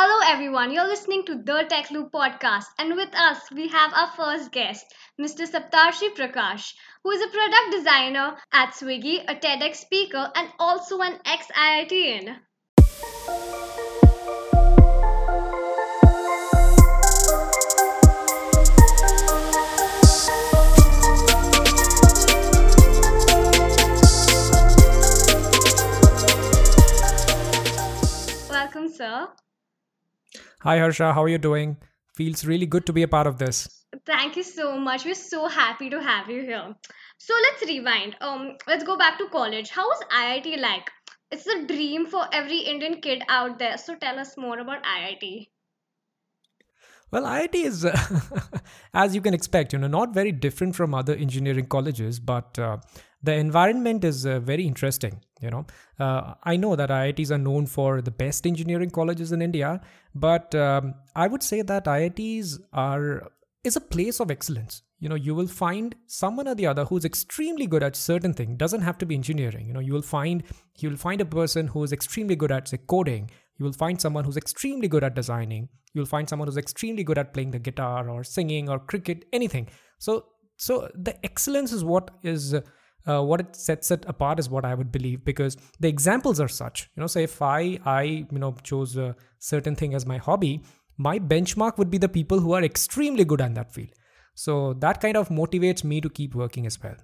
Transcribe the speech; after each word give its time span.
Hello, 0.00 0.20
everyone. 0.32 0.70
You're 0.70 0.86
listening 0.86 1.24
to 1.24 1.34
the 1.34 1.66
Tech 1.68 1.90
Loop 1.90 2.12
podcast, 2.12 2.66
and 2.78 2.94
with 2.94 3.12
us, 3.16 3.50
we 3.50 3.66
have 3.66 3.92
our 3.92 4.06
first 4.16 4.52
guest, 4.52 4.86
Mr. 5.20 5.44
Saptarshi 5.44 6.14
Prakash, 6.14 6.72
who 7.02 7.10
is 7.10 7.20
a 7.20 7.26
product 7.26 7.72
designer 7.72 8.36
at 8.52 8.74
Swiggy, 8.74 9.24
a 9.26 9.34
TEDx 9.34 9.74
speaker, 9.74 10.30
and 10.36 10.52
also 10.60 11.00
an 11.00 11.18
ex 11.24 11.48
IITian. 11.48 12.36
Welcome, 28.48 28.88
sir. 28.90 29.26
Hi 30.62 30.78
Harsha, 30.78 31.12
how 31.12 31.22
are 31.22 31.28
you 31.28 31.38
doing? 31.38 31.76
Feels 32.16 32.44
really 32.44 32.66
good 32.66 32.84
to 32.86 32.92
be 32.92 33.04
a 33.04 33.08
part 33.08 33.28
of 33.28 33.38
this. 33.38 33.84
Thank 34.04 34.36
you 34.36 34.42
so 34.42 34.76
much. 34.76 35.04
We're 35.04 35.14
so 35.14 35.46
happy 35.46 35.88
to 35.88 36.02
have 36.02 36.28
you 36.28 36.42
here. 36.42 36.74
So 37.18 37.34
let's 37.42 37.64
rewind. 37.64 38.16
Um, 38.20 38.56
let's 38.66 38.82
go 38.82 38.98
back 38.98 39.18
to 39.18 39.28
college. 39.28 39.70
How 39.70 39.86
was 39.86 40.02
IIT 40.12 40.58
like? 40.58 40.90
It's 41.30 41.46
a 41.46 41.64
dream 41.64 42.06
for 42.06 42.26
every 42.32 42.58
Indian 42.58 43.00
kid 43.00 43.22
out 43.28 43.60
there. 43.60 43.78
So 43.78 43.94
tell 43.94 44.18
us 44.18 44.36
more 44.36 44.58
about 44.58 44.82
IIT. 44.82 45.46
Well, 47.12 47.22
IIT 47.22 47.54
is, 47.54 47.84
uh, 47.84 47.96
as 48.94 49.14
you 49.14 49.20
can 49.20 49.34
expect, 49.34 49.72
you 49.72 49.78
know, 49.78 49.86
not 49.86 50.12
very 50.12 50.32
different 50.32 50.74
from 50.74 50.92
other 50.92 51.14
engineering 51.14 51.66
colleges, 51.66 52.18
but 52.18 52.58
uh, 52.58 52.78
the 53.22 53.34
environment 53.34 54.02
is 54.02 54.26
uh, 54.26 54.40
very 54.40 54.66
interesting. 54.66 55.22
You 55.40 55.50
know, 55.50 55.66
uh, 55.98 56.34
I 56.42 56.56
know 56.56 56.74
that 56.76 56.90
IITs 56.90 57.30
are 57.30 57.38
known 57.38 57.66
for 57.66 58.00
the 58.02 58.10
best 58.10 58.46
engineering 58.46 58.90
colleges 58.90 59.32
in 59.32 59.40
India, 59.40 59.80
but 60.14 60.54
um, 60.54 60.94
I 61.14 61.28
would 61.28 61.42
say 61.42 61.62
that 61.62 61.84
IITs 61.84 62.58
are 62.72 63.30
is 63.64 63.76
a 63.76 63.80
place 63.80 64.20
of 64.20 64.30
excellence. 64.30 64.82
You 65.00 65.08
know, 65.08 65.14
you 65.14 65.34
will 65.34 65.46
find 65.46 65.94
someone 66.06 66.48
or 66.48 66.56
the 66.56 66.66
other 66.66 66.84
who's 66.84 67.04
extremely 67.04 67.66
good 67.66 67.84
at 67.84 67.94
certain 67.94 68.34
thing. 68.34 68.56
Doesn't 68.56 68.82
have 68.82 68.98
to 68.98 69.06
be 69.06 69.14
engineering. 69.14 69.66
You 69.66 69.74
know, 69.74 69.80
you 69.80 69.92
will 69.92 70.02
find 70.02 70.42
you 70.78 70.90
will 70.90 70.96
find 70.96 71.20
a 71.20 71.24
person 71.24 71.68
who 71.68 71.84
is 71.84 71.92
extremely 71.92 72.34
good 72.34 72.50
at 72.50 72.68
say 72.68 72.78
coding. 72.88 73.30
You 73.58 73.64
will 73.64 73.72
find 73.72 74.00
someone 74.00 74.24
who's 74.24 74.36
extremely 74.36 74.88
good 74.88 75.04
at 75.04 75.14
designing. 75.14 75.68
You'll 75.94 76.06
find 76.06 76.28
someone 76.28 76.48
who's 76.48 76.56
extremely 76.56 77.04
good 77.04 77.18
at 77.18 77.32
playing 77.32 77.52
the 77.52 77.58
guitar 77.58 78.08
or 78.08 78.22
singing 78.24 78.68
or 78.68 78.78
cricket, 78.78 79.24
anything. 79.32 79.68
So, 79.98 80.26
so 80.56 80.88
the 80.94 81.24
excellence 81.24 81.72
is 81.72 81.82
what 81.82 82.10
is 82.22 82.54
uh, 83.08 83.22
what 83.22 83.40
it 83.40 83.56
sets 83.56 83.90
it 83.90 84.04
apart 84.06 84.38
is 84.38 84.50
what 84.50 84.64
I 84.64 84.74
would 84.74 84.92
believe 84.92 85.24
because 85.24 85.56
the 85.80 85.88
examples 85.88 86.40
are 86.40 86.48
such. 86.48 86.88
You 86.94 87.00
know, 87.00 87.06
so 87.06 87.20
if 87.20 87.40
I 87.42 87.78
I 87.84 88.02
you 88.02 88.38
know 88.38 88.54
chose 88.62 88.96
a 88.96 89.16
certain 89.38 89.74
thing 89.74 89.94
as 89.94 90.06
my 90.06 90.18
hobby, 90.18 90.62
my 90.96 91.18
benchmark 91.18 91.78
would 91.78 91.90
be 91.90 91.98
the 91.98 92.08
people 92.08 92.40
who 92.40 92.52
are 92.52 92.62
extremely 92.62 93.24
good 93.24 93.40
at 93.40 93.54
that 93.54 93.72
field. 93.72 93.90
So 94.34 94.74
that 94.74 95.00
kind 95.00 95.16
of 95.16 95.30
motivates 95.30 95.84
me 95.84 96.00
to 96.00 96.10
keep 96.10 96.34
working 96.34 96.66
as 96.66 96.82
well. 96.82 96.96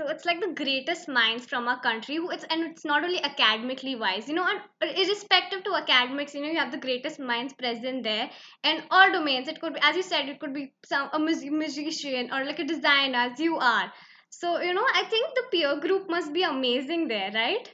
So 0.00 0.08
it's 0.08 0.24
like 0.24 0.40
the 0.40 0.52
greatest 0.54 1.08
minds 1.08 1.46
from 1.46 1.68
our 1.68 1.80
country 1.80 2.16
who 2.16 2.30
it's 2.30 2.44
and 2.50 2.64
it's 2.64 2.84
not 2.84 3.04
only 3.04 3.22
academically 3.22 3.94
wise, 3.94 4.28
you 4.28 4.34
know, 4.34 4.46
and 4.46 4.96
irrespective 4.96 5.64
to 5.64 5.74
academics, 5.74 6.34
you 6.34 6.40
know, 6.40 6.48
you 6.48 6.58
have 6.58 6.72
the 6.72 6.78
greatest 6.78 7.20
minds 7.20 7.52
present 7.52 8.02
there 8.02 8.30
and 8.64 8.82
all 8.90 9.12
domains. 9.12 9.48
It 9.48 9.60
could 9.60 9.74
be, 9.74 9.80
as 9.82 9.96
you 9.96 10.02
said, 10.02 10.28
it 10.28 10.40
could 10.40 10.54
be 10.54 10.72
some 10.84 11.10
a 11.12 11.18
musician 11.18 12.32
or 12.32 12.44
like 12.44 12.58
a 12.58 12.64
designer, 12.64 13.18
as 13.30 13.38
you 13.38 13.58
are. 13.58 13.92
So, 14.32 14.60
you 14.60 14.72
know, 14.72 14.86
I 14.94 15.04
think 15.04 15.34
the 15.34 15.42
peer 15.50 15.78
group 15.78 16.08
must 16.08 16.32
be 16.32 16.42
amazing 16.42 17.08
there, 17.08 17.30
right? 17.32 17.68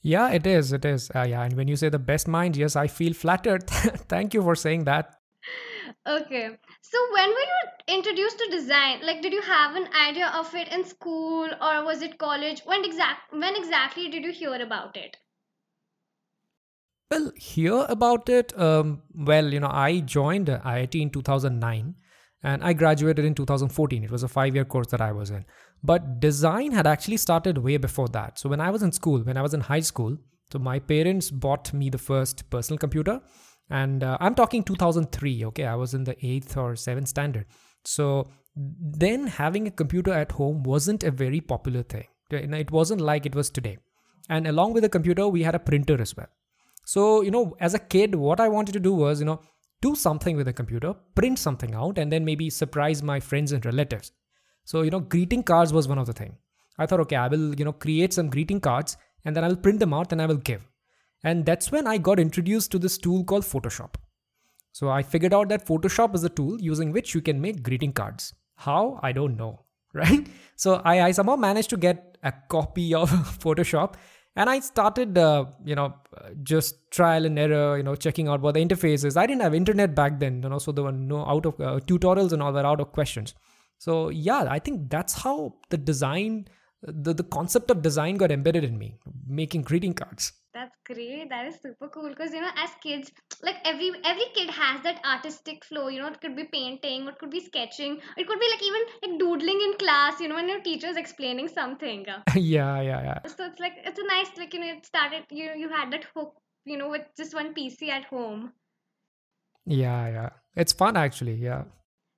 Yeah, 0.00 0.30
it 0.30 0.46
is. 0.46 0.72
It 0.72 0.86
is. 0.86 1.10
Uh, 1.14 1.26
yeah. 1.28 1.42
And 1.42 1.54
when 1.54 1.68
you 1.68 1.76
say 1.76 1.90
the 1.90 1.98
best 1.98 2.26
mind, 2.26 2.56
yes, 2.56 2.76
I 2.76 2.86
feel 2.86 3.12
flattered. 3.12 3.66
Thank 4.08 4.32
you 4.32 4.42
for 4.42 4.54
saying 4.54 4.84
that. 4.84 5.16
Okay. 6.06 6.48
So, 6.80 6.98
when 7.12 7.28
were 7.28 7.48
you 7.52 7.96
introduced 7.98 8.38
to 8.38 8.48
design? 8.50 9.00
Like, 9.04 9.20
did 9.20 9.34
you 9.34 9.42
have 9.42 9.76
an 9.76 9.88
idea 10.08 10.32
of 10.34 10.54
it 10.54 10.68
in 10.68 10.84
school 10.84 11.50
or 11.60 11.84
was 11.84 12.00
it 12.00 12.18
college? 12.18 12.62
When 12.64 12.84
exact 12.84 13.32
when 13.32 13.54
exactly 13.54 14.08
did 14.08 14.24
you 14.24 14.32
hear 14.32 14.54
about 14.54 14.96
it? 14.96 15.18
Well, 17.10 17.32
hear 17.36 17.84
about 17.88 18.30
it. 18.30 18.58
Um, 18.58 19.02
well, 19.14 19.52
you 19.52 19.60
know, 19.60 19.70
I 19.70 20.00
joined 20.00 20.48
IIT 20.48 21.00
in 21.00 21.10
2009 21.10 21.94
and 22.42 22.62
I 22.62 22.72
graduated 22.72 23.24
in 23.24 23.34
2014. 23.34 24.04
It 24.04 24.10
was 24.10 24.22
a 24.22 24.28
five 24.28 24.54
year 24.54 24.64
course 24.64 24.88
that 24.88 25.00
I 25.00 25.12
was 25.12 25.30
in. 25.30 25.44
But 25.82 26.20
design 26.20 26.72
had 26.72 26.86
actually 26.86 27.16
started 27.16 27.58
way 27.58 27.76
before 27.76 28.08
that. 28.08 28.38
So 28.38 28.48
when 28.48 28.60
I 28.60 28.70
was 28.70 28.82
in 28.82 28.92
school, 28.92 29.20
when 29.20 29.36
I 29.36 29.42
was 29.42 29.54
in 29.54 29.60
high 29.60 29.80
school, 29.80 30.16
so 30.52 30.58
my 30.58 30.78
parents 30.78 31.30
bought 31.30 31.72
me 31.72 31.90
the 31.90 31.98
first 31.98 32.48
personal 32.50 32.78
computer. 32.78 33.20
And 33.70 34.02
uh, 34.02 34.16
I'm 34.20 34.34
talking 34.34 34.62
2003, 34.62 35.44
okay? 35.46 35.66
I 35.66 35.74
was 35.74 35.94
in 35.94 36.04
the 36.04 36.16
eighth 36.24 36.56
or 36.56 36.74
seventh 36.74 37.08
standard. 37.08 37.46
So 37.84 38.28
then 38.56 39.26
having 39.26 39.66
a 39.66 39.70
computer 39.70 40.12
at 40.12 40.32
home 40.32 40.62
wasn't 40.62 41.04
a 41.04 41.10
very 41.10 41.40
popular 41.40 41.82
thing. 41.82 42.06
It 42.30 42.70
wasn't 42.70 43.00
like 43.00 43.26
it 43.26 43.34
was 43.34 43.50
today. 43.50 43.78
And 44.28 44.46
along 44.46 44.72
with 44.72 44.82
the 44.82 44.88
computer, 44.88 45.28
we 45.28 45.42
had 45.42 45.54
a 45.54 45.58
printer 45.58 46.00
as 46.00 46.16
well. 46.16 46.26
So, 46.84 47.22
you 47.22 47.30
know, 47.30 47.56
as 47.60 47.74
a 47.74 47.78
kid, 47.78 48.14
what 48.14 48.40
I 48.40 48.48
wanted 48.48 48.72
to 48.72 48.80
do 48.80 48.94
was, 48.94 49.20
you 49.20 49.26
know, 49.26 49.40
do 49.80 49.94
something 49.94 50.36
with 50.36 50.48
a 50.48 50.52
computer, 50.52 50.94
print 51.14 51.38
something 51.38 51.74
out, 51.74 51.98
and 51.98 52.10
then 52.10 52.24
maybe 52.24 52.50
surprise 52.50 53.02
my 53.02 53.20
friends 53.20 53.52
and 53.52 53.64
relatives. 53.64 54.12
So, 54.64 54.82
you 54.82 54.90
know, 54.90 55.00
greeting 55.00 55.42
cards 55.42 55.72
was 55.72 55.88
one 55.88 55.98
of 55.98 56.06
the 56.06 56.12
thing. 56.12 56.36
I 56.78 56.86
thought, 56.86 57.00
okay, 57.00 57.16
I 57.16 57.28
will, 57.28 57.54
you 57.54 57.64
know, 57.64 57.72
create 57.72 58.12
some 58.12 58.28
greeting 58.28 58.60
cards 58.60 58.96
and 59.24 59.34
then 59.34 59.44
I 59.44 59.48
will 59.48 59.56
print 59.56 59.80
them 59.80 59.94
out 59.94 60.12
and 60.12 60.22
I 60.22 60.26
will 60.26 60.36
give. 60.36 60.66
And 61.24 61.44
that's 61.44 61.72
when 61.72 61.86
I 61.86 61.98
got 61.98 62.20
introduced 62.20 62.70
to 62.72 62.78
this 62.78 62.98
tool 62.98 63.24
called 63.24 63.44
Photoshop. 63.44 63.94
So 64.72 64.88
I 64.88 65.02
figured 65.02 65.34
out 65.34 65.48
that 65.48 65.66
Photoshop 65.66 66.14
is 66.14 66.22
a 66.22 66.28
tool 66.28 66.60
using 66.60 66.92
which 66.92 67.14
you 67.14 67.20
can 67.20 67.40
make 67.40 67.62
greeting 67.62 67.92
cards. 67.92 68.34
How? 68.56 69.00
I 69.02 69.12
don't 69.12 69.36
know, 69.36 69.64
right? 69.94 70.26
So 70.56 70.80
I, 70.84 71.02
I 71.02 71.10
somehow 71.12 71.36
managed 71.36 71.70
to 71.70 71.76
get 71.76 72.18
a 72.22 72.32
copy 72.48 72.94
of 72.94 73.10
Photoshop 73.40 73.94
and 74.38 74.48
i 74.54 74.58
started 74.66 75.18
uh, 75.18 75.44
you 75.70 75.76
know 75.80 75.88
just 76.52 76.76
trial 76.98 77.28
and 77.28 77.38
error 77.44 77.76
you 77.78 77.86
know 77.88 77.94
checking 78.06 78.28
out 78.32 78.40
what 78.46 78.54
the 78.58 78.64
interface 78.66 79.04
is 79.10 79.16
i 79.22 79.26
didn't 79.30 79.46
have 79.46 79.56
internet 79.60 79.94
back 80.00 80.18
then 80.22 80.42
you 80.42 80.50
know 80.52 80.60
so 80.66 80.72
there 80.72 80.84
were 80.88 80.98
no 81.12 81.24
out 81.34 81.46
of 81.50 81.60
uh, 81.60 81.78
tutorials 81.90 82.32
and 82.32 82.42
all 82.42 82.52
that 82.52 82.64
out 82.64 82.80
of 82.80 82.92
questions. 83.00 83.34
So 83.84 83.92
yeah 84.28 84.46
i 84.54 84.58
think 84.58 84.88
that's 84.92 85.14
how 85.24 85.34
the 85.72 85.78
design 85.90 86.48
the, 86.82 87.12
the 87.20 87.26
concept 87.36 87.70
of 87.72 87.82
design 87.82 88.16
got 88.22 88.32
embedded 88.36 88.64
in 88.64 88.78
me 88.78 88.88
making 89.40 89.62
greeting 89.62 89.94
cards 90.00 90.32
that's 90.58 90.76
great. 90.84 91.28
That 91.30 91.46
is 91.46 91.60
super 91.62 91.88
cool 91.88 92.08
because 92.08 92.32
you 92.32 92.40
know 92.40 92.50
as 92.56 92.70
kids 92.82 93.12
like 93.42 93.56
every 93.64 93.90
every 94.04 94.26
kid 94.34 94.50
has 94.50 94.82
that 94.82 95.00
artistic 95.04 95.64
flow 95.64 95.86
you 95.88 96.00
know 96.00 96.08
it 96.08 96.20
could 96.20 96.34
be 96.34 96.44
painting 96.44 97.06
it 97.06 97.18
could 97.18 97.30
be 97.30 97.40
sketching 97.40 97.98
it 98.16 98.26
could 98.26 98.40
be 98.40 98.48
like 98.52 98.64
even 98.68 98.82
like 99.02 99.18
doodling 99.20 99.60
in 99.66 99.74
class 99.78 100.20
you 100.20 100.28
know 100.28 100.34
when 100.34 100.48
your 100.48 100.60
teacher 100.60 100.88
is 100.88 100.96
explaining 100.96 101.48
something. 101.48 102.04
Yeah 102.34 102.80
yeah 102.80 103.02
yeah. 103.08 103.20
So 103.36 103.46
it's 103.46 103.60
like 103.60 103.74
it's 103.84 104.00
a 104.00 104.06
nice 104.06 104.36
like 104.36 104.52
you 104.54 104.60
know 104.60 104.72
it 104.74 104.86
started 104.86 105.24
you 105.30 105.50
you 105.56 105.68
had 105.68 105.92
that 105.92 106.06
hook 106.14 106.34
you 106.64 106.76
know 106.76 106.90
with 106.90 107.06
just 107.16 107.34
one 107.34 107.54
pc 107.54 107.88
at 107.88 108.04
home. 108.06 108.52
Yeah 109.64 110.08
yeah. 110.08 110.30
It's 110.56 110.72
fun 110.72 110.96
actually 110.96 111.34
yeah. 111.34 111.64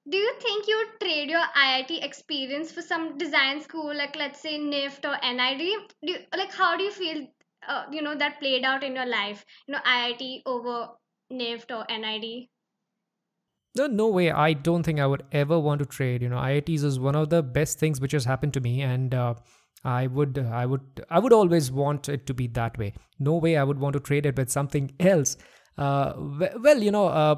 Do 0.09 0.17
you 0.17 0.33
think 0.41 0.67
you 0.67 0.77
would 0.79 1.01
trade 1.01 1.29
your 1.29 1.45
IIT 1.65 2.03
experience 2.03 2.73
for 2.73 2.81
some 2.81 3.19
design 3.19 3.61
school, 3.61 3.95
like 3.95 4.17
let's 4.17 4.41
say 4.41 4.59
NIFT 4.59 5.05
or 5.05 5.17
NID? 5.23 5.59
Do 6.05 6.13
you, 6.13 6.19
like 6.35 6.53
how 6.53 6.77
do 6.77 6.85
you 6.85 6.91
feel? 6.91 7.27
Uh, 7.67 7.85
you 7.93 8.03
know 8.03 8.15
that 8.15 8.41
played 8.41 8.65
out 8.65 8.83
in 8.83 8.95
your 8.95 9.07
life. 9.07 9.45
You 9.67 9.75
know 9.75 9.81
IIT 9.81 10.43
over 10.47 10.89
NIFT 11.33 11.71
or 11.71 11.87
NID. 11.89 12.49
No, 13.77 13.87
no 13.87 14.09
way. 14.09 14.31
I 14.33 14.53
don't 14.53 14.83
think 14.83 14.99
I 14.99 15.07
would 15.07 15.23
ever 15.31 15.59
want 15.59 15.79
to 15.79 15.87
trade. 15.87 16.23
You 16.23 16.29
know, 16.29 16.39
IITs 16.39 16.83
is 16.83 16.99
one 16.99 17.15
of 17.15 17.31
the 17.31 17.43
best 17.43 17.79
things 17.79 18.01
which 18.01 18.13
has 18.13 18.25
happened 18.25 18.53
to 18.55 18.61
me, 18.61 18.83
and 18.83 19.15
uh, 19.15 19.35
I 19.85 20.09
would, 20.09 20.39
I 20.39 20.67
would, 20.67 21.05
I 21.09 21.21
would 21.21 21.33
always 21.33 21.71
want 21.71 22.09
it 22.09 22.27
to 22.27 22.35
be 22.35 22.49
that 22.49 22.77
way. 22.79 22.95
No 23.21 23.37
way 23.37 23.57
I 23.57 23.63
would 23.63 23.79
want 23.79 23.93
to 23.93 24.01
trade 24.01 24.27
it 24.27 24.37
with 24.37 24.51
something 24.51 24.91
else. 24.99 25.37
Uh, 25.79 26.15
well, 26.17 26.83
you 26.83 26.91
know, 26.91 27.07
uh, 27.07 27.37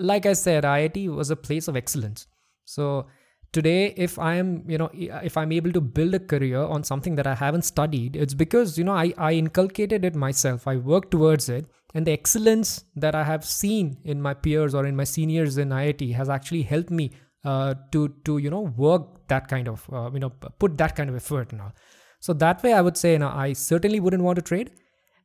like 0.00 0.24
I 0.24 0.32
said, 0.32 0.64
IIT 0.64 1.14
was 1.14 1.30
a 1.30 1.36
place 1.36 1.68
of 1.68 1.76
excellence. 1.76 2.26
So 2.64 3.06
today, 3.54 3.94
if 3.96 4.18
I 4.18 4.34
am, 4.34 4.64
you 4.68 4.76
know, 4.76 4.90
if 4.92 5.36
I'm 5.38 5.52
able 5.52 5.72
to 5.72 5.80
build 5.80 6.14
a 6.14 6.18
career 6.18 6.60
on 6.60 6.84
something 6.84 7.14
that 7.14 7.26
I 7.26 7.34
haven't 7.34 7.62
studied, 7.62 8.16
it's 8.16 8.34
because, 8.34 8.76
you 8.76 8.84
know, 8.84 8.92
I, 8.92 9.14
I 9.16 9.32
inculcated 9.32 10.04
it 10.04 10.14
myself. 10.14 10.66
I 10.68 10.76
worked 10.76 11.12
towards 11.12 11.48
it. 11.48 11.66
And 11.94 12.04
the 12.06 12.12
excellence 12.12 12.84
that 12.96 13.14
I 13.14 13.22
have 13.22 13.44
seen 13.44 13.98
in 14.04 14.20
my 14.20 14.34
peers 14.34 14.74
or 14.74 14.84
in 14.84 14.96
my 14.96 15.04
seniors 15.04 15.56
in 15.56 15.68
IIT 15.68 16.12
has 16.14 16.28
actually 16.28 16.62
helped 16.62 16.90
me 16.90 17.12
uh, 17.44 17.74
to, 17.92 18.08
to, 18.24 18.38
you 18.38 18.50
know, 18.50 18.62
work 18.76 19.28
that 19.28 19.48
kind 19.48 19.68
of, 19.68 19.88
uh, 19.92 20.10
you 20.12 20.18
know, 20.18 20.30
put 20.58 20.76
that 20.78 20.96
kind 20.96 21.08
of 21.08 21.16
effort 21.16 21.52
and 21.52 21.62
all. 21.62 21.72
So 22.18 22.32
that 22.34 22.62
way, 22.62 22.72
I 22.72 22.80
would 22.80 22.96
say, 22.96 23.12
you 23.12 23.20
know, 23.20 23.28
I 23.28 23.52
certainly 23.52 24.00
wouldn't 24.00 24.24
want 24.24 24.36
to 24.36 24.42
trade. 24.42 24.72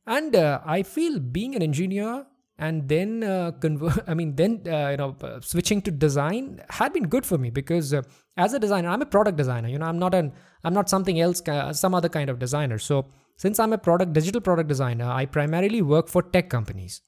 And 0.06 0.36
uh, 0.36 0.60
I 0.64 0.82
feel 0.82 1.18
being 1.18 1.56
an 1.56 1.62
engineer 1.62 2.26
and 2.66 2.88
then 2.92 3.24
uh, 3.24 3.50
convert 3.64 3.98
i 4.12 4.14
mean 4.20 4.30
then 4.40 4.52
uh, 4.76 4.88
you 4.92 4.98
know 5.02 5.10
uh, 5.28 5.40
switching 5.40 5.80
to 5.86 5.90
design 6.06 6.44
had 6.78 6.92
been 6.92 7.08
good 7.14 7.26
for 7.30 7.38
me 7.44 7.50
because 7.60 7.92
uh, 7.92 8.02
as 8.36 8.54
a 8.58 8.60
designer 8.64 8.88
i'm 8.94 9.02
a 9.02 9.10
product 9.16 9.36
designer 9.42 9.68
you 9.74 9.78
know 9.82 9.86
i'm 9.86 9.98
not 9.98 10.14
an 10.20 10.32
i'm 10.64 10.74
not 10.80 10.88
something 10.94 11.20
else 11.20 11.42
some 11.72 11.94
other 11.94 12.08
kind 12.08 12.28
of 12.30 12.38
designer. 12.38 12.78
So 12.78 13.06
since 13.36 13.58
i'm 13.58 13.72
a 13.72 13.78
product 13.78 14.12
digital 14.12 14.42
product 14.48 14.68
designer 14.68 15.08
i 15.20 15.24
primarily 15.38 15.82
work 15.82 16.08
for 16.08 16.22
tech 16.22 16.50
companies. 16.50 17.02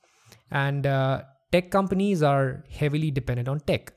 And 0.52 0.86
uh, 0.86 1.22
tech 1.50 1.70
companies 1.70 2.22
are 2.22 2.64
heavily 2.70 3.10
dependent 3.10 3.48
on 3.48 3.60
tech. 3.60 3.92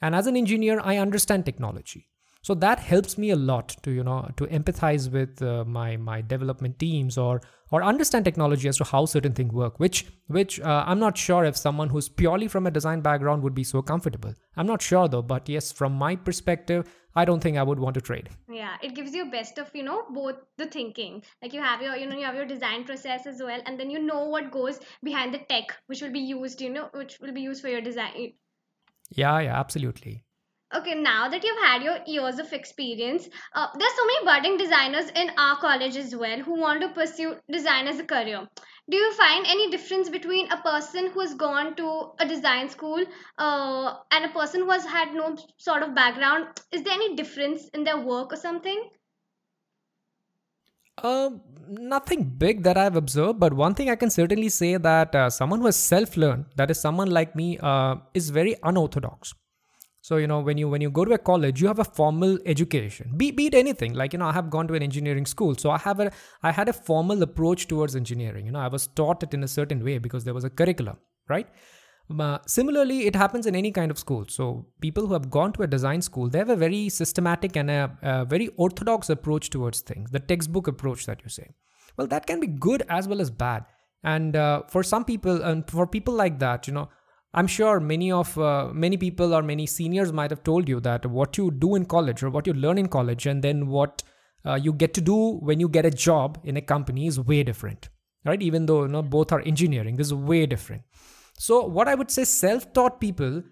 And 0.00 0.14
as 0.14 0.26
an 0.26 0.36
engineer, 0.36 0.80
I 0.82 0.96
understand 0.96 1.44
technology. 1.44 2.08
So 2.42 2.54
that 2.54 2.78
helps 2.78 3.18
me 3.18 3.30
a 3.30 3.36
lot 3.36 3.76
to 3.82 3.90
you 3.90 4.04
know 4.04 4.30
to 4.36 4.46
empathize 4.46 5.10
with 5.10 5.42
uh, 5.42 5.64
my 5.64 5.96
my 5.96 6.20
development 6.20 6.78
teams 6.78 7.18
or 7.18 7.42
or 7.70 7.82
understand 7.82 8.24
technology 8.24 8.68
as 8.68 8.76
to 8.76 8.84
how 8.84 9.04
certain 9.06 9.32
things 9.32 9.52
work 9.52 9.78
which 9.80 10.06
which 10.26 10.60
uh, 10.60 10.84
i'm 10.86 10.98
not 10.98 11.16
sure 11.16 11.44
if 11.44 11.56
someone 11.56 11.88
who's 11.88 12.08
purely 12.08 12.48
from 12.48 12.66
a 12.66 12.70
design 12.70 13.00
background 13.00 13.42
would 13.42 13.54
be 13.54 13.64
so 13.64 13.82
comfortable. 13.82 14.34
I'm 14.56 14.66
not 14.66 14.82
sure 14.82 15.08
though 15.08 15.22
but 15.22 15.48
yes 15.48 15.72
from 15.72 15.92
my 15.92 16.16
perspective 16.16 16.88
i 17.14 17.24
don't 17.24 17.40
think 17.40 17.56
i 17.56 17.62
would 17.62 17.78
want 17.78 17.94
to 17.94 18.00
trade. 18.00 18.28
Yeah 18.50 18.76
it 18.82 18.94
gives 18.94 19.14
you 19.14 19.30
best 19.30 19.58
of 19.58 19.70
you 19.74 19.82
know 19.82 20.04
both 20.10 20.36
the 20.56 20.66
thinking. 20.66 21.22
Like 21.42 21.52
you 21.52 21.62
have 21.62 21.82
your 21.82 21.96
you 21.96 22.06
know 22.06 22.16
you 22.16 22.24
have 22.24 22.34
your 22.34 22.46
design 22.46 22.84
process 22.84 23.26
as 23.26 23.42
well 23.42 23.60
and 23.66 23.78
then 23.78 23.90
you 23.90 23.98
know 23.98 24.24
what 24.24 24.50
goes 24.50 24.80
behind 25.02 25.34
the 25.34 25.38
tech 25.38 25.76
which 25.86 26.02
will 26.02 26.12
be 26.12 26.20
used 26.20 26.60
you 26.60 26.70
know 26.70 26.88
which 26.94 27.18
will 27.20 27.32
be 27.32 27.40
used 27.40 27.62
for 27.62 27.68
your 27.68 27.80
design. 27.80 28.32
Yeah 29.10 29.40
yeah 29.40 29.58
absolutely 29.58 30.24
okay 30.76 30.94
now 30.94 31.28
that 31.28 31.42
you've 31.42 31.62
had 31.64 31.82
your 31.82 31.98
years 32.06 32.38
of 32.38 32.52
experience 32.52 33.28
uh, 33.54 33.66
there's 33.78 33.94
so 33.96 34.06
many 34.06 34.24
budding 34.26 34.56
designers 34.58 35.10
in 35.10 35.30
our 35.38 35.56
college 35.58 35.96
as 35.96 36.14
well 36.14 36.38
who 36.40 36.60
want 36.60 36.82
to 36.82 36.88
pursue 36.88 37.36
design 37.50 37.86
as 37.86 37.98
a 37.98 38.04
career. 38.04 38.46
Do 38.90 38.96
you 38.96 39.12
find 39.14 39.46
any 39.46 39.70
difference 39.70 40.08
between 40.08 40.50
a 40.50 40.56
person 40.62 41.10
who 41.10 41.20
has 41.20 41.34
gone 41.34 41.74
to 41.76 42.12
a 42.20 42.26
design 42.26 42.70
school 42.70 43.04
uh, 43.36 43.94
and 44.10 44.24
a 44.24 44.28
person 44.30 44.62
who 44.62 44.70
has 44.70 44.84
had 44.84 45.12
no 45.12 45.36
sort 45.58 45.82
of 45.82 45.94
background? 45.94 46.46
Is 46.72 46.82
there 46.82 46.94
any 46.94 47.14
difference 47.14 47.68
in 47.74 47.84
their 47.84 47.98
work 47.98 48.32
or 48.32 48.36
something? 48.36 48.88
Uh, 50.96 51.30
nothing 51.68 52.24
big 52.24 52.62
that 52.62 52.78
I've 52.78 52.96
observed, 52.96 53.38
but 53.38 53.52
one 53.52 53.74
thing 53.74 53.90
I 53.90 53.94
can 53.94 54.10
certainly 54.10 54.48
say 54.48 54.78
that 54.78 55.14
uh, 55.14 55.28
someone 55.30 55.60
who 55.60 55.66
has 55.66 55.76
self-learned, 55.76 56.46
that 56.56 56.70
is 56.70 56.80
someone 56.80 57.10
like 57.10 57.36
me, 57.36 57.58
uh, 57.58 57.96
is 58.14 58.30
very 58.30 58.56
unorthodox 58.62 59.34
so 60.08 60.16
you 60.16 60.28
know 60.30 60.40
when 60.40 60.56
you 60.60 60.68
when 60.72 60.84
you 60.84 60.90
go 60.98 61.04
to 61.08 61.12
a 61.16 61.18
college 61.30 61.60
you 61.62 61.66
have 61.68 61.80
a 61.84 61.88
formal 61.98 62.38
education. 62.46 63.12
Be, 63.16 63.30
be 63.30 63.46
it 63.48 63.54
anything. 63.54 63.92
Like 63.92 64.14
you 64.14 64.18
know 64.20 64.28
i 64.28 64.32
have 64.32 64.48
gone 64.54 64.68
to 64.68 64.74
an 64.78 64.82
engineering 64.82 65.26
school. 65.26 65.54
So 65.62 65.70
i 65.70 65.78
have 65.86 66.00
a 66.00 66.10
i 66.42 66.52
had 66.58 66.68
a 66.72 66.72
formal 66.72 67.22
approach 67.26 67.66
towards 67.72 67.96
engineering. 68.02 68.46
You 68.46 68.52
know 68.52 68.62
i 68.68 68.68
was 68.76 68.86
taught 69.00 69.22
it 69.26 69.34
in 69.38 69.44
a 69.48 69.50
certain 69.56 69.84
way 69.88 69.98
because 70.06 70.24
there 70.24 70.38
was 70.38 70.48
a 70.50 70.50
curriculum 70.60 70.96
right? 71.34 71.48
Uh, 72.26 72.38
similarly 72.46 72.98
it 73.06 73.16
happens 73.22 73.46
in 73.50 73.54
any 73.54 73.70
kind 73.70 73.90
of 73.90 73.98
school. 73.98 74.24
So 74.36 74.66
people 74.80 75.06
who 75.06 75.12
have 75.12 75.28
gone 75.30 75.52
to 75.58 75.64
a 75.64 75.66
design 75.76 76.00
school 76.00 76.30
they 76.36 76.38
have 76.44 76.54
a 76.54 76.60
very 76.62 76.88
systematic 76.88 77.56
and 77.62 77.70
a, 77.70 77.82
a 78.02 78.24
very 78.24 78.48
orthodox 78.68 79.10
approach 79.16 79.50
towards 79.56 79.82
things 79.92 80.10
the 80.18 80.22
textbook 80.32 80.68
approach 80.74 81.04
that 81.10 81.26
you 81.26 81.34
say. 81.40 81.48
Well 81.98 82.06
that 82.14 82.26
can 82.30 82.40
be 82.46 82.46
good 82.68 82.84
as 83.00 83.08
well 83.12 83.20
as 83.26 83.30
bad. 83.30 83.66
And 84.14 84.36
uh, 84.36 84.62
for 84.68 84.82
some 84.94 85.04
people 85.04 85.42
and 85.42 85.70
for 85.76 85.86
people 85.98 86.14
like 86.22 86.38
that 86.46 86.66
you 86.66 86.74
know 86.78 86.88
I'm 87.34 87.46
sure 87.46 87.78
many 87.78 88.10
of 88.10 88.38
uh, 88.38 88.70
many 88.72 88.96
people 88.96 89.34
or 89.34 89.42
many 89.42 89.66
seniors 89.66 90.12
might 90.12 90.30
have 90.30 90.42
told 90.42 90.68
you 90.68 90.80
that 90.80 91.04
what 91.04 91.36
you 91.36 91.50
do 91.50 91.74
in 91.74 91.84
college 91.84 92.22
or 92.22 92.30
what 92.30 92.46
you 92.46 92.54
learn 92.54 92.78
in 92.78 92.88
college 92.88 93.26
and 93.26 93.44
then 93.44 93.66
what 93.68 94.02
uh, 94.46 94.54
you 94.54 94.72
get 94.72 94.94
to 94.94 95.00
do 95.00 95.38
when 95.40 95.60
you 95.60 95.68
get 95.68 95.84
a 95.84 95.90
job 95.90 96.40
in 96.44 96.56
a 96.56 96.62
company 96.62 97.06
is 97.06 97.20
way 97.20 97.42
different, 97.42 97.90
right? 98.24 98.40
Even 98.40 98.64
though 98.64 98.82
you 98.82 98.88
know 98.88 99.02
both 99.02 99.30
are 99.30 99.40
engineering, 99.40 99.96
this 99.96 100.06
is 100.06 100.14
way 100.14 100.46
different. 100.46 100.82
So 101.38 101.64
what 101.64 101.86
I 101.86 101.94
would 101.94 102.10
say, 102.10 102.24
self-taught 102.24 102.98
people, 102.98 103.42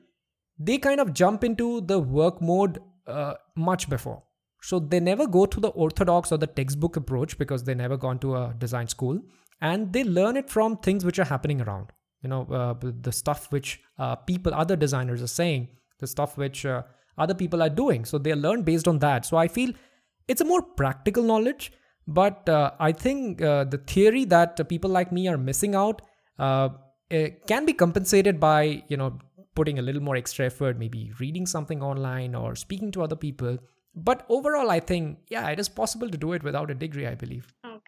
they 0.58 0.78
kind 0.78 0.99
of 0.99 1.12
jump 1.12 1.44
into 1.44 1.82
the 1.82 1.99
work 1.99 2.40
mode 2.40 2.78
uh, 3.06 3.34
much 3.56 3.90
before. 3.90 4.23
So 4.62 4.78
they 4.78 5.00
never 5.00 5.26
go 5.26 5.44
to 5.44 5.61
the 5.61 5.69
orthodox 5.69 6.32
or 6.32 6.38
the 6.38 6.46
textbook 6.46 6.96
approach 6.96 7.37
because 7.38 7.64
they 7.64 7.75
never 7.75 7.96
gone 7.99 8.19
to 8.20 8.37
a 8.37 8.55
design 8.56 8.88
school, 8.88 9.20
and 9.61 9.93
they 9.93 10.02
learn 10.02 10.37
it 10.37 10.49
from 10.49 10.78
things 10.78 11.05
which 11.05 11.19
are 11.19 11.25
happening 11.25 11.61
around 11.61 11.93
you 12.26 12.31
know 12.34 12.43
uh, 12.61 12.75
the 13.08 13.12
stuff 13.23 13.49
which 13.56 13.81
uh, 13.99 14.14
people 14.31 14.55
other 14.62 14.76
designers 14.84 15.23
are 15.26 15.34
saying 15.40 15.69
the 16.05 16.06
stuff 16.14 16.37
which 16.44 16.67
uh, 16.67 16.82
other 17.25 17.34
people 17.43 17.62
are 17.62 17.75
doing. 17.82 18.05
So 18.05 18.19
they 18.19 18.34
learn 18.34 18.62
based 18.62 18.88
on 18.94 18.99
that. 19.05 19.26
So 19.32 19.37
i 19.43 19.49
feel 19.58 19.75
it's 20.34 20.40
a 20.46 20.49
more 20.52 20.62
practical 20.81 21.28
knowledge 21.31 21.73
but 22.19 22.49
uh, 22.49 22.70
i 22.87 22.90
think 23.05 23.43
uh, 23.43 23.64
the 23.75 23.78
theory 23.93 24.25
that 24.32 24.61
people 24.73 24.90
like 24.96 25.12
me 25.19 25.28
are 25.32 25.38
missing 25.38 25.76
out 25.82 26.02
uh, 26.38 26.69
can 27.52 27.64
be 27.70 27.75
compensated 27.84 28.40
by 28.40 28.61
you 28.88 28.96
know 29.02 29.11
putting 29.61 29.78
a 29.78 29.84
little 29.88 30.02
more 30.08 30.17
extra 30.23 30.46
effort 30.46 30.78
maybe 30.84 31.00
reading 31.20 31.46
something 31.55 31.82
online 31.90 32.34
or 32.34 32.55
speaking 32.55 32.93
to 32.99 33.02
other 33.08 33.17
people. 33.26 33.58
But 34.08 34.25
overall 34.37 34.70
i 34.70 34.81
think 34.88 35.34
yeah 35.34 35.49
it 35.55 35.61
is 35.64 35.69
possible 35.81 36.11
to 36.14 36.19
do 36.25 36.32
it 36.38 36.43
without 36.49 36.70
a 36.73 36.75
degree 36.87 37.06
i 37.11 37.14
believe 37.23 37.46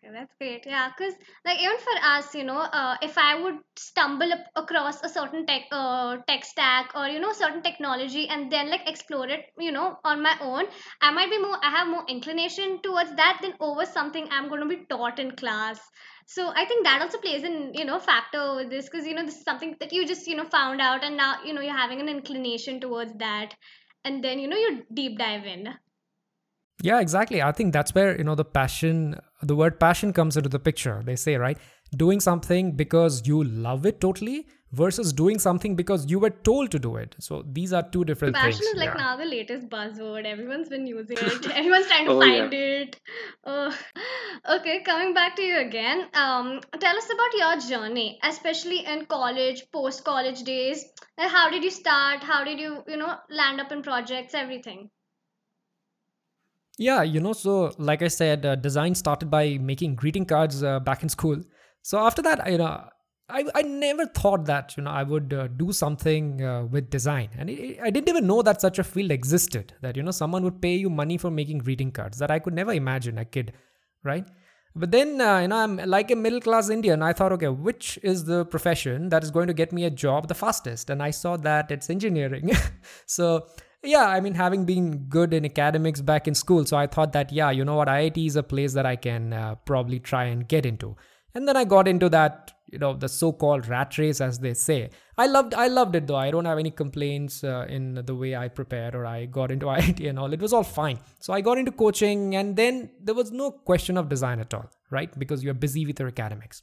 Okay, 0.08 0.18
that's 0.18 0.34
great. 0.38 0.64
Yeah, 0.66 0.90
because 0.96 1.14
like 1.44 1.60
even 1.60 1.76
for 1.78 2.02
us, 2.02 2.34
you 2.34 2.44
know, 2.44 2.60
uh, 2.60 2.96
if 3.02 3.18
I 3.18 3.42
would 3.42 3.58
stumble 3.76 4.32
up 4.32 4.40
across 4.56 5.02
a 5.02 5.08
certain 5.08 5.44
tech, 5.44 5.62
uh, 5.70 6.16
tech 6.26 6.44
stack 6.44 6.92
or 6.94 7.08
you 7.08 7.20
know 7.20 7.32
certain 7.32 7.62
technology 7.62 8.26
and 8.28 8.50
then 8.50 8.70
like 8.70 8.88
explore 8.88 9.28
it, 9.28 9.46
you 9.58 9.70
know, 9.70 9.98
on 10.04 10.22
my 10.22 10.34
own, 10.40 10.64
I 11.02 11.10
might 11.12 11.30
be 11.30 11.38
more. 11.38 11.58
I 11.62 11.70
have 11.70 11.88
more 11.88 12.04
inclination 12.08 12.80
towards 12.82 13.14
that 13.16 13.40
than 13.42 13.54
over 13.60 13.84
something 13.84 14.26
I'm 14.30 14.48
going 14.48 14.62
to 14.62 14.68
be 14.68 14.86
taught 14.88 15.18
in 15.18 15.32
class. 15.32 15.78
So 16.26 16.52
I 16.54 16.64
think 16.64 16.84
that 16.84 17.02
also 17.02 17.18
plays 17.18 17.42
in 17.42 17.72
you 17.74 17.84
know 17.84 17.98
factor 17.98 18.56
with 18.56 18.70
this 18.70 18.88
because 18.88 19.06
you 19.06 19.14
know 19.14 19.26
this 19.26 19.36
is 19.36 19.44
something 19.44 19.76
that 19.80 19.92
you 19.92 20.06
just 20.06 20.26
you 20.26 20.36
know 20.36 20.44
found 20.44 20.80
out 20.80 21.04
and 21.04 21.16
now 21.16 21.36
you 21.44 21.52
know 21.52 21.60
you're 21.60 21.76
having 21.76 22.00
an 22.00 22.08
inclination 22.08 22.80
towards 22.80 23.12
that, 23.18 23.54
and 24.04 24.24
then 24.24 24.38
you 24.38 24.48
know 24.48 24.56
you 24.56 24.84
deep 24.94 25.18
dive 25.18 25.44
in. 25.44 25.74
Yeah, 26.82 27.00
exactly. 27.00 27.42
I 27.42 27.52
think 27.52 27.72
that's 27.72 27.94
where, 27.94 28.16
you 28.16 28.24
know, 28.24 28.34
the 28.34 28.44
passion, 28.44 29.16
the 29.42 29.54
word 29.54 29.78
passion 29.78 30.12
comes 30.12 30.36
into 30.36 30.48
the 30.48 30.58
picture. 30.58 31.02
They 31.04 31.16
say, 31.16 31.36
right? 31.36 31.58
Doing 31.96 32.20
something 32.20 32.72
because 32.72 33.26
you 33.26 33.44
love 33.44 33.86
it 33.86 34.00
totally 34.00 34.46
versus 34.72 35.12
doing 35.12 35.38
something 35.38 35.74
because 35.76 36.10
you 36.10 36.18
were 36.18 36.30
told 36.30 36.70
to 36.70 36.78
do 36.78 36.96
it. 36.96 37.14
So 37.18 37.42
these 37.50 37.72
are 37.72 37.82
two 37.82 38.04
different 38.04 38.34
passion 38.34 38.52
things. 38.52 38.60
Passion 38.60 38.76
is 38.76 38.86
like 38.86 38.94
yeah. 38.98 39.04
now 39.04 39.16
the 39.16 39.24
latest 39.24 39.68
buzzword. 39.68 40.26
Everyone's 40.26 40.68
been 40.68 40.86
using 40.86 41.16
it. 41.20 41.50
Everyone's 41.50 41.86
trying 41.86 42.06
to 42.06 42.12
oh, 42.12 42.20
find 42.20 42.52
yeah. 42.52 42.58
it. 42.58 43.00
Uh, 43.44 43.72
okay, 44.56 44.82
coming 44.82 45.14
back 45.14 45.36
to 45.36 45.42
you 45.42 45.58
again. 45.58 46.08
Um, 46.14 46.60
tell 46.78 46.96
us 46.96 47.06
about 47.06 47.60
your 47.62 47.78
journey, 47.78 48.18
especially 48.22 48.84
in 48.84 49.06
college, 49.06 49.62
post-college 49.72 50.42
days. 50.42 50.84
how 51.16 51.50
did 51.50 51.64
you 51.64 51.70
start? 51.70 52.22
How 52.22 52.44
did 52.44 52.58
you, 52.58 52.82
you 52.86 52.96
know, 52.96 53.16
land 53.30 53.60
up 53.60 53.72
in 53.72 53.82
projects, 53.82 54.34
everything? 54.34 54.90
Yeah, 56.78 57.02
you 57.02 57.20
know, 57.20 57.32
so 57.32 57.74
like 57.76 58.02
I 58.02 58.08
said, 58.08 58.46
uh, 58.46 58.54
design 58.54 58.94
started 58.94 59.30
by 59.30 59.58
making 59.58 59.96
greeting 59.96 60.24
cards 60.24 60.62
uh, 60.62 60.78
back 60.78 61.02
in 61.02 61.08
school. 61.08 61.42
So 61.82 61.98
after 61.98 62.22
that, 62.22 62.50
you 62.50 62.58
know, 62.58 62.84
I, 63.30 63.44
I 63.54 63.62
never 63.62 64.06
thought 64.06 64.46
that 64.46 64.74
you 64.76 64.82
know 64.82 64.90
I 64.90 65.02
would 65.02 65.34
uh, 65.34 65.48
do 65.48 65.72
something 65.72 66.42
uh, 66.42 66.64
with 66.64 66.88
design, 66.88 67.28
and 67.36 67.50
it, 67.50 67.78
I 67.82 67.90
didn't 67.90 68.08
even 68.08 68.26
know 68.26 68.40
that 68.42 68.60
such 68.60 68.78
a 68.78 68.84
field 68.84 69.10
existed. 69.10 69.74
That 69.82 69.96
you 69.96 70.02
know 70.02 70.12
someone 70.12 70.42
would 70.44 70.62
pay 70.62 70.76
you 70.76 70.88
money 70.88 71.18
for 71.18 71.30
making 71.30 71.58
greeting 71.58 71.92
cards. 71.92 72.18
That 72.18 72.30
I 72.30 72.38
could 72.38 72.54
never 72.54 72.72
imagine 72.72 73.18
a 73.18 73.26
kid, 73.26 73.52
right? 74.02 74.26
But 74.74 74.92
then 74.92 75.20
uh, 75.20 75.40
you 75.40 75.48
know 75.48 75.56
I'm 75.56 75.76
like 75.76 76.10
a 76.10 76.16
middle 76.16 76.40
class 76.40 76.70
Indian. 76.70 77.02
I 77.02 77.12
thought, 77.12 77.32
okay, 77.32 77.48
which 77.48 77.98
is 78.02 78.24
the 78.24 78.46
profession 78.46 79.10
that 79.10 79.22
is 79.22 79.30
going 79.30 79.48
to 79.48 79.54
get 79.54 79.72
me 79.72 79.84
a 79.84 79.90
job 79.90 80.28
the 80.28 80.34
fastest? 80.34 80.88
And 80.88 81.02
I 81.02 81.10
saw 81.10 81.36
that 81.36 81.70
it's 81.70 81.90
engineering. 81.90 82.52
so 83.06 83.46
yeah, 83.82 84.06
I 84.06 84.20
mean, 84.20 84.34
having 84.34 84.64
been 84.64 85.04
good 85.08 85.32
in 85.32 85.44
academics 85.44 86.00
back 86.00 86.26
in 86.26 86.34
school, 86.34 86.66
so 86.66 86.76
I 86.76 86.86
thought 86.86 87.12
that, 87.12 87.32
yeah, 87.32 87.50
you 87.50 87.64
know 87.64 87.76
what, 87.76 87.88
IIT 87.88 88.26
is 88.26 88.36
a 88.36 88.42
place 88.42 88.72
that 88.72 88.86
I 88.86 88.96
can 88.96 89.32
uh, 89.32 89.54
probably 89.66 90.00
try 90.00 90.24
and 90.24 90.48
get 90.48 90.66
into. 90.66 90.96
And 91.34 91.46
then 91.46 91.56
I 91.56 91.64
got 91.64 91.86
into 91.86 92.08
that, 92.08 92.52
you 92.66 92.78
know, 92.78 92.94
the 92.94 93.08
so-called 93.08 93.68
rat 93.68 93.96
race, 93.96 94.20
as 94.20 94.40
they 94.40 94.54
say. 94.54 94.90
I 95.16 95.26
loved, 95.26 95.54
I 95.54 95.68
loved 95.68 95.94
it 95.94 96.08
though. 96.08 96.16
I 96.16 96.30
don't 96.32 96.46
have 96.46 96.58
any 96.58 96.72
complaints 96.72 97.44
uh, 97.44 97.66
in 97.68 98.02
the 98.04 98.14
way 98.14 98.34
I 98.34 98.48
prepared 98.48 98.94
or 98.96 99.06
I 99.06 99.26
got 99.26 99.52
into 99.52 99.66
IIT 99.76 100.08
and 100.08 100.18
all. 100.18 100.32
It 100.32 100.40
was 100.40 100.52
all 100.52 100.64
fine. 100.64 100.98
So 101.20 101.32
I 101.32 101.40
got 101.40 101.58
into 101.58 101.70
coaching, 101.70 102.34
and 102.34 102.56
then 102.56 102.90
there 103.00 103.14
was 103.14 103.30
no 103.30 103.52
question 103.52 103.96
of 103.96 104.08
design 104.08 104.40
at 104.40 104.52
all, 104.52 104.68
right? 104.90 105.16
Because 105.16 105.44
you're 105.44 105.54
busy 105.54 105.86
with 105.86 106.00
your 106.00 106.08
academics. 106.08 106.62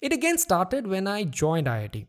It 0.00 0.12
again 0.12 0.38
started 0.38 0.86
when 0.86 1.08
I 1.08 1.24
joined 1.24 1.66
IIT. 1.66 2.06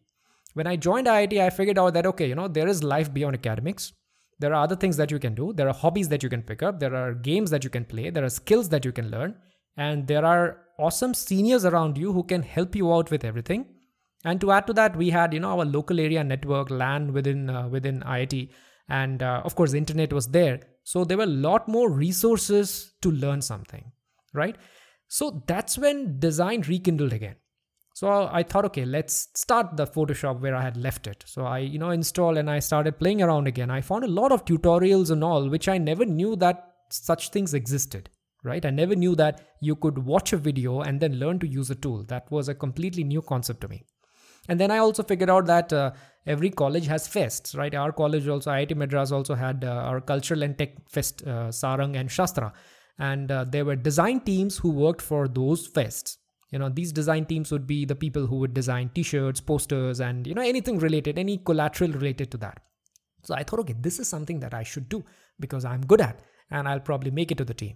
When 0.53 0.67
I 0.67 0.75
joined 0.75 1.07
IIT, 1.07 1.41
I 1.41 1.49
figured 1.49 1.79
out 1.79 1.93
that 1.95 2.05
okay, 2.05 2.27
you 2.27 2.35
know, 2.35 2.47
there 2.47 2.67
is 2.67 2.83
life 2.83 3.11
beyond 3.11 3.35
academics 3.35 3.93
there 4.39 4.53
are 4.53 4.63
other 4.63 4.75
things 4.75 4.97
that 4.97 5.11
you 5.11 5.19
can 5.19 5.33
do. 5.33 5.53
There 5.53 5.67
are 5.67 5.73
hobbies 5.73 6.09
that 6.09 6.23
you 6.23 6.29
can 6.29 6.43
pick 6.43 6.61
up. 6.61 6.79
There 6.79 6.95
are 6.95 7.13
games 7.13 7.49
that 7.51 7.63
you 7.63 7.69
can 7.69 7.85
play. 7.85 8.09
There 8.09 8.23
are 8.23 8.29
skills 8.29 8.69
that 8.69 8.85
you 8.85 8.91
can 8.91 9.09
learn. 9.09 9.35
And 9.75 10.07
there 10.07 10.25
are 10.25 10.59
awesome 10.79 11.13
seniors 11.13 11.65
around 11.65 11.97
you 11.97 12.13
who 12.13 12.23
can 12.23 12.43
help 12.43 12.75
you 12.75 12.93
out 12.93 13.09
with 13.11 13.23
everything. 13.23 13.65
And 14.23 14.41
to 14.41 14.51
add 14.51 14.67
to 14.67 14.73
that, 14.73 14.95
we 14.95 15.09
had, 15.09 15.33
you 15.33 15.39
know, 15.39 15.59
our 15.59 15.65
local 15.65 15.99
area 15.99 16.23
network, 16.23 16.69
LAN 16.69 17.13
within 17.13 17.49
uh, 17.49 17.67
within 17.67 18.01
IIT, 18.01 18.49
and 18.89 19.21
uh, 19.21 19.41
of 19.45 19.55
course, 19.55 19.73
internet 19.73 20.11
was 20.11 20.27
there. 20.27 20.59
So 20.83 21.03
there 21.03 21.17
were 21.17 21.23
a 21.23 21.27
lot 21.27 21.67
more 21.67 21.89
resources 21.91 22.93
to 23.01 23.11
learn 23.11 23.41
something, 23.41 23.91
right? 24.33 24.55
So 25.07 25.43
that's 25.47 25.77
when 25.77 26.19
design 26.19 26.61
rekindled 26.61 27.13
again. 27.13 27.35
So 27.97 28.29
I 28.31 28.43
thought, 28.43 28.63
okay, 28.65 28.85
let's 28.85 29.29
start 29.33 29.75
the 29.75 29.87
Photoshop 29.87 30.39
where 30.39 30.55
I 30.55 30.61
had 30.61 30.77
left 30.77 31.07
it. 31.07 31.23
So 31.25 31.45
I, 31.45 31.57
you 31.57 31.79
know, 31.79 31.89
installed 31.89 32.37
and 32.37 32.47
I 32.47 32.59
started 32.59 32.99
playing 32.99 33.23
around 33.23 33.47
again. 33.47 33.71
I 33.71 33.81
found 33.81 34.03
a 34.03 34.07
lot 34.07 34.31
of 34.31 34.45
tutorials 34.45 35.09
and 35.09 35.23
all, 35.23 35.49
which 35.49 35.67
I 35.67 35.79
never 35.79 36.05
knew 36.05 36.35
that 36.35 36.73
such 36.91 37.31
things 37.31 37.55
existed, 37.55 38.11
right? 38.43 38.63
I 38.63 38.69
never 38.69 38.95
knew 38.95 39.15
that 39.15 39.41
you 39.61 39.75
could 39.75 39.97
watch 39.97 40.31
a 40.31 40.37
video 40.37 40.81
and 40.81 40.99
then 40.99 41.17
learn 41.17 41.39
to 41.39 41.47
use 41.47 41.71
a 41.71 41.75
tool. 41.75 42.03
That 42.03 42.29
was 42.29 42.49
a 42.49 42.53
completely 42.53 43.03
new 43.03 43.23
concept 43.23 43.61
to 43.61 43.67
me. 43.67 43.81
and 44.51 44.61
then 44.61 44.71
i 44.73 44.75
also 44.81 45.03
figured 45.07 45.31
out 45.35 45.47
that 45.47 45.73
uh, 45.77 45.85
every 46.33 46.49
college 46.59 46.85
has 46.91 47.07
fests 47.15 47.55
right 47.61 47.73
our 47.79 47.95
college 47.97 48.27
also 48.35 48.51
iit 48.51 48.75
madras 48.81 49.11
also 49.17 49.35
had 49.41 49.65
uh, 49.71 49.87
our 49.87 50.03
cultural 50.11 50.45
and 50.47 50.57
tech 50.61 50.77
fest 50.97 51.23
uh, 51.33 51.47
Saarang 51.57 51.97
and 52.01 52.13
Shaastra 52.17 52.47
and 53.09 53.33
uh, 53.37 53.41
there 53.55 53.65
were 53.69 53.75
design 53.89 54.21
teams 54.29 54.59
who 54.65 54.71
worked 54.85 55.05
for 55.09 55.21
those 55.39 55.67
fests 55.79 56.15
you 56.51 56.59
know 56.59 56.69
these 56.69 56.91
design 56.91 57.25
teams 57.25 57.51
would 57.51 57.67
be 57.67 57.85
the 57.85 57.95
people 57.95 58.25
who 58.27 58.37
would 58.37 58.53
design 58.53 58.89
t-shirts 58.93 59.41
posters 59.41 59.99
and 59.99 60.27
you 60.27 60.33
know 60.33 60.41
anything 60.41 60.79
related 60.79 61.19
any 61.19 61.37
collateral 61.37 61.91
related 61.91 62.31
to 62.31 62.37
that. 62.37 62.59
So 63.23 63.35
i 63.35 63.43
thought 63.43 63.59
okay 63.61 63.75
this 63.77 63.99
is 63.99 64.07
something 64.07 64.39
that 64.39 64.53
i 64.53 64.63
should 64.63 64.87
do 64.87 65.03
because 65.39 65.65
i'm 65.65 65.81
good 65.81 66.01
at 66.01 66.21
and 66.49 66.67
i'll 66.67 66.79
probably 66.79 67.11
make 67.11 67.31
it 67.31 67.37
to 67.39 67.45
the 67.45 67.53
team 67.53 67.75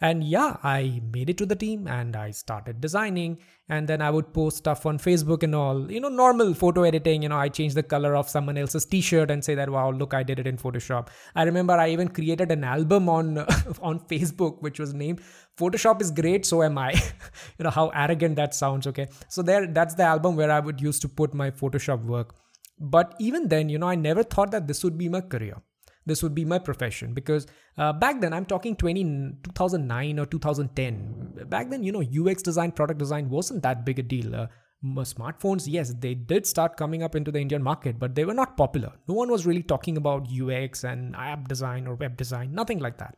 and 0.00 0.22
yeah, 0.22 0.56
I 0.62 1.02
made 1.12 1.28
it 1.28 1.38
to 1.38 1.46
the 1.46 1.56
team 1.56 1.88
and 1.88 2.14
I 2.14 2.30
started 2.30 2.80
designing. 2.80 3.38
And 3.68 3.86
then 3.86 4.00
I 4.00 4.10
would 4.10 4.32
post 4.32 4.58
stuff 4.58 4.86
on 4.86 4.96
Facebook 4.96 5.42
and 5.42 5.54
all, 5.54 5.90
you 5.90 6.00
know, 6.00 6.08
normal 6.08 6.54
photo 6.54 6.84
editing. 6.84 7.22
You 7.22 7.30
know, 7.30 7.36
I 7.36 7.48
changed 7.48 7.76
the 7.76 7.82
color 7.82 8.14
of 8.14 8.28
someone 8.28 8.56
else's 8.56 8.86
t 8.86 9.00
shirt 9.00 9.30
and 9.30 9.44
say 9.44 9.56
that, 9.56 9.68
wow, 9.68 9.90
look, 9.90 10.14
I 10.14 10.22
did 10.22 10.38
it 10.38 10.46
in 10.46 10.56
Photoshop. 10.56 11.08
I 11.34 11.42
remember 11.42 11.74
I 11.74 11.90
even 11.90 12.08
created 12.08 12.52
an 12.52 12.64
album 12.64 13.08
on, 13.08 13.38
on 13.82 14.00
Facebook, 14.00 14.62
which 14.62 14.78
was 14.78 14.94
named 14.94 15.20
Photoshop 15.58 16.00
is 16.00 16.12
great, 16.12 16.46
so 16.46 16.62
am 16.62 16.78
I. 16.78 16.92
you 17.58 17.64
know, 17.64 17.70
how 17.70 17.88
arrogant 17.88 18.36
that 18.36 18.54
sounds. 18.54 18.86
Okay. 18.86 19.08
So 19.28 19.42
there, 19.42 19.66
that's 19.66 19.94
the 19.94 20.04
album 20.04 20.36
where 20.36 20.50
I 20.50 20.60
would 20.60 20.80
use 20.80 21.00
to 21.00 21.08
put 21.08 21.34
my 21.34 21.50
Photoshop 21.50 22.04
work. 22.04 22.36
But 22.78 23.16
even 23.18 23.48
then, 23.48 23.68
you 23.68 23.78
know, 23.78 23.88
I 23.88 23.96
never 23.96 24.22
thought 24.22 24.52
that 24.52 24.68
this 24.68 24.84
would 24.84 24.96
be 24.96 25.08
my 25.08 25.20
career 25.20 25.56
this 26.08 26.22
would 26.22 26.34
be 26.34 26.44
my 26.44 26.58
profession. 26.58 27.14
Because 27.14 27.46
uh, 27.76 27.92
back 27.92 28.20
then 28.20 28.32
i'm 28.32 28.44
talking 28.44 28.74
20, 28.76 29.04
2009 29.44 30.18
or 30.18 30.26
2010 30.26 31.44
back 31.48 31.70
then 31.70 31.82
you 31.82 31.92
know 31.92 32.02
ux 32.20 32.42
design 32.42 32.72
product 32.72 32.98
design 32.98 33.28
wasn't 33.30 33.62
that 33.62 33.84
big 33.84 33.98
a 33.98 34.02
deal. 34.02 34.34
Uh, 34.34 34.46
smartphones 34.84 35.64
yes 35.66 35.92
they 35.98 36.14
did 36.14 36.46
start 36.46 36.76
coming 36.76 37.02
up 37.02 37.16
into 37.16 37.32
the 37.32 37.40
indian 37.40 37.62
market 37.62 37.98
but 37.98 38.14
they 38.14 38.24
were 38.24 38.34
not 38.34 38.56
popular. 38.56 38.92
No 39.08 39.14
one 39.14 39.30
was 39.30 39.46
really 39.46 39.62
talking 39.62 39.96
about 39.96 40.28
ux 40.40 40.84
and 40.84 41.16
app 41.16 41.48
design 41.48 41.86
or 41.86 41.94
web 41.94 42.16
design 42.16 42.52
nothing 42.52 42.78
like 42.78 42.98
that. 42.98 43.16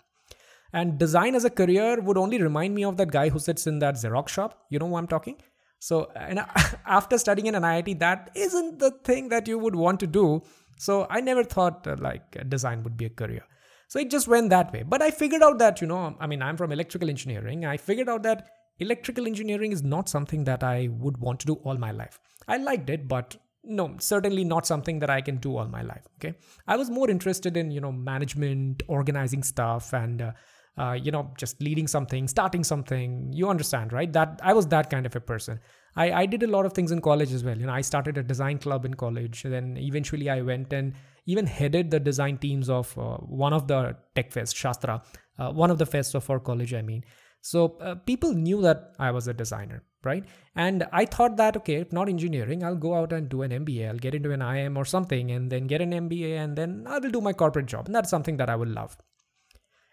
And 0.73 0.99
design 0.99 1.35
as 1.35 1.45
a 1.45 1.51
career 1.51 2.01
would 2.01 2.17
only 2.17 2.41
remind 2.41 2.75
me 2.75 2.85
of 2.85 2.97
that 2.97 3.11
guy 3.11 3.29
who 3.29 3.39
sits 3.39 3.67
in 3.67 3.81
that 3.81 3.97
xerox 3.97 4.29
shop. 4.29 4.67
You 4.71 4.79
know 4.79 4.89
who 4.89 4.97
i'm 4.97 5.09
talking? 5.09 5.37
So 5.81 6.11
and 6.15 6.41
after 6.87 7.19
studying 7.19 7.47
in 7.47 7.55
an 7.55 7.63
iit 7.63 7.99
that 7.99 8.31
isn't 8.35 8.79
the 8.79 8.93
thing 9.05 9.29
that 9.31 9.49
you 9.49 9.59
would 9.59 9.75
want 9.75 10.01
to 10.01 10.07
do 10.07 10.43
so 10.81 11.07
I 11.11 11.21
never 11.21 11.45
thought 11.45 11.87
uh, 11.87 11.97
like 11.99 12.49
design 12.49 12.83
would 12.85 12.97
be 12.97 13.05
a 13.05 13.11
career. 13.11 13.45
So 13.89 13.99
it 13.99 14.11
just 14.11 14.29
went 14.29 14.49
that 14.51 14.73
way. 14.73 14.83
But 14.83 15.03
I 15.03 15.11
figured 15.11 15.43
out 15.43 15.59
that, 15.59 15.81
you 15.83 15.87
know, 15.87 16.17
I 16.19 16.27
mean, 16.27 16.41
I'm 16.41 16.57
from 16.57 16.73
electrical 16.73 17.11
engineering. 17.11 17.67
I 17.67 17.77
figured 17.77 18.09
out 18.09 18.23
that 18.23 18.49
electrical 18.79 19.27
engineering 19.27 19.73
is 19.73 19.83
not 19.83 20.09
something 20.09 20.45
that 20.45 20.63
I 20.63 20.89
would 20.91 21.19
want 21.19 21.41
to 21.41 21.47
do 21.47 21.55
all 21.65 21.77
my 21.77 21.91
life. 21.91 22.19
I 22.49 22.57
liked 22.57 22.89
it, 22.89 23.09
but 23.09 23.37
no, 23.63 23.97
certainly 23.99 24.43
not 24.43 24.67
something 24.67 25.01
that 25.01 25.11
I 25.11 25.21
can 25.21 25.37
do 25.37 25.57
all 25.57 25.67
my 25.67 25.83
life. 25.83 26.07
Okay. 26.17 26.35
I 26.67 26.77
was 26.77 26.89
more 26.89 27.11
interested 27.11 27.59
in, 27.59 27.71
you 27.71 27.83
know, 27.83 27.93
management, 27.93 28.83
organizing 28.89 29.43
stuff, 29.43 29.93
and, 29.93 30.23
uh, 30.23 30.33
uh, 30.79 30.93
you 30.93 31.11
know, 31.11 31.31
just 31.37 31.61
leading 31.61 31.89
something, 31.89 32.27
starting 32.27 32.65
something. 32.65 33.33
You 33.35 33.51
understand, 33.51 33.93
right? 33.93 34.11
That 34.11 34.41
I 34.43 34.55
was 34.55 34.67
that 34.69 34.89
kind 34.89 35.05
of 35.05 35.15
a 35.15 35.21
person. 35.21 35.61
I, 35.97 36.13
I 36.13 36.27
did 36.27 36.43
a 36.43 36.47
lot 36.47 36.67
of 36.67 36.73
things 36.73 36.93
in 36.93 37.01
college 37.01 37.33
as 37.33 37.45
well. 37.45 37.59
You 37.59 37.67
know, 37.67 37.73
I 37.73 37.81
started 37.81 38.17
a 38.19 38.23
design 38.23 38.59
club 38.59 38.85
in 38.85 38.95
college. 38.95 39.43
Then 39.43 39.77
eventually 39.77 40.31
I 40.31 40.41
went 40.43 40.73
and 40.73 40.95
even 41.27 41.47
headed 41.47 41.91
the 41.91 42.01
design 42.01 42.39
teams 42.39 42.71
of 42.71 42.97
uh, 42.99 43.17
one 43.17 43.53
of 43.53 43.67
the 43.67 43.97
tech 44.15 44.33
fest, 44.33 44.57
Shaastra, 44.57 45.03
uh, 45.39 45.51
one 45.53 45.71
of 45.71 45.79
the 45.79 45.87
fests 45.87 46.15
of 46.15 46.29
our 46.31 46.41
college, 46.41 46.75
I 46.75 46.83
mean. 46.83 47.05
So 47.43 47.77
uh, 47.81 47.95
people 47.95 48.35
knew 48.35 48.61
that 48.63 48.93
I 48.99 49.11
was 49.11 49.27
a 49.27 49.33
designer, 49.33 49.83
right? 50.05 50.25
And 50.55 50.87
I 50.93 51.07
thought 51.07 51.37
that, 51.39 51.57
okay, 51.59 51.87
not 51.91 52.09
engineering, 52.09 52.63
I'll 52.63 52.77
go 52.77 52.95
out 52.95 53.13
and 53.13 53.29
do 53.29 53.43
an 53.43 53.51
MBA. 53.51 53.89
I'll 53.89 53.97
get 53.97 54.15
into 54.15 54.33
an 54.33 54.41
IIM 54.41 54.77
or 54.77 54.85
something 54.85 55.31
and 55.31 55.51
then 55.51 55.67
get 55.67 55.81
an 55.81 55.93
MBA 55.93 56.37
and 56.37 56.57
then 56.57 56.85
I 56.87 56.99
will 56.99 57.11
do 57.11 57.21
my 57.21 57.33
corporate 57.33 57.67
job. 57.67 57.87
And 57.87 57.95
that's 57.95 58.11
something 58.11 58.37
that 58.37 58.51
I 58.51 58.57
would 58.57 58.69
love 58.69 58.97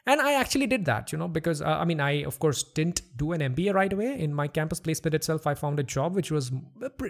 and 0.08 0.22
i 0.22 0.34
actually 0.40 0.68
did 0.74 0.86
that 0.86 1.12
you 1.12 1.18
know 1.22 1.28
because 1.28 1.62
uh, 1.62 1.78
i 1.82 1.86
mean 1.86 2.00
i 2.00 2.12
of 2.32 2.40
course 2.40 2.64
didn't 2.80 3.02
do 3.18 3.32
an 3.34 3.42
mba 3.42 3.74
right 3.74 3.94
away. 3.94 4.20
In 4.20 4.34
my 4.34 4.48
campus 4.48 4.80
placement 4.80 5.14
itself 5.14 5.46
i 5.46 5.54
found 5.54 5.80
a 5.80 5.84
job 5.84 6.16
which 6.16 6.32
was 6.32 6.52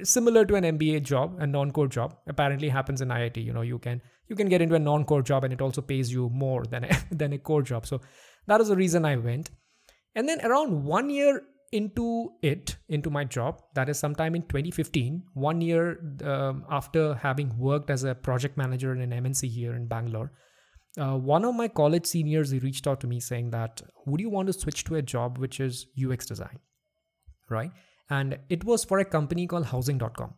similar 0.04 0.46
to 0.46 0.56
an 0.56 0.64
mba 0.78 1.02
job 1.04 1.36
a 1.40 1.48
non-core 1.48 1.88
job. 1.88 2.16
Apparently 2.28 2.70
happens 2.70 3.02
in 3.02 3.10
iit 3.10 3.44
you 3.44 3.54
know 3.54 3.62
you 3.62 3.80
can 3.80 4.02
you 4.28 4.36
can 4.36 4.50
get 4.50 4.62
into 4.62 4.76
a 4.76 4.80
non-core 4.80 5.22
job 5.22 5.44
and 5.44 5.54
it 5.54 5.62
also 5.62 5.82
pays 5.82 6.12
you 6.12 6.30
more 6.30 6.66
than 6.66 6.84
a, 6.86 6.98
than 7.12 7.34
a 7.34 7.38
core 7.38 7.62
job. 7.62 7.86
So 7.86 8.02
that 8.48 8.60
was 8.60 8.70
the 8.70 8.76
reason 8.76 9.06
i 9.06 9.16
went. 9.16 9.52
And 10.16 10.28
then 10.28 10.42
around 10.42 10.84
one 10.84 11.10
year 11.10 11.44
into 11.72 12.30
it 12.42 12.76
into 12.88 13.10
my 13.10 13.24
job 13.24 13.62
that 13.76 13.90
is 13.90 14.00
sometime 14.00 14.36
in 14.36 14.42
2015 14.44 15.22
one 15.34 15.60
year 15.60 16.00
um, 16.24 16.64
after 16.70 17.14
having 17.16 17.58
worked 17.58 17.90
as 17.90 18.06
a 18.06 18.16
project 18.16 18.58
manager 18.58 18.94
in 18.94 19.02
an 19.02 19.24
mnc 19.24 19.50
here 19.50 19.76
in 19.76 19.86
bangalore 19.86 20.32
uh, 20.98 21.16
one 21.16 21.46
of 21.46 21.56
my 21.56 21.68
college 21.68 22.06
seniors 22.06 22.50
he 22.50 22.60
reached 22.60 22.88
out 22.88 23.00
to 23.02 23.08
me 23.08 23.20
saying 23.20 23.52
that 23.52 23.82
would 24.06 24.20
you 24.20 24.30
want 24.30 24.48
to 24.48 24.54
switch 24.54 24.84
to 24.86 24.96
a 24.96 25.02
job 25.02 25.38
which 25.38 25.60
is 25.60 25.88
ux 26.06 26.26
design? 26.26 26.60
Right? 27.50 27.72
And 28.10 28.40
it 28.50 28.64
was 28.64 28.84
for 28.84 29.00
a 29.00 29.06
company 29.06 29.48
called 29.48 29.66
housing.com 29.68 30.34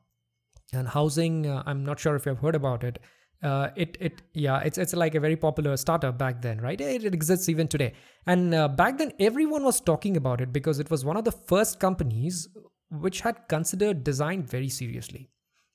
and 0.71 0.87
housing 0.87 1.47
uh, 1.47 1.63
i'm 1.65 1.83
not 1.83 1.99
sure 1.99 2.15
if 2.15 2.25
you've 2.25 2.39
heard 2.39 2.55
about 2.55 2.83
it. 2.83 2.99
Uh, 3.41 3.69
it 3.77 3.95
it 4.01 4.21
yeah 4.33 4.59
it's 4.59 4.77
it's 4.77 4.93
like 4.93 5.15
a 5.15 5.19
very 5.19 5.37
popular 5.37 5.77
startup 5.77 6.17
back 6.17 6.41
then 6.41 6.59
right? 6.59 6.81
It, 6.81 7.05
it 7.05 7.13
exists 7.13 7.47
even 7.47 7.67
today. 7.67 7.93
And 8.27 8.53
uh, 8.53 8.67
back 8.67 8.97
then 8.97 9.13
everyone 9.19 9.63
was 9.63 9.79
talking 9.79 10.17
about 10.17 10.41
it 10.41 10.51
because 10.51 10.79
it 10.79 10.91
was 10.91 11.05
one 11.05 11.15
of 11.15 11.23
the 11.23 11.31
first 11.31 11.79
companies 11.79 12.49
which 12.91 13.21
had 13.21 13.47
considered 13.47 14.03
design 14.03 14.43
very 14.43 14.67
seriously 14.67 15.29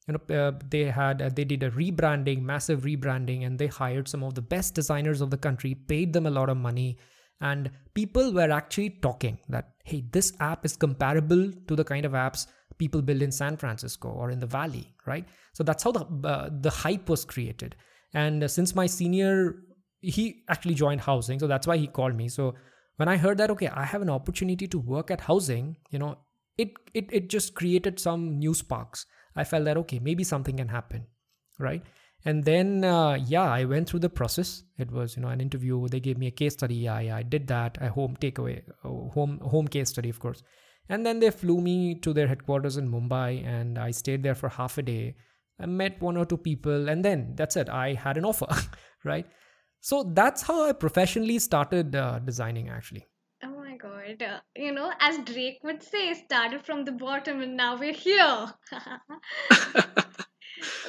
you 0.06 0.14
know 0.14 0.36
uh, 0.36 0.52
they 0.68 0.84
had 0.84 1.22
uh, 1.22 1.28
they 1.28 1.44
did 1.44 1.62
a 1.62 1.70
rebranding 1.70 2.42
massive 2.42 2.82
rebranding 2.82 3.46
and 3.46 3.58
they 3.58 3.66
hired 3.66 4.08
some 4.08 4.22
of 4.22 4.34
the 4.34 4.42
best 4.42 4.74
designers 4.74 5.20
of 5.20 5.30
the 5.30 5.36
country 5.36 5.74
paid 5.74 6.12
them 6.12 6.26
a 6.26 6.30
lot 6.30 6.48
of 6.48 6.56
money 6.56 6.98
and 7.40 7.70
people 7.94 8.32
were 8.32 8.50
actually 8.50 8.90
talking 8.90 9.38
that 9.48 9.70
hey 9.84 10.04
this 10.12 10.32
app 10.40 10.64
is 10.64 10.76
comparable 10.76 11.50
to 11.68 11.76
the 11.76 11.84
kind 11.84 12.04
of 12.04 12.12
apps 12.12 12.46
people 12.78 13.02
build 13.02 13.22
in 13.22 13.32
san 13.32 13.56
francisco 13.56 14.08
or 14.08 14.30
in 14.30 14.40
the 14.40 14.46
valley 14.46 14.94
right? 15.06 15.26
So 15.52 15.62
that's 15.62 15.82
how 15.82 15.92
the 15.92 16.04
uh, 16.28 16.50
the 16.60 16.70
hype 16.70 17.08
was 17.08 17.24
created. 17.24 17.76
And 18.12 18.44
uh, 18.44 18.48
since 18.48 18.74
my 18.74 18.86
senior 18.86 19.56
he 20.00 20.44
actually 20.48 20.74
joined 20.74 21.00
housing 21.00 21.38
so 21.38 21.46
that's 21.46 21.66
why 21.66 21.76
he 21.76 21.86
called 21.86 22.14
me. 22.14 22.28
So 22.28 22.54
when 22.96 23.08
i 23.08 23.16
heard 23.16 23.38
that 23.38 23.50
okay 23.50 23.66
i 23.68 23.84
have 23.84 24.02
an 24.02 24.10
opportunity 24.10 24.68
to 24.68 24.78
work 24.78 25.10
at 25.10 25.22
housing 25.22 25.76
you 25.90 25.98
know 25.98 26.16
it 26.56 26.70
it, 26.92 27.08
it 27.10 27.28
just 27.28 27.52
created 27.54 27.98
some 27.98 28.38
new 28.38 28.54
sparks 28.54 29.04
I 29.36 29.44
felt 29.44 29.64
that 29.64 29.76
okay, 29.78 29.98
maybe 29.98 30.24
something 30.24 30.56
can 30.56 30.68
happen, 30.68 31.06
right? 31.58 31.82
And 32.24 32.44
then 32.44 32.84
uh, 32.84 33.14
yeah, 33.14 33.50
I 33.50 33.64
went 33.64 33.88
through 33.88 34.00
the 34.00 34.08
process. 34.08 34.64
It 34.78 34.90
was 34.90 35.16
you 35.16 35.22
know 35.22 35.28
an 35.28 35.40
interview. 35.40 35.88
They 35.88 36.00
gave 36.00 36.18
me 36.18 36.26
a 36.26 36.30
case 36.30 36.54
study. 36.54 36.88
I 36.88 37.18
I 37.18 37.22
did 37.22 37.46
that. 37.48 37.78
A 37.80 37.88
home 37.88 38.16
takeaway, 38.20 38.62
home 38.82 39.38
home 39.40 39.68
case 39.68 39.90
study, 39.90 40.08
of 40.08 40.20
course. 40.20 40.42
And 40.88 41.04
then 41.04 41.18
they 41.18 41.30
flew 41.30 41.60
me 41.60 41.94
to 42.00 42.12
their 42.12 42.26
headquarters 42.28 42.76
in 42.76 42.90
Mumbai, 42.90 43.46
and 43.46 43.78
I 43.78 43.90
stayed 43.90 44.22
there 44.22 44.34
for 44.34 44.48
half 44.48 44.78
a 44.78 44.82
day. 44.82 45.16
I 45.58 45.66
met 45.66 46.00
one 46.00 46.16
or 46.16 46.26
two 46.26 46.36
people, 46.36 46.88
and 46.88 47.04
then 47.04 47.34
that's 47.36 47.56
it. 47.56 47.68
I 47.68 47.94
had 47.94 48.18
an 48.18 48.24
offer, 48.24 48.48
right? 49.04 49.26
So 49.80 50.02
that's 50.02 50.42
how 50.42 50.64
I 50.68 50.72
professionally 50.72 51.38
started 51.38 51.94
uh, 51.94 52.18
designing 52.18 52.68
actually 52.68 53.06
Uh, 54.04 54.40
you 54.54 54.70
know, 54.72 54.92
as 55.00 55.18
Drake 55.24 55.60
would 55.62 55.82
say, 55.82 56.12
started 56.12 56.64
from 56.66 56.84
the 56.84 56.92
bottom 56.92 57.40
and 57.40 57.56
now 57.56 57.78
we're 57.78 57.94
here. 57.94 58.52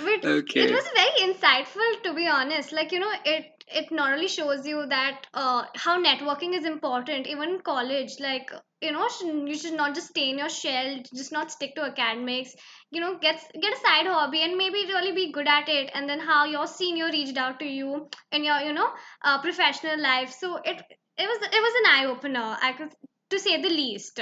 but 0.04 0.26
okay. 0.26 0.62
it 0.62 0.72
was 0.72 0.86
very 0.96 1.34
insightful 1.34 2.04
to 2.04 2.14
be 2.14 2.28
honest 2.28 2.72
like 2.72 2.92
you 2.92 3.00
know 3.00 3.12
it 3.24 3.46
it 3.68 3.92
not 3.92 4.14
only 4.14 4.28
shows 4.28 4.66
you 4.68 4.86
that 4.88 5.26
uh, 5.34 5.64
how 5.76 6.02
networking 6.02 6.54
is 6.54 6.66
important 6.66 7.26
even 7.26 7.50
in 7.50 7.60
college 7.62 8.16
like 8.20 8.52
you 8.82 8.92
know 8.92 9.08
you 9.22 9.56
should 9.56 9.74
not 9.74 9.96
just 9.96 10.10
stay 10.10 10.30
in 10.30 10.38
your 10.38 10.50
shell 10.50 11.00
just 11.16 11.32
not 11.32 11.52
stick 11.52 11.74
to 11.76 11.82
academics 11.82 12.54
you 12.92 13.02
know 13.02 13.18
get 13.18 13.42
get 13.62 13.74
a 13.74 13.80
side 13.80 14.06
hobby 14.06 14.44
and 14.44 14.58
maybe 14.58 14.86
really 14.88 15.14
be 15.14 15.32
good 15.32 15.48
at 15.48 15.68
it 15.68 15.90
and 15.94 16.08
then 16.10 16.20
how 16.20 16.46
your 16.46 16.68
senior 16.68 17.10
reached 17.12 17.38
out 17.38 17.60
to 17.60 17.66
you 17.66 18.08
in 18.32 18.44
your 18.44 18.60
you 18.60 18.74
know 18.74 18.90
uh, 19.24 19.42
professional 19.42 20.00
life 20.00 20.32
so 20.32 20.60
it 20.64 20.84
it 21.18 21.28
was 21.28 21.40
it 21.42 21.62
was 21.68 21.74
an 21.82 21.92
eye 21.96 22.06
opener. 22.12 22.58
I 22.62 22.74
could 22.74 22.96
to 23.30 23.40
say 23.40 23.62
the 23.62 23.70
least. 23.70 24.20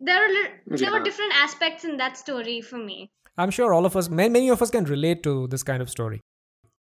There 0.00 0.16
are 0.16 0.28
yeah. 0.28 0.48
there 0.66 0.92
were 0.92 1.02
different 1.02 1.32
aspects 1.34 1.84
in 1.84 1.96
that 1.98 2.16
story 2.16 2.60
for 2.60 2.78
me. 2.78 3.10
I'm 3.36 3.50
sure 3.50 3.72
all 3.72 3.86
of 3.86 3.96
us, 3.96 4.08
many, 4.08 4.28
many 4.28 4.48
of 4.48 4.62
us, 4.62 4.70
can 4.70 4.84
relate 4.84 5.22
to 5.22 5.46
this 5.46 5.62
kind 5.62 5.80
of 5.80 5.88
story. 5.88 6.22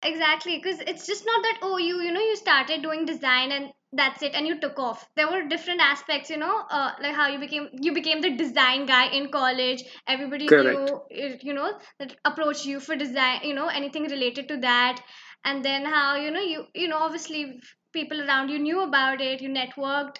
Exactly, 0.02 0.60
because 0.62 0.80
it's 0.80 1.06
just 1.06 1.24
not 1.26 1.42
that 1.42 1.58
oh 1.62 1.78
you 1.78 2.00
you 2.00 2.12
know 2.12 2.20
you 2.20 2.36
started 2.36 2.82
doing 2.82 3.04
design 3.04 3.52
and 3.52 3.72
that's 3.96 4.22
it 4.22 4.34
and 4.34 4.46
you 4.46 4.58
took 4.60 4.78
off 4.78 5.06
there 5.16 5.30
were 5.30 5.42
different 5.48 5.80
aspects 5.80 6.30
you 6.30 6.36
know 6.36 6.64
uh, 6.70 6.92
like 7.00 7.14
how 7.14 7.28
you 7.28 7.38
became 7.38 7.68
you 7.80 7.92
became 7.94 8.20
the 8.20 8.36
design 8.36 8.86
guy 8.86 9.06
in 9.06 9.30
college 9.30 9.84
everybody 10.08 10.46
Correct. 10.46 10.78
knew 10.78 11.38
you 11.42 11.54
know 11.54 11.78
that 11.98 12.14
approach 12.24 12.64
you 12.66 12.80
for 12.80 12.96
design 12.96 13.40
you 13.44 13.54
know 13.54 13.68
anything 13.68 14.04
related 14.04 14.48
to 14.48 14.56
that 14.58 15.00
and 15.44 15.64
then 15.64 15.84
how 15.84 16.16
you 16.16 16.30
know 16.30 16.40
you 16.40 16.64
you 16.74 16.88
know 16.88 16.98
obviously 16.98 17.60
people 17.94 18.20
around 18.22 18.50
you 18.50 18.58
knew 18.58 18.82
about 18.82 19.20
it 19.22 19.40
you 19.42 19.50
networked 19.50 20.18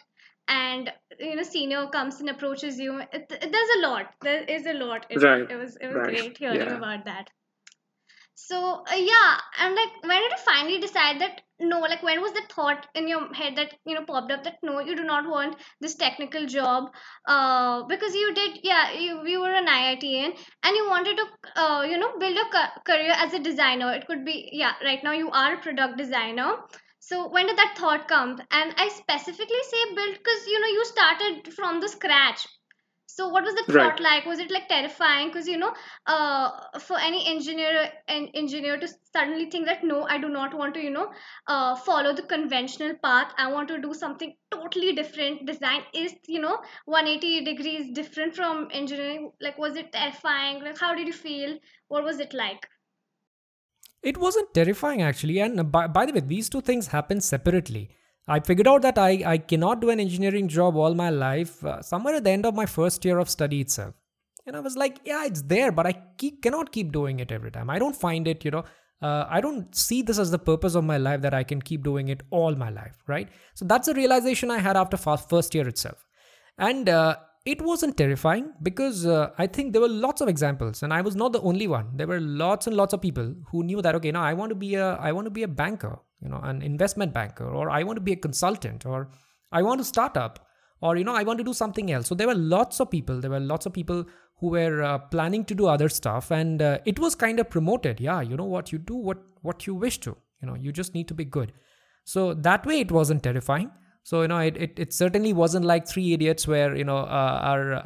and 0.49 0.93
you 1.21 1.37
know 1.37 1.43
senior 1.43 1.87
comes 1.89 2.21
and 2.21 2.31
approaches 2.31 2.79
you. 2.79 2.99
It, 3.01 3.27
it, 3.31 3.53
there's 3.53 3.77
a 3.79 3.81
lot. 3.89 4.15
There 4.23 4.45
is 4.45 4.67
a 4.67 4.75
lot. 4.75 5.07
It, 5.11 5.23
Right, 5.23 5.49
it 5.49 5.57
was 5.57 5.77
it 5.77 5.89
was 5.89 5.97
right, 5.97 6.09
great 6.09 6.39
hearing 6.39 6.71
yeah. 6.71 6.79
about 6.79 7.05
that. 7.07 7.31
So 8.37 8.85
uh, 8.91 8.95
yeah 8.97 9.39
and 9.61 9.75
like 9.75 9.91
when 10.03 10.21
did 10.23 10.33
you 10.33 10.39
finally 10.45 10.79
decide 10.81 11.21
that 11.21 11.43
no 11.61 11.81
like 11.81 12.03
when 12.03 12.21
was 12.21 12.33
the 12.33 12.43
thought 12.51 12.87
in 12.95 13.09
your 13.09 13.33
head 13.35 13.57
that 13.57 13.75
you 13.87 13.95
know 13.95 14.05
popped 14.05 14.31
up 14.33 14.45
that 14.45 14.59
no 14.63 14.81
you 14.81 14.97
do 14.97 15.05
not 15.05 15.29
want 15.29 15.57
this 15.81 15.95
technical 15.97 16.47
job 16.47 16.93
uh 17.27 17.83
because 17.85 18.15
you 18.15 18.35
did 18.35 18.59
yeah 18.63 18.93
you, 18.93 19.27
you 19.27 19.41
were 19.41 19.53
an 19.55 19.67
iitian 19.67 20.37
and 20.65 20.77
you 20.77 20.89
wanted 20.89 21.17
to 21.17 21.61
uh, 21.61 21.83
you 21.83 21.99
know 21.99 22.19
build 22.19 22.37
a 22.37 22.51
ca- 22.51 22.81
career 22.85 23.13
as 23.17 23.33
a 23.35 23.39
designer. 23.41 23.93
It 23.95 24.07
could 24.07 24.25
be 24.25 24.49
yeah 24.53 24.75
right 24.85 25.03
now 25.03 25.13
you 25.13 25.31
are 25.31 25.55
a 25.55 25.59
product 25.63 25.97
designer 25.99 26.57
so 27.05 27.29
when 27.29 27.47
did 27.47 27.59
that 27.59 27.75
thought 27.79 28.09
come? 28.09 28.41
And 28.51 28.75
i 28.79 28.89
specifically 28.89 29.63
say 29.71 29.95
build 29.95 30.19
because 30.19 30.47
you 30.47 30.61
know 30.61 30.69
you 30.79 30.85
started 30.87 31.53
from 31.55 31.81
the 31.81 31.89
scratch. 31.89 32.47
So 33.07 33.29
what 33.29 33.45
was 33.45 33.55
the 33.55 33.65
Right. 33.69 33.93
thought 33.93 34.01
like? 34.01 34.27
Was 34.27 34.39
it 34.41 34.51
like 34.51 34.69
terrifying? 34.69 35.29
Because 35.29 35.47
you 35.49 35.59
know 35.59 35.73
uh, 36.07 36.51
for 36.81 36.99
any 36.99 37.27
engineer 37.29 37.91
an 38.09 38.29
engineer 38.35 38.79
to 38.79 38.89
suddenly 39.13 39.51
think 39.51 39.67
that 39.67 39.85
no 39.85 40.05
i 40.05 40.19
do 40.19 40.29
not 40.29 40.55
want 40.63 40.75
to 40.75 40.81
you 40.81 40.91
know 40.91 41.11
uh, 41.47 41.75
follow 41.77 42.13
the 42.15 42.23
conventional 42.23 42.95
path. 43.03 43.33
I 43.39 43.51
want 43.53 43.69
to 43.69 43.81
do 43.81 43.95
something 43.95 44.35
totally 44.51 44.93
different. 44.95 45.47
Design 45.47 45.83
is 45.95 46.15
you 46.29 46.41
know 46.41 46.59
180 46.87 47.45
degrees 47.45 47.93
different 47.93 48.35
from 48.35 48.69
engineering. 48.73 49.31
Like 49.41 49.59
was 49.59 49.77
it 49.77 49.93
terrifying? 49.93 50.63
Like 50.65 50.79
how 50.79 50.95
did 50.95 51.07
you 51.07 51.13
feel? 51.15 51.59
What 51.89 52.05
was 52.05 52.21
it 52.21 52.35
like 52.35 52.69
It 54.05 54.19
wasn't 54.19 54.53
terrifying 54.53 55.03
actually, 55.03 55.41
and 55.41 55.73
by, 55.73 55.87
by 55.87 56.07
the 56.07 56.13
way, 56.13 56.21
these 56.21 56.49
two 56.49 56.61
things 56.61 56.89
happen 56.89 57.21
separately. 57.21 57.91
I 58.29 58.41
figured 58.41 58.69
out 58.69 58.83
that 58.83 58.99
I, 58.99 59.23
I 59.27 59.39
cannot 59.39 59.81
do 59.81 59.91
an 59.91 60.01
engineering 60.01 60.49
job 60.49 60.77
all 60.77 60.95
my 60.95 61.11
life 61.11 61.65
uh, 61.65 61.83
somewhere 61.83 62.15
at 62.15 62.25
the 62.25 62.31
end 62.31 62.47
of 62.47 62.55
my 62.55 62.67
first 62.67 63.05
year 63.05 63.19
of 63.19 63.29
study 63.29 63.61
itself. 63.61 63.95
And 64.47 64.57
I 64.57 64.61
was 64.61 64.77
like, 64.77 64.99
yeah, 65.05 65.25
it's 65.25 65.43
there, 65.43 65.73
but 65.73 65.87
I 65.87 65.93
keep, 66.19 66.43
cannot 66.43 66.71
keep 66.71 66.93
doing 66.93 67.21
it 67.21 67.33
every 67.33 67.51
time. 67.51 67.71
I 67.71 67.79
don't 67.79 67.97
find 67.97 68.29
it, 68.29 68.45
you 68.45 68.51
know, 68.51 68.65
uh, 69.03 69.27
I 69.29 69.41
don't 69.41 69.75
see 69.75 70.03
this 70.03 70.19
as 70.19 70.31
the 70.31 70.39
purpose 70.39 70.75
of 70.75 70.85
my 70.85 70.99
life 70.99 71.21
that 71.23 71.35
I 71.35 71.43
can 71.43 71.61
keep 71.61 71.83
doing 71.83 72.09
it 72.09 72.23
all 72.31 72.55
my 72.55 72.71
life, 72.71 72.97
right? 73.07 73.29
So 73.55 73.65
that's 73.65 73.89
a 73.89 73.95
realization 73.95 74.51
I 74.51 74.59
had 74.59 74.77
after 74.77 74.97
first 74.97 75.55
year 75.55 75.69
itself. 75.69 76.07
And 76.59 76.89
uh, 76.89 77.17
it 77.45 77.61
wasn't 77.61 77.97
terrifying 77.97 78.53
because 78.63 79.05
uh, 79.05 79.31
I 79.37 79.47
think 79.47 79.73
there 79.73 79.83
were 79.83 79.89
lots 79.89 80.21
of 80.23 80.29
examples, 80.29 80.83
and 80.83 80.95
I 80.95 81.03
was 81.03 81.15
not 81.15 81.33
the 81.33 81.43
only 81.43 81.67
one. 81.69 81.91
There 81.95 82.07
were 82.07 82.21
lots 82.21 82.67
and 82.67 82.75
lots 82.77 82.95
of 82.95 83.03
people 83.03 83.35
who 83.51 83.63
knew 83.63 83.83
that 83.83 83.95
okay, 83.97 84.11
now 84.11 84.23
I 84.23 84.33
want 84.33 84.51
to 84.51 84.55
be 84.55 84.77
a 84.77 84.95
I 84.95 85.13
want 85.13 85.27
to 85.27 85.31
be 85.31 85.43
a 85.43 85.49
banker, 85.49 85.99
you 86.23 86.29
know, 86.31 86.41
an 86.43 86.63
investment 86.63 87.13
banker, 87.13 87.47
or 87.47 87.69
I 87.69 87.83
want 87.83 87.97
to 87.99 88.01
be 88.01 88.13
a 88.13 88.17
consultant, 88.17 88.87
or 88.87 89.11
I 89.53 89.63
want 89.63 89.81
to 89.81 89.85
start 89.85 90.17
up, 90.17 90.47
or 90.81 90.97
you 90.97 91.05
know, 91.05 91.15
I 91.15 91.23
want 91.23 91.39
to 91.39 91.45
do 91.45 91.53
something 91.53 91.93
else. 91.93 92.07
So 92.07 92.15
there 92.15 92.27
were 92.27 92.35
lots 92.35 92.81
of 92.81 92.91
people. 92.91 93.21
There 93.21 93.31
were 93.31 93.41
lots 93.41 93.67
of 93.67 93.75
people 93.75 94.07
who 94.39 94.49
were 94.49 94.83
uh, 94.83 94.99
planning 94.99 95.45
to 95.45 95.55
do 95.55 95.67
other 95.67 95.91
stuff, 95.91 96.31
and 96.31 96.63
uh, 96.63 96.79
it 96.87 96.99
was 96.99 97.15
kind 97.15 97.39
of 97.39 97.51
promoted. 97.51 98.01
Yeah, 98.01 98.23
you 98.23 98.39
know 98.39 98.45
what, 98.45 98.73
you 98.73 98.79
do 98.79 98.97
what 98.97 99.19
what 99.43 99.67
you 99.67 99.75
wish 99.75 99.99
to. 100.01 100.17
You 100.41 100.49
know, 100.49 100.55
you 100.55 100.73
just 100.73 100.95
need 100.95 101.09
to 101.09 101.15
be 101.15 101.27
good. 101.27 101.53
So 102.05 102.33
that 102.33 102.65
way, 102.65 102.81
it 102.81 102.91
wasn't 102.91 103.23
terrifying. 103.23 103.71
So 104.05 104.21
you 104.21 104.29
know, 104.29 104.39
it, 104.39 104.57
it, 104.59 104.79
it 104.79 104.93
certainly 104.93 105.33
wasn't 105.33 105.65
like 105.65 105.89
Three 105.89 106.13
Idiots, 106.13 106.47
where 106.47 106.77
you 106.77 106.85
know 106.85 106.99
uh, 106.99 107.41
our 107.43 107.83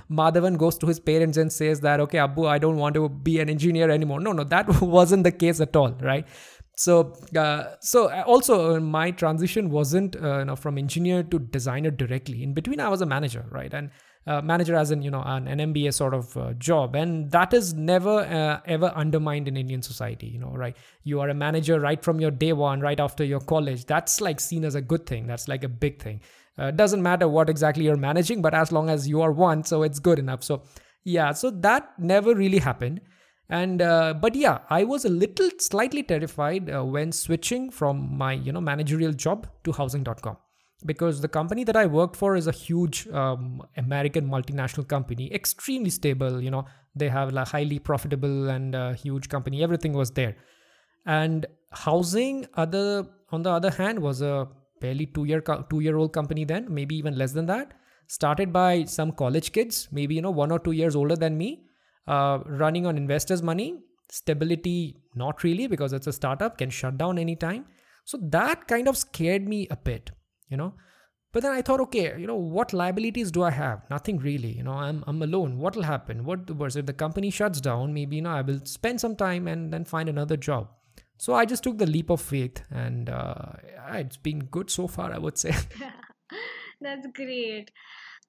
Madhavan 0.10 0.56
goes 0.56 0.78
to 0.78 0.86
his 0.86 0.98
parents 0.98 1.36
and 1.36 1.52
says 1.52 1.80
that 1.80 2.00
okay, 2.00 2.16
Abu, 2.16 2.46
I 2.46 2.56
don't 2.58 2.78
want 2.78 2.94
to 2.94 3.10
be 3.10 3.38
an 3.38 3.50
engineer 3.50 3.90
anymore. 3.90 4.18
No, 4.18 4.32
no, 4.32 4.44
that 4.44 4.80
wasn't 4.80 5.24
the 5.24 5.30
case 5.30 5.60
at 5.60 5.76
all, 5.76 5.90
right? 6.00 6.26
So 6.78 7.12
uh, 7.36 7.74
so 7.80 8.08
also 8.22 8.76
uh, 8.76 8.80
my 8.80 9.10
transition 9.10 9.68
wasn't 9.68 10.14
uh, 10.14 10.38
you 10.38 10.44
know 10.44 10.54
from 10.54 10.78
engineer 10.78 11.24
to 11.24 11.40
designer 11.40 11.90
directly. 11.90 12.44
In 12.44 12.54
between, 12.54 12.78
I 12.78 12.88
was 12.88 13.00
a 13.00 13.06
manager, 13.06 13.44
right? 13.50 13.74
And 13.74 13.90
uh, 14.28 14.42
manager 14.42 14.76
as 14.76 14.92
in 14.92 15.02
you 15.02 15.10
know 15.10 15.22
an, 15.26 15.48
an 15.48 15.58
MBA 15.58 15.92
sort 15.92 16.14
of 16.14 16.36
uh, 16.36 16.52
job, 16.52 16.94
and 16.94 17.32
that 17.32 17.52
is 17.52 17.74
never 17.74 18.20
uh, 18.20 18.60
ever 18.64 18.92
undermined 18.94 19.48
in 19.48 19.56
Indian 19.56 19.82
society. 19.82 20.28
You 20.28 20.38
know, 20.38 20.52
right? 20.52 20.76
You 21.02 21.18
are 21.18 21.28
a 21.28 21.34
manager 21.34 21.80
right 21.80 22.00
from 22.00 22.20
your 22.20 22.30
day 22.30 22.52
one, 22.52 22.80
right 22.80 23.00
after 23.00 23.24
your 23.24 23.40
college. 23.40 23.84
That's 23.86 24.20
like 24.20 24.38
seen 24.38 24.64
as 24.64 24.76
a 24.76 24.80
good 24.80 25.04
thing. 25.04 25.26
That's 25.26 25.48
like 25.48 25.64
a 25.64 25.68
big 25.68 26.00
thing. 26.00 26.20
Uh, 26.56 26.70
doesn't 26.70 27.02
matter 27.02 27.26
what 27.26 27.50
exactly 27.50 27.86
you're 27.86 27.96
managing, 27.96 28.40
but 28.40 28.54
as 28.54 28.70
long 28.70 28.88
as 28.88 29.08
you 29.08 29.20
are 29.20 29.32
one, 29.32 29.64
so 29.64 29.82
it's 29.82 29.98
good 29.98 30.20
enough. 30.20 30.44
So 30.44 30.62
yeah, 31.02 31.32
so 31.32 31.50
that 31.50 31.98
never 31.98 32.36
really 32.36 32.58
happened. 32.58 33.00
And 33.50 33.80
uh, 33.80 34.14
but 34.14 34.34
yeah, 34.34 34.58
I 34.68 34.84
was 34.84 35.04
a 35.04 35.08
little 35.08 35.48
slightly 35.58 36.02
terrified 36.02 36.70
uh, 36.70 36.84
when 36.84 37.12
switching 37.12 37.70
from 37.70 38.16
my 38.16 38.34
you 38.34 38.52
know 38.52 38.60
managerial 38.60 39.12
job 39.12 39.46
to 39.64 39.72
housing.com 39.72 40.36
because 40.84 41.20
the 41.20 41.28
company 41.28 41.64
that 41.64 41.76
I 41.76 41.86
worked 41.86 42.14
for 42.14 42.36
is 42.36 42.46
a 42.46 42.52
huge 42.52 43.08
um, 43.08 43.62
American 43.76 44.28
multinational 44.28 44.86
company, 44.86 45.32
extremely 45.32 45.90
stable. 45.90 46.42
You 46.42 46.50
know, 46.50 46.66
they 46.94 47.08
have 47.08 47.34
a 47.34 47.44
highly 47.44 47.78
profitable 47.78 48.50
and 48.50 48.74
uh, 48.74 48.92
huge 48.92 49.28
company. 49.28 49.62
Everything 49.62 49.92
was 49.92 50.10
there, 50.10 50.36
and 51.06 51.46
housing 51.72 52.46
other 52.54 53.06
on 53.30 53.42
the 53.42 53.50
other 53.50 53.70
hand 53.70 53.98
was 53.98 54.20
a 54.20 54.46
barely 54.80 55.06
two 55.06 55.24
year 55.24 55.40
two 55.70 55.80
year 55.80 55.96
old 55.96 56.12
company 56.12 56.44
then, 56.44 56.66
maybe 56.68 56.96
even 56.96 57.16
less 57.16 57.32
than 57.32 57.46
that. 57.46 57.72
Started 58.06 58.52
by 58.52 58.84
some 58.84 59.12
college 59.12 59.52
kids, 59.52 59.88
maybe 59.90 60.14
you 60.14 60.22
know 60.22 60.30
one 60.30 60.52
or 60.52 60.58
two 60.58 60.72
years 60.72 60.94
older 60.94 61.16
than 61.16 61.36
me, 61.36 61.64
uh, 62.08 62.38
running 62.46 62.86
on 62.86 62.96
investors' 62.96 63.42
money. 63.42 63.78
Stability, 64.10 64.96
not 65.14 65.44
really, 65.44 65.66
because 65.66 65.92
it's 65.92 66.06
a 66.06 66.12
startup, 66.12 66.56
can 66.58 66.70
shut 66.70 66.96
down 66.96 67.18
anytime. 67.18 67.66
So 68.04 68.18
that 68.22 68.66
kind 68.66 68.88
of 68.88 68.96
scared 68.96 69.46
me 69.46 69.66
a 69.70 69.76
bit 69.76 70.10
you 70.48 70.56
know 70.56 70.72
but 71.32 71.42
then 71.42 71.52
i 71.52 71.62
thought 71.62 71.80
okay 71.80 72.14
you 72.18 72.26
know 72.26 72.36
what 72.36 72.72
liabilities 72.72 73.30
do 73.30 73.42
i 73.42 73.50
have 73.50 73.82
nothing 73.90 74.18
really 74.18 74.52
you 74.52 74.62
know 74.62 74.72
i'm, 74.72 75.04
I'm 75.06 75.22
alone 75.22 75.58
what 75.58 75.76
will 75.76 75.82
happen 75.82 76.24
what 76.24 76.46
the 76.46 76.54
worst 76.54 76.76
if 76.76 76.86
the 76.86 76.92
company 76.92 77.30
shuts 77.30 77.60
down 77.60 77.92
maybe 77.92 78.16
you 78.16 78.22
know 78.22 78.30
i 78.30 78.42
will 78.42 78.60
spend 78.64 79.00
some 79.00 79.16
time 79.16 79.46
and 79.46 79.72
then 79.72 79.84
find 79.84 80.08
another 80.08 80.36
job 80.36 80.68
so 81.18 81.34
i 81.34 81.44
just 81.44 81.62
took 81.62 81.78
the 81.78 81.86
leap 81.86 82.10
of 82.10 82.20
faith 82.20 82.62
and 82.70 83.10
uh, 83.10 83.52
it's 83.92 84.16
been 84.16 84.40
good 84.40 84.70
so 84.70 84.86
far 84.86 85.12
i 85.12 85.18
would 85.18 85.38
say 85.38 85.54
That's 86.80 87.08
great. 87.12 87.72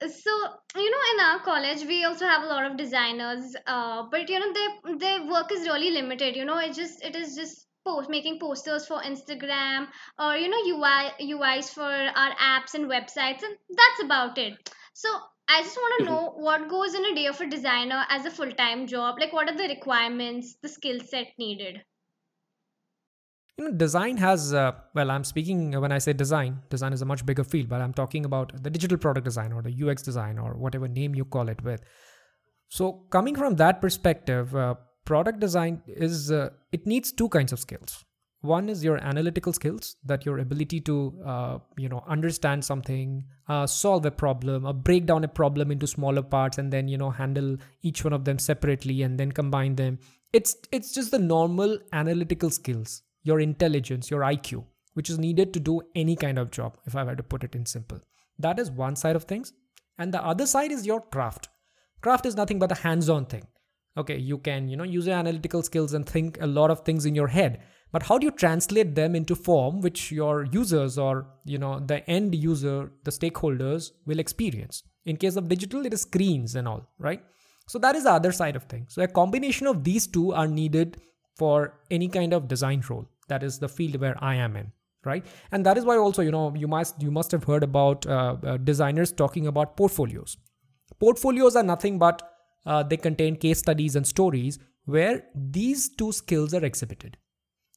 So 0.02 0.32
you 0.76 0.92
know, 0.92 1.04
in 1.14 1.20
our 1.26 1.40
college, 1.40 1.86
we 1.88 2.04
also 2.04 2.26
have 2.26 2.44
a 2.44 2.48
lot 2.48 2.66
of 2.66 2.76
designers, 2.76 3.56
uh, 3.66 4.04
but 4.12 4.28
you 4.30 4.38
know, 4.40 4.52
their 4.54 4.98
their 4.98 5.26
work 5.26 5.52
is 5.54 5.66
really 5.68 5.92
limited. 5.92 6.36
You 6.36 6.44
know, 6.44 6.58
it 6.58 6.74
just 6.74 7.02
it 7.02 7.16
is 7.16 7.34
just 7.36 7.68
post 7.86 8.10
making 8.10 8.40
posters 8.40 8.86
for 8.88 9.02
Instagram 9.02 9.88
or 10.18 10.36
you 10.36 10.50
know 10.50 10.58
UI 10.66 11.12
UIs 11.20 11.70
for 11.74 11.84
our 11.84 12.36
apps 12.36 12.74
and 12.74 12.88
websites, 12.92 13.42
and 13.44 13.58
that's 13.70 14.04
about 14.04 14.38
it. 14.38 14.70
So 14.94 15.10
I 15.48 15.62
just 15.64 15.78
want 15.78 16.02
to 16.02 16.06
Mhm. 16.06 16.12
know 16.12 16.32
what 16.32 16.68
goes 16.70 16.94
in 16.94 17.06
a 17.06 17.16
day 17.16 17.28
of 17.28 17.40
a 17.40 17.48
designer 17.48 18.06
as 18.10 18.26
a 18.26 18.32
full 18.32 18.52
time 18.52 18.86
job. 18.88 19.18
Like, 19.18 19.32
what 19.32 19.50
are 19.50 19.56
the 19.58 19.70
requirements, 19.70 20.56
the 20.62 20.68
skill 20.70 21.00
set 21.00 21.28
needed? 21.38 21.84
You 23.60 23.66
know 23.66 23.72
design 23.76 24.18
has 24.18 24.54
uh, 24.54 24.72
well 24.96 25.12
i'm 25.12 25.24
speaking 25.24 25.80
when 25.82 25.92
i 25.92 25.98
say 25.98 26.14
design 26.14 26.60
design 26.70 26.94
is 26.94 27.02
a 27.02 27.06
much 27.06 27.26
bigger 27.26 27.44
field 27.44 27.68
but 27.68 27.82
i'm 27.82 27.94
talking 27.94 28.24
about 28.24 28.54
the 28.64 28.70
digital 28.70 28.98
product 28.98 29.26
design 29.26 29.52
or 29.52 29.62
the 29.62 29.74
ux 29.84 30.02
design 30.02 30.40
or 30.40 30.54
whatever 30.54 30.88
name 30.88 31.14
you 31.14 31.26
call 31.26 31.50
it 31.50 31.62
with. 31.64 31.82
So 32.70 32.92
coming 33.10 33.36
from 33.36 33.56
that 33.56 33.82
perspective 33.82 34.56
uh, 34.56 34.76
product 35.04 35.40
design 35.40 35.82
is 35.88 36.32
uh, 36.32 36.50
it 36.72 36.86
needs 36.86 37.12
two 37.12 37.28
kinds 37.30 37.52
of 37.52 37.60
skills. 37.60 38.06
One 38.42 38.70
is 38.70 38.84
your 38.84 38.98
analytical 39.04 39.52
skills 39.52 39.98
that 40.06 40.26
your 40.26 40.38
ability 40.38 40.80
to 40.82 40.98
uh, 41.26 41.58
you 41.78 41.90
know 41.90 42.04
understand 42.08 42.64
something 42.64 43.26
uh, 43.48 43.66
solve 43.66 44.06
a 44.06 44.12
problem 44.12 44.66
or 44.66 44.74
break 44.74 45.08
down 45.08 45.24
a 45.24 45.28
problem 45.28 45.72
into 45.72 45.88
smaller 45.88 46.22
parts 46.22 46.60
and 46.60 46.72
then 46.72 46.88
you 46.88 46.98
know 46.98 47.10
handle 47.10 47.58
each 47.82 48.04
one 48.04 48.14
of 48.14 48.24
them 48.24 48.40
separately 48.40 49.02
and 49.02 49.20
then 49.20 49.32
combine 49.32 49.76
them. 49.76 50.00
It's 50.32 50.56
it's 50.72 50.94
just 50.94 51.12
the 51.12 51.20
normal 51.20 51.80
analytical 51.92 52.52
skills 52.52 53.02
your 53.24 53.40
intelligence 53.40 54.10
your 54.10 54.22
iq 54.22 54.64
which 54.94 55.10
is 55.10 55.20
needed 55.20 55.54
to 55.54 55.60
do 55.60 55.82
any 55.96 56.16
kind 56.16 56.38
of 56.38 56.52
job 56.52 56.78
if 56.86 56.96
i 56.96 57.04
were 57.04 57.16
to 57.16 57.24
put 57.24 57.44
it 57.44 57.56
in 57.56 57.66
simple. 57.66 58.00
That 58.38 58.60
is 58.60 58.72
one 58.72 58.96
side 58.96 59.16
of 59.16 59.26
things. 59.26 59.54
And 59.98 60.14
the 60.14 60.24
other 60.24 60.46
side 60.46 60.72
is 60.72 60.86
your 60.86 61.02
craft. 61.02 61.50
Craft 62.02 62.26
is 62.26 62.36
nothing 62.36 62.60
but 62.60 62.72
a 62.72 62.82
hands-on 62.82 63.26
thing. 63.26 63.46
Okay 63.98 64.18
you 64.18 64.38
can 64.38 64.70
you 64.70 64.78
know 64.78 64.84
use 64.84 65.08
your 65.08 65.16
analytical 65.16 65.64
skills 65.64 65.94
and 65.94 66.06
think 66.06 66.38
a 66.42 66.48
lot 66.48 66.72
of 66.72 66.82
things 66.82 67.06
in 67.06 67.16
your 67.16 67.28
head. 67.28 67.62
But 67.92 68.04
how 68.04 68.18
do 68.18 68.26
you 68.26 68.32
translate 68.32 68.94
them 68.96 69.16
into 69.16 69.36
form 69.36 69.82
which 69.82 70.12
your 70.12 70.46
users 70.46 70.98
or 70.98 71.28
you 71.44 71.58
know 71.58 71.80
the 71.80 72.08
end 72.10 72.36
user 72.36 72.92
the 73.04 73.12
stakeholders 73.12 73.92
will 74.06 74.20
experience? 74.20 74.84
In 75.06 75.18
case 75.18 75.36
of 75.36 75.48
digital 75.48 75.86
it 75.86 75.94
is 75.94 76.02
screens 76.02 76.56
and 76.56 76.68
all 76.68 76.88
right? 76.98 77.24
So 77.68 77.80
that 77.80 77.96
is 77.96 78.04
the 78.04 78.12
other 78.12 78.32
side 78.32 78.56
of 78.56 78.64
things. 78.64 78.94
So 78.94 79.02
a 79.02 79.08
combination 79.08 79.68
of 79.68 79.84
these 79.84 80.08
two 80.08 80.34
are 80.34 80.48
needed 80.48 81.02
for 81.40 81.74
any 81.90 82.08
kind 82.08 82.34
of 82.34 82.48
design 82.48 82.84
role. 82.90 83.08
That 83.30 83.44
is 83.44 83.60
the 83.60 83.70
field 83.70 83.98
where 84.02 84.18
i 84.32 84.36
am 84.36 84.56
in 84.56 84.72
right? 85.06 85.26
And 85.52 85.66
that 85.66 85.78
is 85.78 85.86
why 85.86 85.98
also 85.98 86.22
you 86.22 86.32
know 86.32 86.54
you 86.56 86.68
must 86.68 87.02
you 87.02 87.12
must 87.12 87.32
have 87.32 87.44
heard 87.44 87.64
about 87.64 88.06
uh, 88.06 88.36
uh, 88.44 88.58
designers 88.58 89.12
talking 89.12 89.48
about 89.48 89.78
portfolios. 89.78 90.38
Portfolios 91.00 91.56
are 91.56 91.64
nothing 91.64 91.98
but 92.00 92.22
uh, 92.66 92.84
they 92.84 92.98
contain 92.98 93.36
case 93.36 93.60
studies 93.60 93.96
and 93.96 94.06
stories 94.06 94.60
where 94.86 95.24
these 95.36 95.90
two 95.90 96.12
skills 96.12 96.54
are 96.54 96.66
exhibited. 96.66 97.18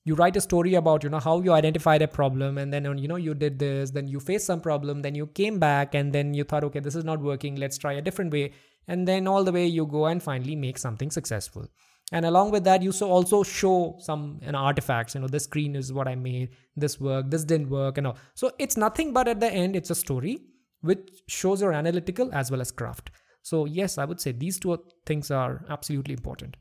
You 0.05 0.17
write 0.17 0.37
a 0.37 0.41
story 0.41 0.75
about 0.75 1.05
you 1.05 1.11
know 1.11 1.21
how 1.21 1.41
you 1.41 1.53
identified 1.53 2.03
a 2.03 2.09
problem 2.09 2.59
and 2.59 2.73
then 2.73 2.99
you 2.99 3.07
know 3.07 3.17
you 3.17 3.35
did 3.35 3.59
this 3.59 3.93
then 3.93 4.09
you 4.09 4.19
faced 4.19 4.47
some 4.47 4.61
problem 4.61 5.03
then 5.03 5.15
you 5.15 5.27
came 5.29 5.61
back 5.61 5.95
and 5.95 6.13
then 6.13 6.35
you 6.35 6.43
thought 6.43 6.65
okay 6.65 6.81
this 6.81 6.97
is 6.97 7.05
not 7.05 7.21
working. 7.21 7.57
Let's 7.57 7.79
try 7.79 7.93
a 7.93 8.03
different 8.03 8.33
way. 8.33 8.53
And 8.89 9.07
then 9.07 9.29
all 9.29 9.45
the 9.45 9.53
way 9.53 9.65
you 9.65 9.87
go 9.87 10.07
and 10.07 10.21
finally 10.21 10.57
make 10.57 10.77
something 10.77 11.13
successful 11.13 11.69
and 12.11 12.27
along 12.27 12.51
with 12.51 12.65
that 12.65 12.83
you 12.83 12.93
so 12.93 13.11
also 13.11 13.43
show 13.43 13.97
some 13.99 14.39
you 14.45 14.53
know, 14.53 14.59
artifacts 14.59 15.15
you 15.15 15.21
know 15.21 15.29
this 15.29 15.45
screen 15.45 15.77
is 15.77 15.93
what 15.93 16.09
i 16.09 16.15
made 16.15 16.51
this 16.77 17.01
worked 17.01 17.31
this 17.31 17.45
didn't 17.45 17.71
work 17.71 17.99
and 17.99 18.07
all 18.07 18.17
so 18.35 18.51
it's 18.59 18.77
nothing 18.77 19.13
but 19.13 19.29
at 19.29 19.41
the 19.41 19.51
end 19.51 19.77
it's 19.77 19.91
a 19.91 19.95
story 19.95 20.39
which 20.83 21.23
shows 21.29 21.61
your 21.63 21.73
analytical 21.73 22.29
as 22.35 22.51
well 22.51 22.61
as 22.61 22.73
craft. 22.73 23.11
So 23.43 23.65
yes 23.67 23.99
i 23.99 24.05
would 24.05 24.21
say 24.21 24.33
these 24.33 24.59
two 24.59 24.77
things 25.07 25.31
are 25.31 25.65
absolutely 25.71 26.15
important. 26.15 26.57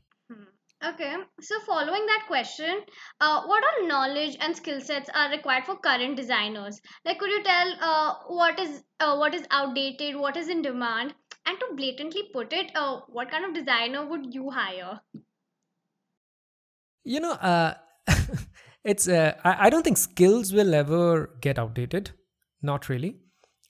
Okay, 0.84 1.14
so 1.40 1.60
following 1.60 2.04
that 2.06 2.24
question, 2.26 2.80
uh, 3.20 3.42
what 3.44 3.62
all 3.62 3.86
knowledge 3.86 4.36
and 4.40 4.56
skill 4.56 4.80
sets 4.80 5.08
are 5.14 5.30
required 5.30 5.64
for 5.64 5.76
current 5.76 6.16
designers? 6.16 6.80
Like, 7.04 7.20
could 7.20 7.30
you 7.30 7.40
tell 7.44 7.74
uh, 7.80 8.14
what 8.26 8.58
is 8.58 8.82
uh, 8.98 9.14
what 9.16 9.32
is 9.32 9.46
outdated, 9.52 10.16
what 10.16 10.36
is 10.36 10.48
in 10.48 10.60
demand, 10.60 11.14
and 11.46 11.60
to 11.60 11.76
blatantly 11.76 12.24
put 12.32 12.52
it, 12.52 12.72
uh, 12.74 12.98
what 13.06 13.30
kind 13.30 13.44
of 13.44 13.54
designer 13.54 14.04
would 14.04 14.34
you 14.34 14.50
hire? 14.50 15.00
You 17.04 17.20
know, 17.20 17.32
uh, 17.32 17.74
it's 18.84 19.08
uh, 19.08 19.34
I, 19.44 19.66
I 19.66 19.70
don't 19.70 19.82
think 19.82 19.98
skills 19.98 20.52
will 20.52 20.74
ever 20.74 21.30
get 21.40 21.58
outdated. 21.58 22.10
Not 22.62 22.88
really. 22.88 23.16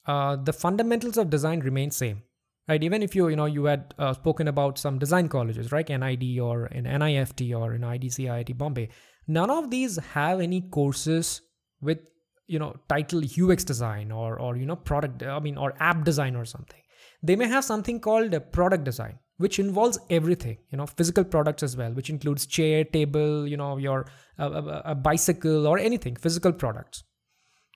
Uh, 0.06 0.36
the 0.36 0.52
fundamentals 0.52 1.16
of 1.16 1.30
design 1.30 1.60
remain 1.60 1.90
same 1.90 2.22
right? 2.68 2.82
Even 2.82 3.02
if 3.02 3.14
you 3.14 3.28
you 3.28 3.36
know 3.36 3.46
you 3.46 3.64
had 3.64 3.94
uh, 3.98 4.12
spoken 4.12 4.48
about 4.48 4.78
some 4.78 4.98
design 4.98 5.28
colleges 5.28 5.72
right? 5.72 5.88
Nid 5.88 6.38
or 6.40 6.66
in 6.66 6.84
nift 6.84 7.42
or 7.58 7.74
in 7.74 7.82
idc 7.82 8.18
iit 8.18 8.56
bombay. 8.56 8.88
None 9.26 9.50
of 9.50 9.70
these 9.70 9.96
have 10.14 10.40
any 10.40 10.60
courses 10.60 11.42
with 11.80 11.98
you 12.46 12.58
know 12.58 12.74
title 12.88 13.22
ux 13.44 13.64
design 13.64 14.10
or 14.12 14.38
or 14.38 14.56
you 14.56 14.66
know 14.66 14.76
product 14.76 15.22
i 15.22 15.38
mean 15.38 15.56
or 15.56 15.74
app 15.80 16.04
design 16.04 16.36
or 16.36 16.44
something. 16.44 16.80
They 17.22 17.36
may 17.36 17.46
have 17.46 17.64
something 17.64 18.00
called 18.00 18.34
product 18.52 18.84
design 18.84 19.18
which 19.42 19.58
involves 19.58 19.98
everything 20.16 20.56
you 20.70 20.78
know 20.78 20.86
physical 20.86 21.24
products 21.34 21.62
as 21.66 21.76
well 21.76 21.92
which 22.00 22.10
includes 22.14 22.46
chair 22.56 22.84
table 22.96 23.46
you 23.52 23.56
know 23.62 23.70
your 23.84 24.06
uh, 24.38 24.80
a 24.84 24.94
bicycle 24.94 25.66
or 25.66 25.78
anything 25.78 26.16
physical 26.16 26.52
products. 26.52 27.04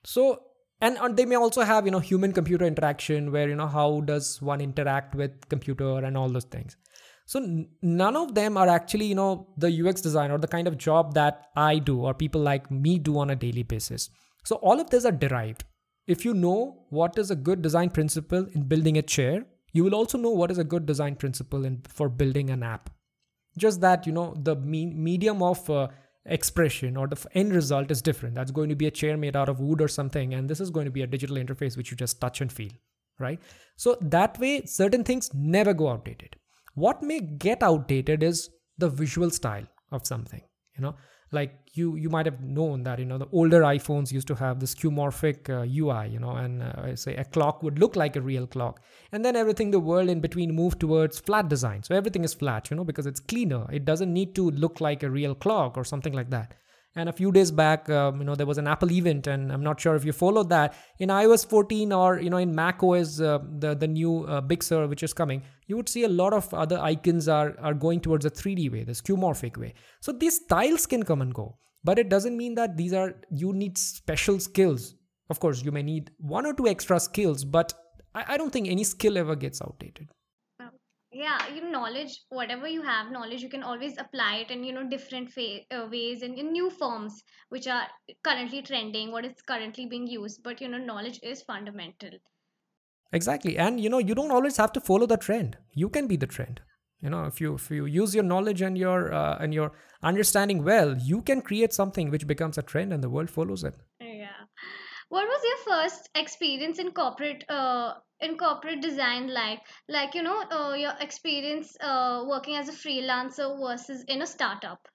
So 0.05 0.41
and, 0.79 0.97
and 1.01 1.17
they 1.17 1.25
may 1.25 1.35
also 1.35 1.61
have 1.61 1.85
you 1.85 1.91
know 1.91 1.99
human 1.99 2.33
computer 2.33 2.65
interaction 2.65 3.31
where 3.31 3.49
you 3.49 3.55
know 3.55 3.67
how 3.67 4.01
does 4.01 4.41
one 4.41 4.61
interact 4.61 5.15
with 5.15 5.47
computer 5.49 5.97
and 5.99 6.17
all 6.17 6.29
those 6.29 6.45
things. 6.45 6.77
So 7.25 7.41
n- 7.41 7.67
none 7.81 8.15
of 8.15 8.35
them 8.35 8.57
are 8.57 8.67
actually 8.67 9.05
you 9.05 9.15
know 9.15 9.47
the 9.57 9.71
ux 9.81 10.01
design 10.01 10.31
or 10.31 10.37
the 10.37 10.47
kind 10.47 10.67
of 10.67 10.77
job 10.77 11.13
that 11.15 11.47
i 11.55 11.77
do 11.89 11.99
or 11.99 12.13
people 12.13 12.41
like 12.41 12.69
me 12.71 12.97
do 12.99 13.17
on 13.19 13.29
a 13.29 13.35
daily 13.35 13.63
basis. 13.63 14.09
So 14.45 14.55
all 14.57 14.79
of 14.79 14.89
these 14.89 15.05
are 15.05 15.11
derived. 15.11 15.65
If 16.07 16.23
you 16.23 16.33
know 16.33 16.85
what 16.89 17.17
is 17.17 17.31
a 17.31 17.35
good 17.35 17.61
design 17.61 17.89
principle 17.89 18.47
in 18.53 18.63
building 18.63 18.97
a 18.97 19.01
chair 19.01 19.45
you 19.73 19.83
will 19.83 19.95
also 19.95 20.17
know 20.17 20.31
what 20.31 20.51
is 20.51 20.57
a 20.57 20.63
good 20.63 20.85
design 20.85 21.15
principle 21.15 21.65
in 21.65 21.81
for 21.87 22.09
building 22.09 22.49
an 22.49 22.63
app 22.63 22.89
just 23.57 23.81
that 23.81 24.05
you 24.05 24.13
know 24.13 24.33
the 24.37 24.55
me- 24.55 24.85
medium 24.85 25.41
of 25.41 25.69
uh, 25.69 25.87
expression 26.25 26.95
or 26.95 27.07
the 27.07 27.17
end 27.33 27.53
result 27.53 27.91
is 27.91 28.01
different. 28.01 28.35
That's 28.35 28.51
going 28.51 28.69
to 28.69 28.75
be 28.75 28.87
a 28.87 28.91
chair 28.91 29.17
made 29.17 29.35
out 29.35 29.49
of 29.49 29.59
wood 29.59 29.81
or 29.81 29.87
something, 29.87 30.33
and 30.33 30.49
this 30.49 30.59
is 30.59 30.69
going 30.69 30.85
to 30.85 30.91
be 30.91 31.01
a 31.01 31.07
digital 31.07 31.37
interface 31.37 31.75
which 31.75 31.91
you 31.91 31.97
just 31.97 32.21
touch 32.21 32.41
and 32.41 32.51
feel, 32.51 32.71
right? 33.19 33.39
So 33.75 33.97
that 34.01 34.39
way, 34.39 34.65
certain 34.65 35.03
things 35.03 35.31
never 35.33 35.73
go 35.73 35.89
outdated. 35.89 36.35
What 36.75 37.01
may 37.01 37.19
get 37.19 37.63
outdated 37.63 38.21
is 38.21 38.49
the 38.77 38.89
visual 38.89 39.31
style 39.31 39.65
of 39.91 40.05
something, 40.05 40.41
you 40.75 40.83
know 40.83 40.95
like 41.31 41.53
you 41.73 41.95
you 41.95 42.09
might 42.09 42.25
have 42.25 42.41
known 42.41 42.83
that 42.83 42.99
you 42.99 43.05
know 43.05 43.17
the 43.17 43.27
older 43.31 43.61
iphones 43.61 44.11
used 44.11 44.27
to 44.27 44.35
have 44.35 44.59
this 44.59 44.73
skeuomorphic 44.73 45.49
uh, 45.49 45.61
ui 45.79 46.07
you 46.09 46.19
know 46.19 46.31
and 46.31 46.63
uh, 46.63 46.95
say 46.95 47.15
a 47.15 47.25
clock 47.25 47.61
would 47.63 47.79
look 47.79 47.95
like 47.95 48.15
a 48.15 48.21
real 48.21 48.47
clock. 48.47 48.81
And 49.11 49.23
then 49.23 49.35
everything 49.35 49.71
the 49.71 49.79
world 49.79 50.09
in 50.09 50.19
between 50.19 50.53
moved 50.53 50.79
towards 50.79 51.19
flat 51.19 51.49
design. 51.49 51.83
So 51.83 51.95
everything 51.95 52.23
is 52.23 52.33
flat 52.33 52.69
you 52.69 52.77
know 52.77 52.83
because 52.83 53.05
it's 53.05 53.19
cleaner. 53.19 53.65
It 53.71 53.85
doesn't 53.85 54.13
need 54.13 54.35
to 54.35 54.49
look 54.51 54.81
like 54.81 55.03
a 55.03 55.09
real 55.09 55.35
clock 55.35 55.77
or 55.77 55.83
something 55.83 56.13
like 56.13 56.29
that 56.29 56.53
and 56.97 57.09
a 57.09 57.13
few 57.13 57.31
days 57.31 57.51
back, 57.51 57.89
um, 57.89 58.17
you 58.19 58.25
know, 58.25 58.33
there 58.33 58.47
was 58.47 58.57
an 58.57 58.67
Apple 58.67 58.91
event, 58.91 59.27
and 59.27 59.51
I'm 59.51 59.61
not 59.61 59.79
sure 59.79 59.95
if 59.95 60.03
you 60.03 60.11
followed 60.11 60.49
that. 60.49 60.75
In 60.97 61.09
iOS 61.09 61.47
14 61.47 61.91
or 61.91 62.19
you 62.19 62.31
know 62.31 62.37
in 62.37 62.55
Mac 62.55 62.81
OS, 62.81 63.21
uh, 63.21 63.37
the 63.59 63.75
the 63.75 63.87
new 63.87 64.25
uh, 64.25 64.41
Big 64.41 64.63
Sur 64.63 64.87
which 64.87 65.03
is 65.03 65.13
coming, 65.13 65.43
you 65.67 65.77
would 65.77 65.87
see 65.87 66.03
a 66.03 66.09
lot 66.09 66.33
of 66.33 66.51
other 66.53 66.79
icons 66.79 67.27
are 67.27 67.55
are 67.59 67.75
going 67.75 68.01
towards 68.01 68.25
a 68.25 68.31
3D 68.31 68.71
way, 68.71 68.83
the 68.83 68.93
skeuomorphic 68.93 69.57
way. 69.57 69.73
So 70.01 70.11
these 70.11 70.37
styles 70.43 70.87
can 70.87 71.03
come 71.03 71.21
and 71.21 71.33
go, 71.33 71.57
but 71.83 71.99
it 71.99 72.09
doesn't 72.09 72.35
mean 72.35 72.55
that 72.55 72.75
these 72.77 72.93
are 72.93 73.13
you 73.29 73.53
need 73.53 73.77
special 73.77 74.39
skills. 74.39 74.95
Of 75.29 75.39
course, 75.39 75.63
you 75.63 75.71
may 75.71 75.83
need 75.83 76.11
one 76.17 76.45
or 76.47 76.53
two 76.53 76.67
extra 76.67 76.99
skills, 76.99 77.43
but 77.43 77.73
I, 78.15 78.25
I 78.29 78.37
don't 78.37 78.51
think 78.51 78.67
any 78.67 78.83
skill 78.83 79.17
ever 79.17 79.35
gets 79.35 79.61
outdated 79.61 80.07
yeah 81.17 81.47
you 81.53 81.61
know 81.61 81.69
knowledge 81.69 82.15
whatever 82.29 82.67
you 82.67 82.81
have 82.87 83.11
knowledge 83.11 83.41
you 83.41 83.49
can 83.49 83.63
always 83.63 83.97
apply 83.97 84.35
it 84.43 84.51
in 84.51 84.63
you 84.63 84.73
know 84.73 84.87
different 84.87 85.31
fa- 85.31 85.65
uh, 85.71 85.87
ways 85.91 86.21
and 86.21 86.37
in 86.37 86.51
new 86.51 86.69
forms 86.69 87.23
which 87.49 87.67
are 87.67 87.87
currently 88.23 88.61
trending 88.61 89.11
what 89.11 89.25
is 89.25 89.41
currently 89.51 89.87
being 89.87 90.05
used 90.05 90.43
but 90.43 90.61
you 90.61 90.67
know 90.67 90.77
knowledge 90.77 91.19
is 91.23 91.41
fundamental. 91.41 92.17
Exactly 93.11 93.57
and 93.57 93.79
you 93.79 93.89
know 93.89 93.97
you 93.97 94.13
don't 94.13 94.31
always 94.31 94.57
have 94.57 94.71
to 94.73 94.81
follow 94.81 95.07
the 95.07 95.17
trend. 95.17 95.57
You 95.73 95.89
can 95.89 96.07
be 96.07 96.17
the 96.17 96.27
trend. 96.27 96.61
You 97.01 97.09
know 97.09 97.25
if 97.25 97.41
you 97.41 97.55
if 97.55 97.69
you 97.71 97.85
use 97.85 98.13
your 98.13 98.23
knowledge 98.23 98.61
and 98.61 98.77
your 98.77 99.13
uh, 99.13 99.37
and 99.39 99.53
your 99.53 99.71
understanding 100.03 100.63
well 100.63 100.97
you 100.97 101.21
can 101.21 101.41
create 101.41 101.73
something 101.73 102.11
which 102.11 102.27
becomes 102.27 102.57
a 102.57 102.61
trend 102.61 102.93
and 102.93 103.03
the 103.03 103.09
world 103.09 103.31
follows 103.31 103.63
it. 103.63 103.75
Yeah. 104.01 104.43
What 105.09 105.25
was 105.25 105.41
your 105.49 105.73
first 105.73 106.09
experience 106.15 106.79
in 106.79 106.91
corporate 106.91 107.45
uh, 107.49 107.93
in 108.19 108.37
corporate 108.37 108.81
design 108.81 109.27
like 109.33 109.59
like 109.87 110.15
you 110.15 110.23
know 110.23 110.43
uh, 110.51 110.73
your 110.73 110.93
experience 110.99 111.75
uh, 111.81 112.23
working 112.27 112.55
as 112.55 112.69
a 112.69 112.71
freelancer 112.71 113.59
versus 113.59 114.03
in 114.07 114.21
a 114.21 114.27
startup? 114.27 114.87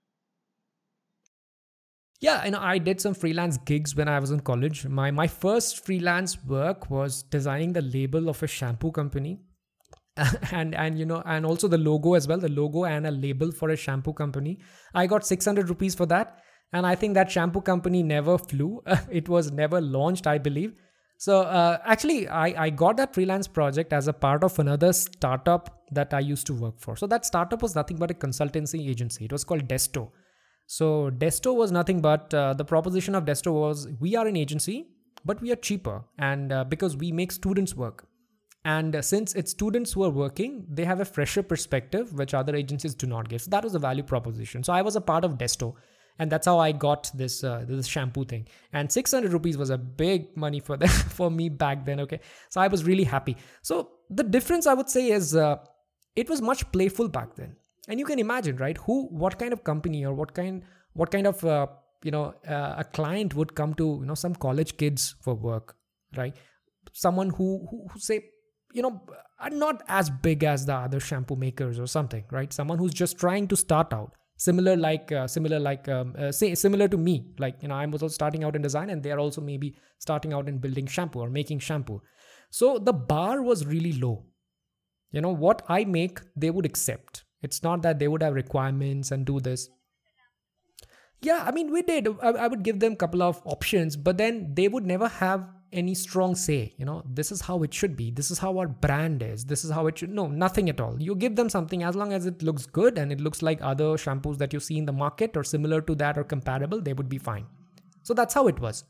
Yeah 2.21 2.49
know 2.51 2.61
i 2.61 2.79
did 2.79 3.01
some 3.01 3.15
freelance 3.15 3.57
gigs 3.59 3.97
when 3.97 4.09
i 4.09 4.19
was 4.19 4.31
in 4.31 4.41
college. 4.41 4.87
My 4.87 5.11
my 5.11 5.27
first 5.27 5.85
freelance 5.85 6.37
work 6.45 6.91
was 6.91 7.23
designing 7.23 7.73
the 7.73 7.83
label 7.83 8.29
of 8.29 8.43
a 8.43 8.47
shampoo 8.47 8.93
company. 8.93 9.41
And 10.53 10.75
and 10.75 10.99
you 10.99 11.07
know 11.07 11.23
and 11.25 11.47
also 11.47 11.69
the 11.69 11.79
logo 11.79 12.15
as 12.15 12.29
well 12.29 12.39
the 12.39 12.49
logo 12.51 12.85
and 12.85 13.07
a 13.07 13.11
label 13.11 13.51
for 13.51 13.71
a 13.71 13.77
shampoo 13.77 14.13
company. 14.13 14.59
I 14.95 15.07
got 15.07 15.27
600 15.27 15.69
rupees 15.69 15.95
for 15.95 16.07
that. 16.07 16.39
And 16.75 16.87
i 16.87 16.95
think 16.95 17.15
that 17.15 17.31
shampoo 17.31 17.61
company 17.61 18.03
never 18.03 18.39
flew. 18.39 18.83
It 19.11 19.29
was 19.29 19.51
never 19.53 19.81
launched 19.81 20.27
i 20.27 20.39
believe 20.39 20.75
so 21.23 21.43
uh, 21.43 21.79
actually, 21.85 22.29
I, 22.29 22.65
I 22.65 22.71
got 22.71 22.97
that 22.97 23.15
freelance 23.15 23.47
project 23.47 23.93
as 23.93 24.09
a 24.09 24.13
part 24.13 24.43
of 24.43 24.59
another 24.59 24.93
startup 24.93 25.85
that 25.93 26.13
I 26.13 26.19
used 26.19 26.49
to 26.49 26.53
work 26.53 26.81
for. 26.81 26.97
So 26.97 27.07
that 27.07 27.25
startup 27.25 27.63
was 27.63 27.77
nothing 27.77 27.97
but 27.97 28.11
a 28.11 28.15
consultancy 28.15 28.89
agency. 28.89 29.27
It 29.27 29.31
was 29.31 29.45
called 29.45 29.69
Desto. 29.69 30.11
So 30.67 31.13
Desto 31.13 31.55
was 31.55 31.71
nothing 31.71 32.01
but 32.01 32.35
uh, 32.35 32.55
the 32.55 32.65
proposition 32.65 33.15
of 33.15 33.25
Desto 33.25 33.53
was 33.53 33.87
we 34.01 34.17
are 34.17 34.27
an 34.27 34.37
agency, 34.37 34.89
but 35.25 35.41
we 35.41 35.53
are 35.53 35.61
cheaper, 35.69 36.03
and 36.19 36.53
uh, 36.53 36.65
because 36.65 36.97
we 36.97 37.13
make 37.13 37.31
students 37.31 37.77
work. 37.77 38.05
And 38.65 38.97
uh, 38.97 39.03
since 39.03 39.33
it's 39.37 39.53
students 39.53 39.93
who 39.93 40.03
are 40.03 40.11
working, 40.11 40.67
they 40.69 40.85
have 40.85 40.99
a 40.99 41.05
fresher 41.05 41.45
perspective, 41.45 42.13
which 42.15 42.35
other 42.35 42.57
agencies 42.57 42.97
do 42.97 43.07
not 43.07 43.29
give. 43.29 43.43
So 43.43 43.51
that 43.51 43.63
was 43.63 43.77
a 43.77 43.79
value 43.79 44.03
proposition. 44.03 44.65
So 44.65 44.73
I 44.73 44.83
was 44.83 44.97
a 44.97 45.01
part 45.01 45.25
of 45.25 45.39
Desto 45.39 45.75
and 46.23 46.31
that's 46.31 46.47
how 46.47 46.59
I 46.59 46.71
got 46.71 47.11
this 47.15 47.43
uh, 47.43 47.65
this 47.69 47.87
shampoo 47.87 48.25
thing. 48.25 48.47
And 48.73 48.93
600 48.93 49.33
rupees 49.33 49.59
was 49.59 49.71
a 49.71 49.79
big 49.79 50.37
money 50.37 50.61
for 50.61 50.77
them 50.77 50.89
for 51.19 51.31
me 51.31 51.49
back 51.49 51.85
then. 51.85 52.01
Okay, 52.05 52.21
so 52.49 52.61
I 52.61 52.69
was 52.69 52.85
really 52.85 53.05
happy. 53.05 53.37
So 53.63 53.91
the 54.09 54.23
difference 54.23 54.69
I 54.69 54.75
would 54.75 54.89
say 54.89 55.09
is 55.11 55.35
uh, 55.35 55.57
it 56.15 56.31
was 56.31 56.41
much 56.51 56.71
playful 56.71 57.09
back 57.09 57.35
then, 57.35 57.57
and 57.89 57.99
you 57.99 58.07
can 58.13 58.21
imagine, 58.27 58.57
right? 58.57 58.79
Who, 58.87 59.09
what 59.25 59.39
kind 59.39 59.53
of 59.53 59.65
company 59.65 60.05
or 60.05 60.15
what 60.15 60.33
kind, 60.33 60.63
what 60.93 61.11
kind 61.11 61.27
of 61.27 61.45
uh, 61.45 61.67
you 62.05 62.13
know 62.13 62.25
uh, 62.49 62.75
a 62.79 62.85
client 62.85 63.35
would 63.35 63.57
come 63.57 63.75
to 63.83 63.89
you 64.01 64.07
know 64.07 64.15
some 64.27 64.37
college 64.47 64.77
kids 64.77 65.17
for 65.23 65.35
work, 65.35 65.77
right? 66.17 66.37
Someone 66.93 67.31
who 67.31 67.67
who, 67.69 67.87
who 67.91 67.99
say 67.99 68.21
you 68.73 68.83
know 68.83 69.03
are 69.41 69.51
not 69.51 69.83
as 69.89 70.09
big 70.31 70.45
as 70.45 70.67
the 70.67 70.75
other 70.75 71.01
shampoo 71.01 71.37
makers 71.37 71.79
or 71.79 71.87
something 71.87 72.25
right 72.31 72.53
someone 72.53 72.79
who's 72.79 72.95
just 72.95 73.19
trying 73.19 73.47
to 73.47 73.57
start 73.57 73.93
out 73.93 74.15
similar 74.37 74.77
like 74.77 75.13
uh, 75.13 75.27
similar 75.27 75.59
like 75.59 75.89
um, 75.89 76.15
uh, 76.19 76.33
say 76.33 76.55
similar 76.55 76.89
to 76.89 76.97
me. 76.97 77.27
Like 77.39 77.63
you 77.63 77.69
know 77.69 77.75
i'm 77.75 77.93
also 77.93 78.09
starting 78.09 78.45
out 78.45 78.57
in 78.57 78.63
design 78.63 78.91
and 78.91 79.03
they 79.03 79.13
are 79.13 79.21
also 79.21 79.41
maybe 79.41 79.75
starting 79.99 80.33
out 80.33 80.49
in 80.49 80.59
building 80.59 80.87
shampoo 80.87 81.21
or 81.21 81.31
making 81.31 81.61
shampoo. 81.61 82.01
So 82.51 82.79
the 82.79 82.93
bar 82.93 83.43
was 83.43 83.67
really 83.67 83.93
low. 83.93 84.25
You 85.11 85.21
know 85.21 85.35
what 85.35 85.63
i 85.69 85.85
make 85.85 86.21
they 86.37 86.51
would 86.51 86.67
accept. 86.67 87.25
It's 87.43 87.63
not 87.63 87.83
that 87.83 87.99
they 87.99 88.09
would 88.09 88.23
have 88.23 88.35
requirements 88.35 89.11
and 89.11 89.27
do 89.27 89.41
this. 89.41 89.69
Yeah 91.21 91.45
i 91.47 91.53
mean 91.53 91.73
we 91.73 91.83
did. 91.83 92.09
I, 92.23 92.29
I 92.29 92.47
would 92.47 92.63
give 92.63 92.81
them 92.81 92.95
a 92.95 92.97
couple 92.97 93.23
of 93.23 93.43
options 93.45 93.97
but 93.97 94.19
then 94.19 94.55
they 94.55 94.69
would 94.69 94.87
never 94.87 95.09
have 95.09 95.49
any 95.73 95.95
strong 95.95 96.35
say 96.35 96.75
you 96.77 96.85
know 96.85 97.03
this 97.19 97.33
is 97.33 97.41
how 97.41 97.63
it 97.63 97.73
should 97.73 97.97
be 97.97 98.11
this 98.11 98.31
is 98.31 98.39
how 98.39 98.57
our 98.59 98.69
brand 98.69 99.23
is 99.23 99.45
this 99.45 99.65
is 99.65 99.71
how 99.71 99.87
it 99.87 99.99
should 99.99 100.11
no 100.11 100.27
nothing 100.27 100.69
at 100.69 100.81
all. 100.81 100.97
You 101.01 101.15
give 101.15 101.37
them 101.37 101.49
something 101.49 101.83
as 101.83 101.97
long 101.97 102.13
as 102.13 102.27
it 102.27 102.43
looks 102.43 102.67
good 102.67 102.99
and 102.99 103.13
it 103.13 103.21
looks 103.21 103.43
like 103.43 103.61
other 103.63 103.91
shampoos 104.05 104.39
that 104.39 104.53
you 104.53 104.61
see 104.61 104.79
in 104.79 104.87
the 104.87 104.93
market 104.93 105.37
or 105.37 105.45
similar 105.45 105.81
to 105.83 105.95
that 105.97 106.19
or 106.19 106.25
comparable 106.25 106.81
they 106.81 106.93
would 106.93 107.09
be 107.09 107.19
fine. 107.19 107.47
So 108.03 108.15
that's 108.15 108.35
how 108.35 108.49
it 108.49 108.59
was. 108.61 108.85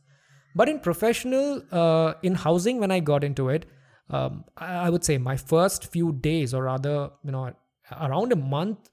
But 0.55 0.69
in 0.69 0.81
professional 0.81 1.63
uh, 1.73 2.15
in 2.23 2.35
housing 2.35 2.79
when 2.79 2.91
i 2.91 3.01
got 3.01 3.25
into 3.25 3.49
it 3.49 3.67
um, 4.11 4.45
I, 4.57 4.91
would 4.91 5.05
say 5.05 5.17
my 5.17 5.37
first 5.37 5.91
few 5.91 6.13
days 6.13 6.53
or 6.53 6.65
rather 6.65 7.11
you 7.25 7.31
know 7.31 7.53
around 7.99 8.33
a 8.33 8.37
month 8.37 8.91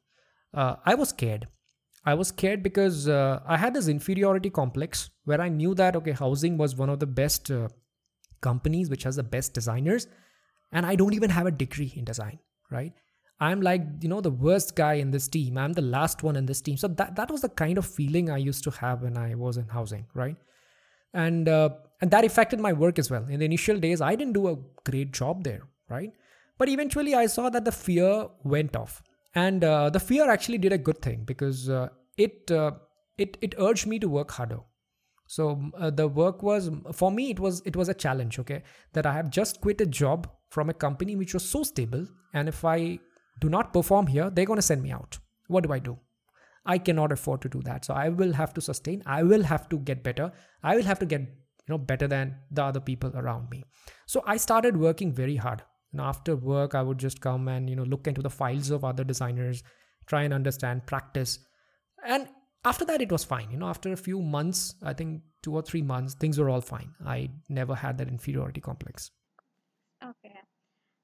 uh, 0.54 0.76
i 0.86 0.96
was 0.96 1.10
scared. 1.10 1.48
I 2.06 2.14
was 2.14 2.30
scared 2.30 2.64
because 2.64 3.08
uh, 3.08 3.42
I 3.46 3.58
had 3.58 3.74
this 3.74 3.88
inferiority 3.88 4.50
complex 4.50 5.10
where 5.26 5.42
I 5.42 5.50
knew 5.50 5.76
that, 5.76 5.96
okay, 5.98 6.12
housing 6.12 6.58
was 6.58 6.76
one 6.76 6.90
of 6.90 7.00
the 7.00 7.06
best 7.06 7.52
uh, 7.52 7.68
companies 8.42 8.90
which 8.90 9.04
has 9.04 9.16
the 9.16 9.24
best 9.24 9.54
designers, 9.54 10.08
and 10.72 10.86
I 10.86 10.96
don't 10.96 11.14
even 11.14 11.30
have 11.30 11.48
a 11.48 11.52
degree 11.52 11.94
in 11.96 12.06
design, 12.06 12.40
right? 12.70 12.94
I'm 13.40 13.62
like, 13.62 13.82
you 14.02 14.10
know, 14.10 14.22
the 14.22 14.32
worst 14.32 14.76
guy 14.76 14.96
in 14.96 15.12
this 15.12 15.28
team. 15.28 15.58
I'm 15.58 15.74
the 15.74 15.82
last 15.82 16.24
one 16.24 16.36
in 16.36 16.46
this 16.46 16.62
team. 16.62 16.76
So 16.76 16.90
that, 16.90 17.16
that 17.16 17.32
was 17.32 17.42
the 17.42 17.50
kind 17.50 17.78
of 17.78 17.86
feeling 17.86 18.30
I 18.30 18.38
used 18.38 18.66
to 18.66 18.72
have 18.72 19.02
when 19.02 19.18
I 19.18 19.36
was 19.36 19.56
in 19.56 19.68
housing, 19.68 20.08
right? 20.14 20.36
And 21.14 21.48
uh, 21.48 21.70
and 22.02 22.12
that 22.12 22.26
affected 22.26 22.60
my 22.60 22.74
work 22.74 23.00
as 23.00 23.10
well. 23.10 23.26
In 23.28 23.40
the 23.40 23.46
initial 23.46 23.80
days, 23.80 24.02
I 24.02 24.16
didn't 24.16 24.34
do 24.34 24.50
a 24.50 24.58
great 24.84 25.12
job 25.12 25.44
there, 25.44 25.62
right? 25.90 26.12
But 26.58 26.70
eventually, 26.70 27.16
I 27.16 27.26
saw 27.28 27.50
that 27.50 27.66
the 27.66 27.72
fear 27.72 28.28
went 28.44 28.76
off 28.76 29.02
and 29.36 29.64
uh, 29.64 29.90
the 29.90 30.00
fear 30.00 30.30
actually 30.30 30.58
did 30.58 30.74
a 30.74 30.78
good 30.78 31.02
thing 31.02 31.24
because 31.26 31.70
uh, 31.70 31.90
it 32.18 32.52
uh, 32.52 32.72
it 33.18 33.38
it 33.42 33.56
urged 33.58 33.88
me 33.88 34.00
to 34.00 34.10
work 34.10 34.32
harder 34.32 34.60
so 35.36 35.44
uh, 35.78 35.92
the 35.92 36.08
work 36.08 36.42
was 36.42 36.72
for 36.92 37.12
me 37.12 37.30
it 37.30 37.40
was 37.40 37.62
it 37.72 37.76
was 37.76 37.88
a 37.88 37.94
challenge 38.04 38.40
okay? 38.40 38.64
That 38.94 39.06
i 39.06 39.14
have 39.14 39.30
just 39.30 39.62
quit 39.62 39.82
a 39.82 39.86
job 39.86 40.28
from 40.50 40.72
a 40.72 40.74
company 40.84 41.16
which 41.16 41.36
was 41.36 41.48
so 41.48 41.62
stable 41.62 42.08
and 42.34 42.50
if 42.50 42.66
i 42.66 42.98
do 43.40 43.50
not 43.56 43.72
perform 43.72 44.08
here 44.08 44.32
they're 44.32 44.52
going 44.52 44.64
to 44.64 44.70
send 44.70 44.82
me 44.82 44.92
out. 44.92 45.20
What 45.48 45.66
do 45.66 45.74
i 45.74 45.78
do? 45.78 45.98
I 46.66 46.78
cannot 46.80 47.12
afford 47.12 47.44
to 47.44 47.50
do 47.50 47.62
that. 47.68 47.86
So 47.86 47.94
i 47.94 48.10
will 48.10 48.34
have 48.34 48.56
to 48.56 48.62
sustain. 48.70 49.04
I 49.18 49.22
will 49.22 49.44
have 49.44 49.70
to 49.70 49.78
get 49.92 50.04
better. 50.04 50.32
I 50.64 50.76
will 50.76 50.90
have 50.92 51.00
to 51.04 51.06
get 51.14 51.22
you 51.22 51.74
know 51.74 51.78
better 51.78 52.08
than 52.08 52.34
the 52.50 52.64
other 52.64 52.80
people 52.80 53.12
around 53.14 53.52
me. 53.52 53.64
So 54.08 54.24
i 54.26 54.38
started 54.48 54.78
working 54.88 55.14
very 55.14 55.36
hard. 55.36 55.62
And 55.92 56.02
after 56.02 56.36
work 56.56 56.74
i 56.82 56.82
would 56.82 56.98
just 57.06 57.22
come 57.28 57.48
and 57.58 57.70
you 57.70 57.76
know 57.76 57.88
look 57.94 58.08
into 58.14 58.24
the 58.24 58.36
files 58.42 58.72
of 58.72 58.84
other 58.84 59.04
designers 59.14 59.64
try 60.08 60.24
and 60.24 60.34
understand 60.34 60.88
practice. 60.88 61.38
And 62.04 62.28
after 62.66 62.86
that 62.86 63.02
it 63.02 63.12
was 63.12 63.24
fine. 63.24 63.50
You 63.52 63.58
know 63.58 63.68
after 63.68 63.92
a 63.92 63.98
few 63.98 64.22
months 64.22 64.76
i 64.84 64.94
think 64.94 65.22
two 65.42 65.56
or 65.56 65.62
three 65.62 65.82
months 65.82 66.14
things 66.16 66.38
were 66.38 66.50
all 66.50 66.62
fine. 66.62 66.94
I 67.06 67.30
never 67.48 67.76
had 67.76 67.98
that 67.98 68.08
inferiority 68.08 68.62
complex. 68.62 69.12
Okay. 70.04 70.36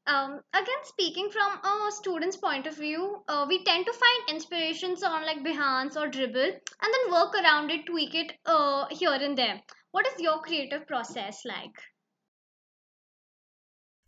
Um, 0.08 0.42
again 0.54 0.84
speaking 0.84 1.30
from 1.32 1.52
a 1.64 1.92
student's 1.92 2.38
point 2.38 2.68
of 2.68 2.78
view 2.78 3.24
uh, 3.28 3.46
we 3.48 3.64
tend 3.64 3.86
to 3.86 3.94
find 3.94 4.30
inspirations 4.30 5.02
on 5.02 5.26
like 5.26 5.40
behance 5.44 5.96
or 5.96 6.10
Dribbble 6.10 6.52
and 6.52 6.94
then 6.94 7.12
work 7.12 7.34
around 7.34 7.72
it 7.72 7.86
tweak 7.86 8.14
it 8.14 8.34
uh, 8.46 8.86
here 8.92 9.14
and 9.14 9.38
there. 9.38 9.62
What 9.92 10.06
is 10.08 10.20
your 10.20 10.40
creative 10.42 10.86
process 10.86 11.42
like? 11.46 11.76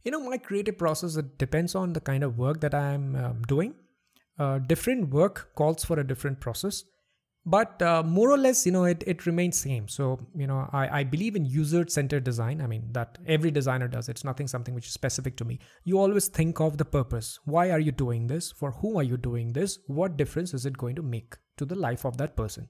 You 0.04 0.12
know 0.12 0.20
my 0.20 0.38
creative 0.38 0.78
process 0.78 1.16
it 1.16 1.38
depends 1.38 1.76
on 1.76 1.94
the 1.94 2.00
kind 2.02 2.24
of 2.24 2.38
work 2.38 2.62
that 2.62 2.76
i'm 2.76 3.16
um, 3.16 3.42
doing. 3.48 3.74
Uh, 4.38 4.60
different 4.60 5.10
work 5.10 5.50
calls 5.56 5.84
for 5.84 6.00
a 6.00 6.06
different 6.06 6.40
process 6.40 6.84
but 7.56 7.82
uh, 7.82 8.04
more 8.04 8.30
or 8.30 8.38
less 8.38 8.66
you 8.66 8.72
know 8.74 8.84
it, 8.84 9.04
it 9.08 9.26
remains 9.26 9.58
same. 9.58 9.88
So 9.88 10.20
you 10.36 10.48
know 10.48 10.70
I, 10.74 11.00
I 11.00 11.04
believe 11.04 11.36
in 11.36 11.46
user-centered 11.46 12.24
design. 12.24 12.62
I 12.62 12.68
mean 12.68 12.90
that 12.92 13.18
every 13.26 13.52
designer 13.52 13.88
does. 13.88 14.10
It's 14.10 14.26
nothing 14.26 14.48
something 14.48 14.76
which 14.76 14.88
is 14.88 14.94
specific 14.94 15.38
to 15.38 15.46
me. 15.46 15.60
You 15.86 16.00
always 16.00 16.28
think 16.28 16.60
of 16.60 16.78
the 16.78 16.86
purpose. 16.86 17.40
Why 17.46 17.72
are 17.72 17.80
you 17.80 17.94
doing 17.94 18.28
this? 18.28 18.52
For 18.52 18.72
whom 18.72 18.98
are 18.98 19.04
you 19.12 19.18
doing 19.18 19.54
this? 19.54 19.80
What 19.88 20.18
difference 20.18 20.54
is 20.54 20.66
it 20.66 20.78
going 20.78 20.98
to 20.98 21.02
make 21.02 21.38
to 21.58 21.66
the 21.66 21.76
life 21.76 22.06
of 22.06 22.18
that 22.18 22.36
person? 22.36 22.68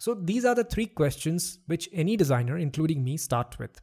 So 0.00 0.14
these 0.14 0.44
are 0.44 0.54
the 0.54 0.64
three 0.64 0.86
questions 0.86 1.58
which 1.66 1.88
any 1.92 2.16
designer 2.16 2.56
including 2.56 3.04
me 3.04 3.18
start 3.18 3.58
with 3.58 3.80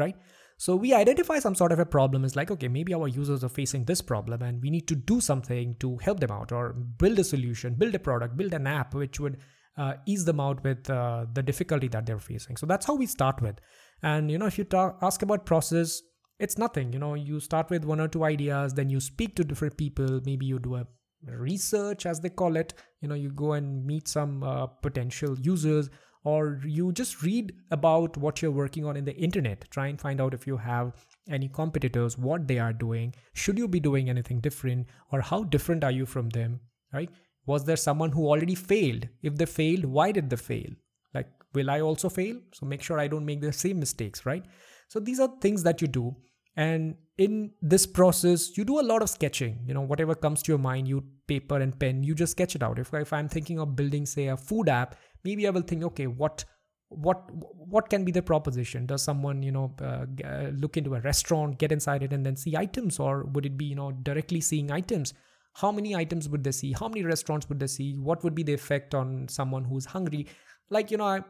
right? 0.00 0.16
So 0.56 0.76
we 0.76 0.92
identify 0.92 1.38
some 1.38 1.54
sort 1.54 1.72
of 1.72 1.78
a 1.78 1.86
problem. 1.86 2.24
Is 2.24 2.36
like, 2.36 2.50
okay, 2.50 2.68
maybe 2.68 2.92
our 2.92 3.08
users 3.08 3.44
are 3.44 3.48
facing 3.48 3.84
this 3.84 4.02
problem 4.02 4.42
and 4.42 4.60
we 4.60 4.70
need 4.70 4.88
to 4.88 4.94
do 4.94 5.20
something 5.20 5.76
to 5.80 5.96
help 5.98 6.20
them 6.20 6.30
out 6.30 6.52
or 6.52 6.72
build 6.72 7.18
a 7.18 7.24
solution, 7.24 7.74
build 7.74 7.94
a 7.94 7.98
product, 7.98 8.36
build 8.36 8.52
an 8.52 8.66
app 8.66 8.94
which 8.94 9.20
would 9.20 9.38
uh, 9.80 9.94
ease 10.04 10.24
them 10.26 10.40
out 10.40 10.62
with 10.62 10.90
uh, 10.90 11.24
the 11.32 11.42
difficulty 11.42 11.88
that 11.88 12.04
they're 12.04 12.18
facing. 12.18 12.56
So 12.56 12.66
that's 12.66 12.84
how 12.84 12.94
we 12.94 13.06
start 13.06 13.40
with. 13.40 13.58
And, 14.02 14.30
you 14.30 14.38
know, 14.38 14.46
if 14.46 14.58
you 14.58 14.64
talk, 14.64 14.98
ask 15.00 15.22
about 15.22 15.46
process, 15.46 16.02
it's 16.38 16.58
nothing. 16.58 16.92
You 16.92 16.98
know, 16.98 17.14
you 17.14 17.40
start 17.40 17.70
with 17.70 17.84
one 17.84 18.00
or 18.00 18.08
two 18.08 18.24
ideas, 18.24 18.74
then 18.74 18.90
you 18.90 19.00
speak 19.00 19.36
to 19.36 19.44
different 19.44 19.78
people. 19.78 20.20
Maybe 20.26 20.44
you 20.44 20.58
do 20.58 20.76
a 20.76 20.86
research, 21.26 22.04
as 22.04 22.20
they 22.20 22.28
call 22.28 22.56
it. 22.56 22.74
You 23.00 23.08
know, 23.08 23.14
you 23.14 23.30
go 23.30 23.54
and 23.54 23.84
meet 23.86 24.06
some 24.08 24.42
uh, 24.42 24.66
potential 24.66 25.38
users 25.38 25.88
or 26.22 26.60
you 26.66 26.92
just 26.92 27.22
read 27.22 27.52
about 27.70 28.16
what 28.18 28.42
you're 28.42 28.50
working 28.50 28.84
on 28.84 28.96
in 28.96 29.04
the 29.06 29.16
internet 29.16 29.64
try 29.70 29.86
and 29.86 30.00
find 30.00 30.20
out 30.20 30.34
if 30.34 30.46
you 30.46 30.56
have 30.56 31.06
any 31.30 31.48
competitors 31.48 32.18
what 32.18 32.46
they 32.46 32.58
are 32.58 32.74
doing 32.74 33.14
should 33.32 33.56
you 33.56 33.66
be 33.66 33.80
doing 33.80 34.10
anything 34.10 34.38
different 34.38 34.86
or 35.12 35.22
how 35.22 35.42
different 35.44 35.82
are 35.82 35.90
you 35.90 36.04
from 36.04 36.28
them 36.30 36.60
right 36.92 37.08
was 37.46 37.64
there 37.64 37.76
someone 37.76 38.12
who 38.12 38.26
already 38.26 38.54
failed? 38.54 39.08
If 39.22 39.36
they 39.36 39.46
failed 39.46 39.84
why 39.84 40.12
did 40.12 40.30
they 40.30 40.36
fail? 40.36 40.70
Like 41.14 41.28
will 41.54 41.70
i 41.70 41.80
also 41.80 42.08
fail? 42.08 42.40
So 42.52 42.66
make 42.66 42.82
sure 42.82 42.98
i 42.98 43.08
don't 43.08 43.26
make 43.26 43.40
the 43.40 43.52
same 43.52 43.78
mistakes 43.78 44.26
right? 44.26 44.44
So 44.88 45.00
these 45.00 45.20
are 45.20 45.30
things 45.40 45.62
that 45.62 45.80
you 45.80 45.88
do. 45.88 46.16
And 46.56 46.96
in 47.16 47.52
this 47.62 47.86
process 47.86 48.56
you 48.56 48.64
do 48.64 48.80
a 48.80 48.88
lot 48.92 49.02
of 49.02 49.10
sketching. 49.10 49.60
You 49.66 49.74
know 49.74 49.82
whatever 49.82 50.14
comes 50.14 50.42
to 50.42 50.52
your 50.52 50.58
mind 50.58 50.88
you 50.88 51.04
paper 51.26 51.58
and 51.58 51.78
pen 51.78 52.02
you 52.02 52.14
just 52.14 52.32
sketch 52.32 52.54
it 52.54 52.62
out. 52.62 52.78
If, 52.78 52.92
if 52.94 53.12
i'm 53.12 53.28
thinking 53.28 53.58
of 53.58 53.76
building 53.76 54.06
say 54.06 54.26
a 54.28 54.36
food 54.36 54.68
app 54.68 54.96
maybe 55.24 55.46
i 55.46 55.50
will 55.50 55.62
think 55.62 55.84
okay 55.84 56.06
what 56.06 56.44
what 56.90 57.30
what 57.32 57.88
can 57.88 58.04
be 58.04 58.12
the 58.12 58.20
proposition? 58.20 58.84
Does 58.84 59.02
someone 59.02 59.42
you 59.42 59.52
know 59.52 59.72
uh, 59.80 60.06
uh, 60.24 60.50
look 60.54 60.76
into 60.76 60.96
a 60.96 61.00
restaurant 61.00 61.58
get 61.58 61.72
inside 61.72 62.02
it 62.02 62.12
and 62.12 62.26
then 62.26 62.36
see 62.36 62.56
items? 62.56 62.98
Or 62.98 63.24
would 63.24 63.46
it 63.46 63.56
be 63.56 63.64
you 63.64 63.76
know 63.76 63.92
directly 63.92 64.40
seeing 64.40 64.70
items 64.70 65.14
how 65.54 65.72
many 65.72 65.94
items 65.94 66.28
would 66.28 66.44
they 66.44 66.52
see? 66.52 66.72
How 66.72 66.88
many 66.88 67.04
restaurants 67.04 67.48
would 67.48 67.60
they 67.60 67.66
see? 67.66 67.94
What 67.94 68.22
would 68.24 68.34
be 68.34 68.42
the 68.42 68.54
effect 68.54 68.94
on 68.94 69.28
someone 69.28 69.64
who's 69.64 69.84
hungry? 69.84 70.26
Like 70.68 70.90
you 70.90 70.96
know 70.96 71.06
i 71.06 71.20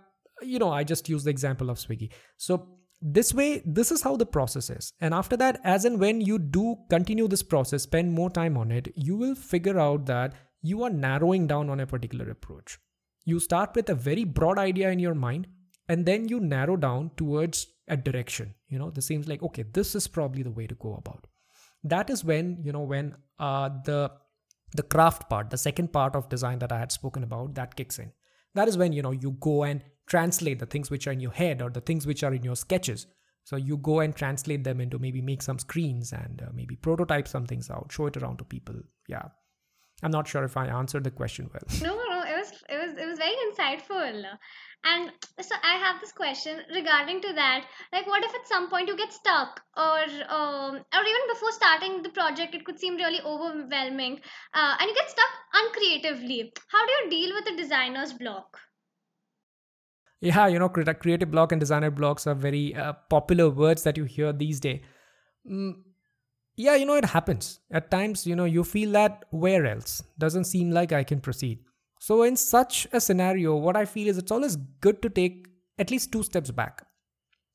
you 0.42 0.58
know 0.58 0.70
i 0.70 0.82
just 0.84 1.08
use 1.08 1.24
the 1.24 1.30
example 1.30 1.70
of 1.70 1.78
swiggy. 1.78 2.10
So 2.36 2.68
this 3.00 3.32
way 3.32 3.62
this 3.64 3.90
is 3.90 4.02
how 4.02 4.16
the 4.16 4.26
process 4.26 4.68
is. 4.70 4.92
And 5.00 5.14
after 5.14 5.36
that 5.38 5.60
as 5.64 5.84
and 5.84 5.98
when 5.98 6.20
you 6.20 6.38
do 6.38 6.76
continue 6.90 7.28
this 7.28 7.42
process 7.42 7.82
spend 7.82 8.12
more 8.12 8.30
time 8.30 8.56
on 8.56 8.70
it 8.70 8.92
you 8.94 9.16
will 9.16 9.34
figure 9.34 9.78
out 9.78 10.06
that 10.06 10.34
you 10.62 10.82
are 10.82 10.90
narrowing 10.90 11.46
down 11.46 11.70
on 11.70 11.80
a 11.80 11.86
particular 11.86 12.30
approach. 12.30 12.78
You 13.24 13.40
start 13.40 13.74
with 13.74 13.88
a 13.88 13.94
very 13.94 14.24
broad 14.24 14.58
idea 14.58 14.90
in 14.90 14.98
your 14.98 15.14
mind 15.14 15.46
and 15.88 16.04
then 16.04 16.28
you 16.28 16.40
narrow 16.40 16.76
down 16.76 17.10
towards 17.16 17.66
a 17.88 17.96
direction. 17.96 18.54
You 18.68 18.78
know 18.78 18.90
this 18.90 19.06
seems 19.06 19.28
like 19.28 19.42
okay 19.42 19.64
this 19.72 19.94
is 19.94 20.06
probably 20.06 20.42
the 20.42 20.50
way 20.50 20.66
to 20.66 20.74
go 20.74 20.94
about 20.94 21.26
that 21.84 22.10
is 22.10 22.24
when 22.24 22.58
you 22.62 22.72
know 22.72 22.82
when 22.82 23.14
uh, 23.38 23.68
the 23.84 24.10
the 24.76 24.82
craft 24.82 25.28
part 25.28 25.50
the 25.50 25.58
second 25.58 25.92
part 25.92 26.14
of 26.14 26.28
design 26.28 26.58
that 26.60 26.72
i 26.72 26.78
had 26.78 26.92
spoken 26.92 27.22
about 27.24 27.54
that 27.54 27.74
kicks 27.76 27.98
in. 27.98 28.12
That 28.54 28.68
is 28.68 28.76
when 28.76 28.92
you 28.92 29.02
know 29.02 29.12
you 29.12 29.32
go 29.40 29.62
and 29.62 29.82
translate 30.06 30.58
the 30.58 30.66
things 30.66 30.90
which 30.90 31.06
are 31.06 31.12
in 31.12 31.20
your 31.20 31.32
head 31.32 31.62
or 31.62 31.70
the 31.70 31.80
things 31.80 32.06
which 32.06 32.24
are 32.24 32.34
in 32.34 32.42
your 32.42 32.56
sketches. 32.56 33.06
So 33.44 33.56
you 33.56 33.76
go 33.76 34.00
and 34.00 34.14
translate 34.14 34.64
them 34.64 34.80
into 34.80 34.98
maybe 34.98 35.22
make 35.22 35.42
some 35.42 35.58
screens 35.58 36.12
and 36.12 36.42
uh, 36.42 36.50
maybe 36.52 36.76
prototype 36.76 37.28
some 37.28 37.46
things 37.46 37.70
out 37.70 37.90
show 37.90 38.06
it 38.06 38.16
around 38.16 38.38
to 38.38 38.44
people. 38.44 38.74
Yeah. 39.08 39.28
I'm 40.02 40.10
not 40.10 40.26
sure 40.26 40.44
if 40.44 40.56
i 40.56 40.66
answered 40.66 41.04
the 41.04 41.10
question 41.10 41.50
well. 41.52 41.80
No 41.82 41.96
it 42.70 42.78
was 42.78 42.96
it 42.96 43.06
was 43.06 43.18
very 43.18 43.36
insightful. 43.50 44.24
And 44.82 45.12
so 45.40 45.54
i 45.62 45.74
have 45.76 46.00
this 46.00 46.12
question 46.12 46.60
regarding 46.74 47.20
to 47.20 47.32
that. 47.34 47.66
Like 47.92 48.06
what 48.06 48.24
if 48.24 48.34
at 48.34 48.48
some 48.48 48.70
point 48.70 48.88
you 48.88 48.96
get 48.96 49.12
stuck 49.12 49.60
or 49.76 50.04
um, 50.28 50.76
or 50.76 51.04
even 51.10 51.28
before 51.32 51.52
starting 51.52 52.02
the 52.02 52.08
project 52.08 52.54
it 52.54 52.64
could 52.64 52.78
seem 52.78 52.96
really 52.96 53.20
overwhelming 53.20 54.20
uh, 54.54 54.76
and 54.78 54.88
you 54.88 54.94
get 54.94 55.10
stuck 55.10 55.30
uncreatively. 55.54 56.52
How 56.68 56.86
do 56.86 56.92
you 56.92 57.10
deal 57.10 57.34
with 57.34 57.44
the 57.44 57.62
designer's 57.62 58.12
block? 58.12 58.58
Yeah 60.20 60.46
you 60.46 60.58
know 60.58 60.68
creative 60.68 61.30
block 61.30 61.52
and 61.52 61.60
designer 61.60 61.90
blocks 61.90 62.26
are 62.26 62.34
very 62.34 62.74
uh, 62.74 62.92
popular 63.08 63.50
words 63.50 63.82
that 63.84 63.96
you 63.96 64.04
hear 64.04 64.32
these 64.32 64.60
days 64.60 64.80
mm, 65.50 65.72
yeah 66.56 66.74
you 66.74 66.84
know 66.86 66.94
it 66.94 67.06
happens. 67.06 67.60
At 67.70 67.90
times 67.90 68.26
you 68.26 68.36
know 68.36 68.44
you 68.44 68.64
feel 68.64 68.92
that 68.92 69.24
where 69.30 69.66
else 69.66 70.02
doesn't 70.18 70.44
seem 70.44 70.70
like 70.70 70.92
i 70.92 71.04
can 71.04 71.20
proceed 71.20 71.58
so, 72.02 72.22
in 72.22 72.34
such 72.34 72.88
a 72.94 73.00
scenario, 73.00 73.54
what 73.56 73.76
I 73.76 73.84
feel 73.84 74.08
is 74.08 74.16
it's 74.16 74.32
always 74.32 74.56
good 74.56 75.02
to 75.02 75.10
take 75.10 75.48
at 75.78 75.90
least 75.90 76.10
two 76.10 76.22
steps 76.22 76.50
back. 76.50 76.86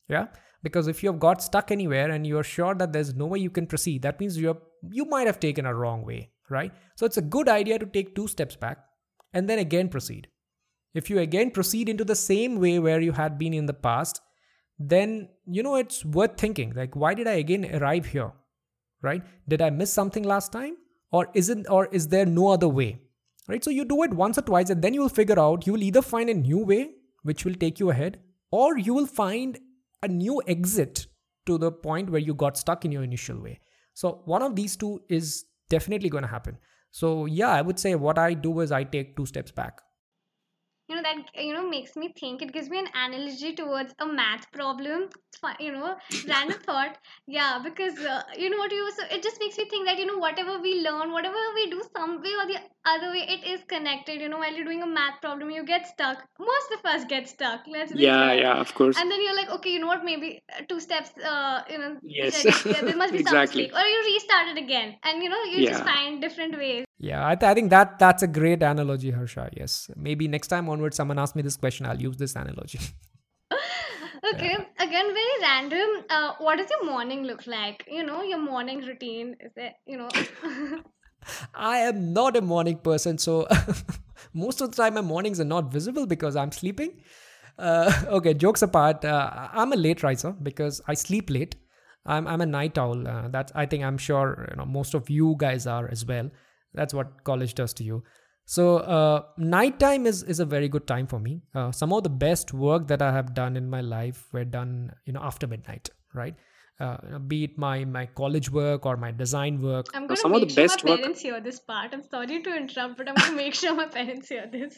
Yeah. 0.08 0.28
Because 0.62 0.88
if 0.88 1.02
you 1.02 1.12
have 1.12 1.20
got 1.20 1.42
stuck 1.42 1.72
anywhere 1.72 2.12
and 2.12 2.28
you're 2.28 2.44
sure 2.44 2.76
that 2.76 2.94
there's 2.94 3.16
no 3.16 3.26
way 3.26 3.40
you 3.40 3.50
can 3.50 3.66
proceed, 3.66 4.04
that 4.04 4.20
means 4.20 4.38
you're 4.38 4.62
you 4.92 5.06
might 5.06 5.26
have 5.26 5.40
taken 5.40 5.66
a 5.66 5.74
wrong 5.74 6.06
way, 6.06 6.30
right? 6.52 6.72
So 6.96 7.08
it's 7.08 7.18
a 7.18 7.24
good 7.24 7.50
idea 7.50 7.80
to 7.80 7.88
take 7.88 8.14
two 8.14 8.28
steps 8.28 8.56
back 8.56 8.78
and 9.34 9.50
then 9.50 9.58
again 9.58 9.90
proceed. 9.90 10.28
If 10.94 11.10
you 11.10 11.18
again 11.20 11.50
proceed 11.50 11.90
into 11.90 12.06
the 12.06 12.16
same 12.16 12.60
way 12.60 12.78
where 12.78 13.02
you 13.02 13.14
had 13.14 13.40
been 13.40 13.54
in 13.54 13.66
the 13.66 13.74
past, 13.74 14.22
then 14.78 15.30
you 15.48 15.64
know 15.64 15.76
it's 15.76 16.06
worth 16.06 16.38
thinking 16.38 16.74
like 16.76 16.96
why 16.96 17.16
did 17.16 17.28
I 17.28 17.40
again 17.46 17.66
arrive 17.74 18.06
here? 18.06 18.32
Right? 19.02 19.24
Did 19.48 19.64
I 19.64 19.72
miss 19.72 19.92
something 19.92 20.24
last 20.24 20.52
time? 20.52 20.78
Or 21.12 21.30
isn't 21.34 21.68
or 21.68 21.88
is 21.88 22.10
there 22.10 22.28
no 22.28 22.50
other 22.50 22.70
way? 22.70 23.02
Right? 23.48 23.64
So 23.64 23.70
you 23.70 23.86
do 23.86 24.02
it 24.04 24.14
once 24.14 24.38
or 24.38 24.42
twice 24.42 24.70
and 24.70 24.82
then 24.82 24.94
you 24.94 25.02
will 25.02 25.10
figure 25.10 25.40
out 25.40 25.68
you 25.68 25.74
will 25.74 25.84
either 25.84 26.02
find 26.02 26.30
a 26.30 26.34
new 26.34 26.60
way 26.60 26.90
which 27.22 27.46
will 27.46 27.54
take 27.54 27.80
you 27.80 27.92
ahead 27.92 28.20
or 28.52 28.78
you 28.78 28.94
will 28.94 29.06
find 29.06 29.60
a 30.02 30.08
new 30.08 30.42
exit 30.48 31.08
to 31.46 31.58
the 31.58 31.72
point 31.72 32.10
where 32.10 32.22
you 32.22 32.34
got 32.34 32.58
stuck 32.58 32.86
in 32.86 32.92
your 32.92 33.04
initial 33.04 33.40
way. 33.40 33.60
So 33.94 34.22
one 34.26 34.42
of 34.42 34.56
these 34.56 34.76
two 34.76 35.02
is 35.10 35.46
definitely 35.70 36.10
going 36.10 36.24
to 36.24 36.28
happen. 36.28 36.58
So 36.92 37.26
yeah, 37.26 37.50
I 37.50 37.62
would 37.62 37.80
say 37.80 37.96
what 37.96 38.18
I 38.18 38.34
do 38.34 38.60
is 38.62 38.72
I 38.72 38.84
take 38.84 39.16
two 39.16 39.26
steps 39.26 39.52
back 39.52 39.82
you 40.88 40.96
know 40.96 41.02
that 41.02 41.18
you 41.36 41.54
know 41.54 41.68
makes 41.68 41.96
me 41.96 42.14
think 42.20 42.42
it 42.42 42.54
gives 42.54 42.70
me 42.70 42.80
an 42.80 42.88
analogy 42.94 43.54
towards 43.56 43.94
a 44.00 44.06
math 44.06 44.52
problem. 44.52 45.10
You 45.60 45.72
know 45.74 45.96
random 46.30 46.60
thought. 46.66 46.98
Yeah 47.28 47.60
because 47.64 47.98
uh, 48.00 48.24
you 48.38 48.50
know 48.50 48.58
what 48.58 48.72
you 48.72 48.92
so 48.98 49.04
it 49.12 49.22
just 49.24 49.38
makes 49.40 49.58
me 49.58 49.66
think 49.70 49.86
that 49.88 49.98
you 50.00 50.06
know 50.06 50.18
whatever 50.18 50.60
we 50.62 50.82
learn 50.82 51.12
whatever 51.12 51.38
we 51.56 51.70
do 51.70 51.82
some 51.96 52.22
way 52.22 52.34
or 52.42 52.48
the 52.48 52.60
other 52.86 53.12
way 53.12 53.26
it 53.28 53.46
is 53.48 53.62
connected. 53.68 54.22
You 54.22 54.30
know 54.30 54.38
while 54.40 54.54
you're 54.54 54.66
doing 54.66 54.84
a 54.84 54.88
math 54.88 55.22
problem 55.22 55.50
you 55.50 55.66
get 55.66 55.88
stuck. 55.88 56.24
Most 56.40 56.72
of 56.78 56.86
us 56.86 57.06
get 57.06 57.28
stuck. 57.28 57.62
Let's 57.68 57.94
yeah 57.96 58.30
clear. 58.30 58.42
yeah 58.44 58.60
of 58.60 58.74
course. 58.74 58.98
And 58.98 59.12
then 59.12 59.22
you're 59.24 59.36
like 59.36 59.50
okay 59.60 59.72
you 59.72 59.80
know 59.80 59.88
what? 59.88 60.06
Maybe 60.06 60.42
uh, 60.58 60.62
two 60.70 60.80
steps 60.80 61.12
uh, 61.24 61.62
you 61.70 61.78
know 61.78 61.98
Yes. 62.04 62.44
there, 62.64 62.96
must 62.96 63.12
be 63.14 63.24
some 63.24 63.38
Exactly. 63.42 63.64
mistake. 63.64 63.78
Or 63.78 63.86
you 63.86 64.04
restart 64.14 64.58
it 64.58 64.64
again. 64.64 64.96
And 65.04 65.24
you 65.24 65.30
know 65.30 65.44
you 65.44 65.66
just 65.66 65.84
find 65.84 66.22
different 66.22 66.58
ways 66.58 66.85
Yeah, 66.98 67.28
I, 67.28 67.36
th- 67.36 67.50
I 67.50 67.54
think 67.54 67.70
that 67.72 68.00
that's 68.00 68.24
a 68.24 68.28
great 68.28 68.64
analogy, 68.64 69.12
Harsha. 69.12 69.50
Yes, 69.56 69.90
maybe 69.96 70.28
next 70.28 70.48
time 70.48 70.70
onwards, 70.70 70.96
someone 70.96 71.20
asks 71.20 71.36
me 71.36 71.42
this 71.42 71.58
question, 71.58 71.86
I'll 71.86 72.02
use 72.02 72.18
this 72.18 72.36
analogy. 72.36 72.80
Okay, 74.34 74.56
again, 74.80 75.14
very 75.14 75.42
random. 75.42 76.04
Uh, 76.10 76.34
what 76.40 76.58
does 76.58 76.68
your 76.72 76.86
morning 76.86 77.24
look 77.24 77.46
like? 77.46 77.86
You 77.88 78.04
know, 78.04 78.24
your 78.24 78.40
morning 78.40 78.82
routine 78.82 79.36
is 79.40 79.52
it? 79.56 79.74
You 79.86 79.98
know, 79.98 80.10
I 81.54 81.78
am 81.80 82.14
not 82.14 82.36
a 82.36 82.42
morning 82.42 82.78
person, 82.78 83.20
so 83.20 83.48
most 84.34 84.62
of 84.62 84.72
the 84.72 84.78
time 84.78 84.96
my 84.96 85.02
mornings 85.02 85.40
are 85.40 85.46
not 85.46 85.72
visible 85.72 86.08
because 86.08 86.36
I'm 86.36 86.52
sleeping. 86.52 87.02
Uh, 87.58 87.92
okay, 88.08 88.34
jokes 88.34 88.64
apart, 88.64 89.06
uh, 89.06 89.50
I'm 89.54 89.74
a 89.74 89.76
late 89.76 90.02
riser 90.02 90.32
because 90.32 90.82
I 90.88 90.96
sleep 90.96 91.30
late. 91.30 91.56
I'm 92.06 92.28
I'm 92.28 92.42
a 92.42 92.46
night 92.46 92.78
owl. 92.78 93.08
Uh, 93.08 93.28
that's 93.30 93.52
I 93.56 93.66
think 93.66 93.84
I'm 93.84 93.98
sure 93.98 94.48
you 94.50 94.58
know 94.58 94.66
most 94.66 94.94
of 94.94 95.10
you 95.10 95.36
guys 95.38 95.68
are 95.68 95.88
as 95.90 96.06
well. 96.06 96.30
That's 96.76 96.94
what 96.94 97.24
college 97.24 97.54
does 97.56 97.74
to 97.76 97.84
you. 97.84 98.04
So 98.46 98.78
uh, 98.78 99.24
nighttime 99.38 100.06
is 100.06 100.22
is 100.24 100.40
a 100.40 100.46
very 100.46 100.68
good 100.70 100.86
time 100.88 101.08
for 101.08 101.20
me. 101.20 101.42
Uh, 101.54 101.72
some 101.72 101.94
of 101.94 102.04
the 102.04 102.10
best 102.10 102.54
work 102.54 102.88
that 102.88 103.02
I 103.02 103.12
have 103.12 103.34
done 103.34 103.58
in 103.58 103.70
my 103.70 103.82
life 103.82 104.28
were 104.32 104.46
done 104.46 104.92
you 105.06 105.14
know 105.14 105.22
after 105.22 105.48
midnight, 105.48 105.90
right? 106.14 106.36
Uh, 106.80 107.20
be 107.20 107.44
it 107.46 107.58
my 107.58 107.86
my 107.86 108.06
college 108.06 108.52
work 108.52 108.86
or 108.86 108.98
my 108.98 109.10
design 109.12 109.62
work 109.62 109.88
I'm 109.94 110.08
gonna 110.08 110.18
some 110.18 110.34
of 110.34 110.42
make 110.42 110.50
the 110.50 110.54
sure 110.56 110.64
best 110.64 110.84
my 110.84 110.92
work- 110.92 111.00
parents 111.02 111.22
hear 111.22 111.40
this 111.42 111.60
part. 111.60 111.94
I'm 111.94 112.04
sorry 112.04 112.42
to 112.44 112.56
interrupt, 112.56 112.98
but 112.98 113.10
I'm 113.10 113.16
gonna 113.16 113.36
make 113.44 113.56
sure 113.56 113.74
my 113.74 113.88
parents 113.88 114.28
hear 114.30 114.46
this. 114.52 114.78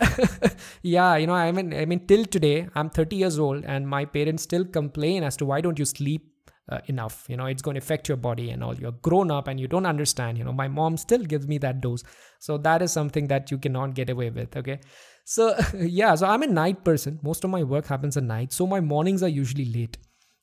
yeah, 0.82 1.16
you 1.16 1.26
know, 1.26 1.34
I 1.34 1.52
mean, 1.52 1.72
I 1.74 1.84
mean, 1.84 2.06
till 2.06 2.24
today, 2.24 2.68
I'm 2.74 2.90
30 2.90 3.16
years 3.16 3.38
old, 3.38 3.64
and 3.64 3.88
my 3.88 4.04
parents 4.04 4.42
still 4.42 4.64
complain 4.64 5.22
as 5.22 5.36
to 5.38 5.46
why 5.46 5.60
don't 5.60 5.78
you 5.78 5.84
sleep 5.84 6.32
uh, 6.68 6.80
enough? 6.86 7.24
You 7.28 7.36
know, 7.36 7.46
it's 7.46 7.62
going 7.62 7.74
to 7.74 7.78
affect 7.78 8.08
your 8.08 8.16
body 8.16 8.50
and 8.50 8.62
all. 8.62 8.74
You're 8.74 8.92
grown 8.92 9.30
up 9.30 9.48
and 9.48 9.58
you 9.58 9.68
don't 9.68 9.86
understand. 9.86 10.38
You 10.38 10.44
know, 10.44 10.52
my 10.52 10.68
mom 10.68 10.96
still 10.96 11.22
gives 11.22 11.46
me 11.46 11.58
that 11.58 11.80
dose, 11.80 12.02
so 12.38 12.58
that 12.58 12.82
is 12.82 12.92
something 12.92 13.28
that 13.28 13.50
you 13.50 13.58
cannot 13.58 13.94
get 13.94 14.10
away 14.10 14.30
with. 14.30 14.56
Okay, 14.56 14.80
so 15.24 15.54
yeah, 15.74 16.14
so 16.14 16.26
I'm 16.26 16.42
a 16.42 16.46
night 16.46 16.84
person. 16.84 17.18
Most 17.22 17.44
of 17.44 17.50
my 17.50 17.62
work 17.62 17.86
happens 17.86 18.16
at 18.16 18.24
night, 18.24 18.52
so 18.52 18.66
my 18.66 18.80
mornings 18.80 19.22
are 19.22 19.28
usually 19.28 19.72
late. 19.72 19.98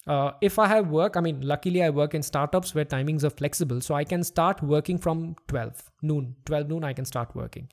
Uh, 0.06 0.32
if 0.42 0.60
I 0.60 0.68
have 0.68 0.90
work, 0.90 1.16
I 1.16 1.22
mean, 1.22 1.40
luckily 1.42 1.82
I 1.82 1.90
work 1.90 2.14
in 2.14 2.22
startups 2.22 2.76
where 2.76 2.84
timings 2.84 3.24
are 3.24 3.30
flexible, 3.30 3.80
so 3.80 3.96
I 3.96 4.04
can 4.04 4.24
start 4.24 4.62
working 4.62 4.98
from 4.98 5.36
12 5.48 5.84
noon. 6.02 6.36
12 6.46 6.68
noon, 6.70 6.84
I 6.84 6.94
can 6.94 7.06
start 7.06 7.34
working 7.36 7.70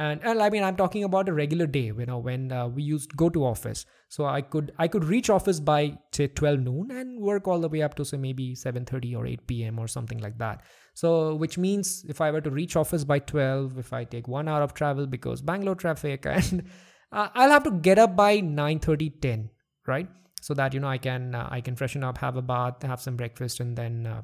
and, 0.00 0.20
and 0.24 0.42
i 0.42 0.48
mean 0.52 0.64
i'm 0.66 0.76
talking 0.76 1.04
about 1.04 1.28
a 1.28 1.32
regular 1.38 1.66
day 1.66 1.86
you 2.02 2.06
know 2.10 2.18
when 2.18 2.50
uh, 2.50 2.66
we 2.66 2.82
used 2.82 3.16
go 3.16 3.28
to 3.28 3.44
office. 3.44 3.86
So 4.14 4.24
i 4.26 4.40
could 4.52 4.72
i 4.84 4.88
could 4.92 5.04
reach 5.04 5.30
office 5.30 5.60
by 5.60 5.80
say 6.18 6.26
12 6.26 6.60
noon 6.60 6.90
and 7.00 7.20
work 7.30 7.46
all 7.46 7.60
the 7.64 7.68
way 7.74 7.82
up 7.88 7.94
to 7.96 8.04
say 8.04 8.16
maybe 8.16 8.46
7.30 8.54 9.16
or 9.16 9.26
8 9.26 9.46
p.m 9.46 9.78
or 9.78 9.88
something 9.96 10.18
like 10.26 10.38
that. 10.38 10.62
So 10.94 11.34
which 11.42 11.58
means 11.66 12.04
if 12.08 12.20
i 12.20 12.30
were 12.30 12.40
to 12.48 12.50
reach 12.50 12.76
office 12.84 13.04
by 13.12 13.18
12 13.18 13.78
if 13.84 13.92
i 13.92 14.02
take 14.16 14.32
one 14.36 14.48
hour 14.48 14.62
of 14.62 14.74
travel 14.80 15.06
because 15.06 15.42
bangalore 15.52 15.80
traffic 15.84 16.26
and 16.34 16.64
uh, 17.12 17.28
i'll 17.34 17.56
have 17.56 17.68
to 17.70 17.76
get 17.88 17.98
up 18.06 18.16
by 18.16 18.32
9.30 18.40 19.20
10 19.20 19.50
right? 19.86 20.08
So 20.42 20.54
that 20.54 20.72
you 20.74 20.80
know 20.80 20.88
i 20.88 20.98
can 20.98 21.34
uh, 21.34 21.48
i 21.50 21.60
can 21.60 21.76
freshen 21.76 22.04
up 22.10 22.18
have 22.26 22.36
a 22.36 22.42
bath 22.50 22.82
have 22.94 23.00
some 23.08 23.16
breakfast 23.16 23.60
and 23.60 23.76
then 23.76 24.06
uh, 24.06 24.22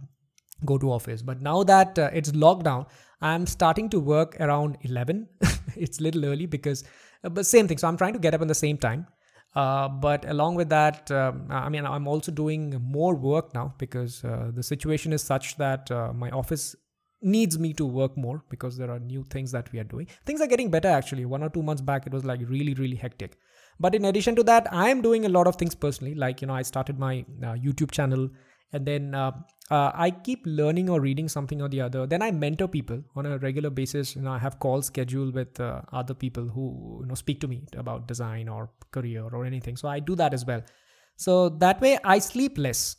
go 0.65 0.79
to 0.79 0.93
office. 0.93 1.23
But 1.23 1.43
now 1.43 1.63
that 1.65 1.99
uh, 1.99 2.11
it's 2.13 2.33
lockdown 2.33 2.87
i'm 3.21 3.47
starting 3.47 3.89
to 3.89 4.01
work 4.01 4.37
around 4.41 4.77
11 4.83 5.29
it's 5.77 5.99
a 6.01 6.03
little 6.03 6.25
early 6.25 6.47
because 6.47 6.85
uh, 7.25 7.29
but 7.29 7.47
same 7.47 7.69
thing. 7.69 7.79
So 7.79 7.89
i'm 7.89 7.97
trying 7.97 8.13
to 8.13 8.19
get 8.19 8.35
up 8.35 8.43
in 8.43 8.49
the 8.49 8.55
same 8.55 8.79
time. 8.79 9.07
Uh, 9.55 9.89
but 9.89 10.29
along 10.29 10.55
with 10.55 10.69
that 10.69 11.11
um, 11.11 11.47
i 11.49 11.69
mean 11.71 11.87
i'm 11.87 12.07
also 12.07 12.31
doing 12.31 12.79
more 12.83 13.15
work 13.15 13.55
now 13.55 13.75
because 13.79 14.23
uh, 14.23 14.51
the 14.55 14.63
situation 14.63 15.15
is 15.15 15.23
such 15.23 15.57
that 15.57 15.91
uh, 15.91 16.13
my 16.13 16.29
office 16.31 16.77
needs 17.23 17.59
me 17.59 17.73
to 17.73 17.87
work 17.87 18.19
more 18.19 18.45
because 18.51 18.77
there 18.77 18.91
are 18.91 18.99
new 18.99 19.25
things 19.31 19.51
that 19.51 19.73
we 19.73 19.79
are 19.79 19.85
doing. 19.85 20.07
Things 20.27 20.43
are 20.43 20.47
getting 20.47 20.71
better 20.71 20.89
actually. 20.89 21.25
One 21.25 21.43
or 21.43 21.49
two 21.49 21.63
months 21.63 21.81
back 21.81 22.07
it 22.07 22.13
was 22.13 22.27
like 22.27 22.41
really 22.47 22.75
really 22.75 22.97
hectic. 22.97 23.39
But 23.81 23.95
in 23.95 24.05
addition 24.05 24.37
to 24.37 24.43
that 24.43 24.69
i 24.73 24.91
am 24.91 25.01
doing 25.01 25.25
a 25.25 25.31
lot 25.31 25.47
of 25.47 25.57
things 25.57 25.75
personally. 25.75 26.15
Like 26.15 26.43
you 26.43 26.49
know 26.49 26.55
i 26.55 26.63
started 26.63 26.99
my 26.99 27.25
uh, 27.43 27.55
youtube 27.55 27.91
channel 27.91 28.29
and 28.77 28.87
then 28.91 29.15
uh, 29.15 29.33
uh, 29.71 29.91
i 30.07 30.11
keep 30.11 30.43
learning 30.61 30.91
or 30.95 31.01
reading 31.01 31.29
something 31.29 31.63
or 31.63 31.69
the 31.69 31.81
other. 31.81 32.07
Then 32.07 32.23
i 32.23 32.31
mentor 32.31 32.69
people 32.69 33.03
on 33.15 33.27
a 33.27 33.39
regular 33.39 33.71
basis. 33.71 34.15
You 34.17 34.23
know 34.23 34.33
i 34.33 34.39
have 34.39 34.59
calls 34.67 34.87
scheduled 34.93 35.35
with 35.35 35.61
uh, 35.61 35.81
other 35.93 36.15
people 36.15 36.49
who 36.57 36.67
you 37.01 37.09
know 37.09 37.19
speak 37.23 37.41
to 37.41 37.49
me 37.49 37.63
about 37.85 38.07
design 38.13 38.49
or 38.49 38.71
career 38.93 39.25
or 39.25 39.45
anything. 39.45 39.77
So 39.77 39.89
i 39.89 39.99
do 39.99 40.15
that 40.23 40.35
as 40.41 40.47
well. 40.47 40.63
So 41.17 41.49
that 41.67 41.81
way 41.81 41.99
i 42.05 42.19
sleep 42.31 42.59
less. 42.69 42.97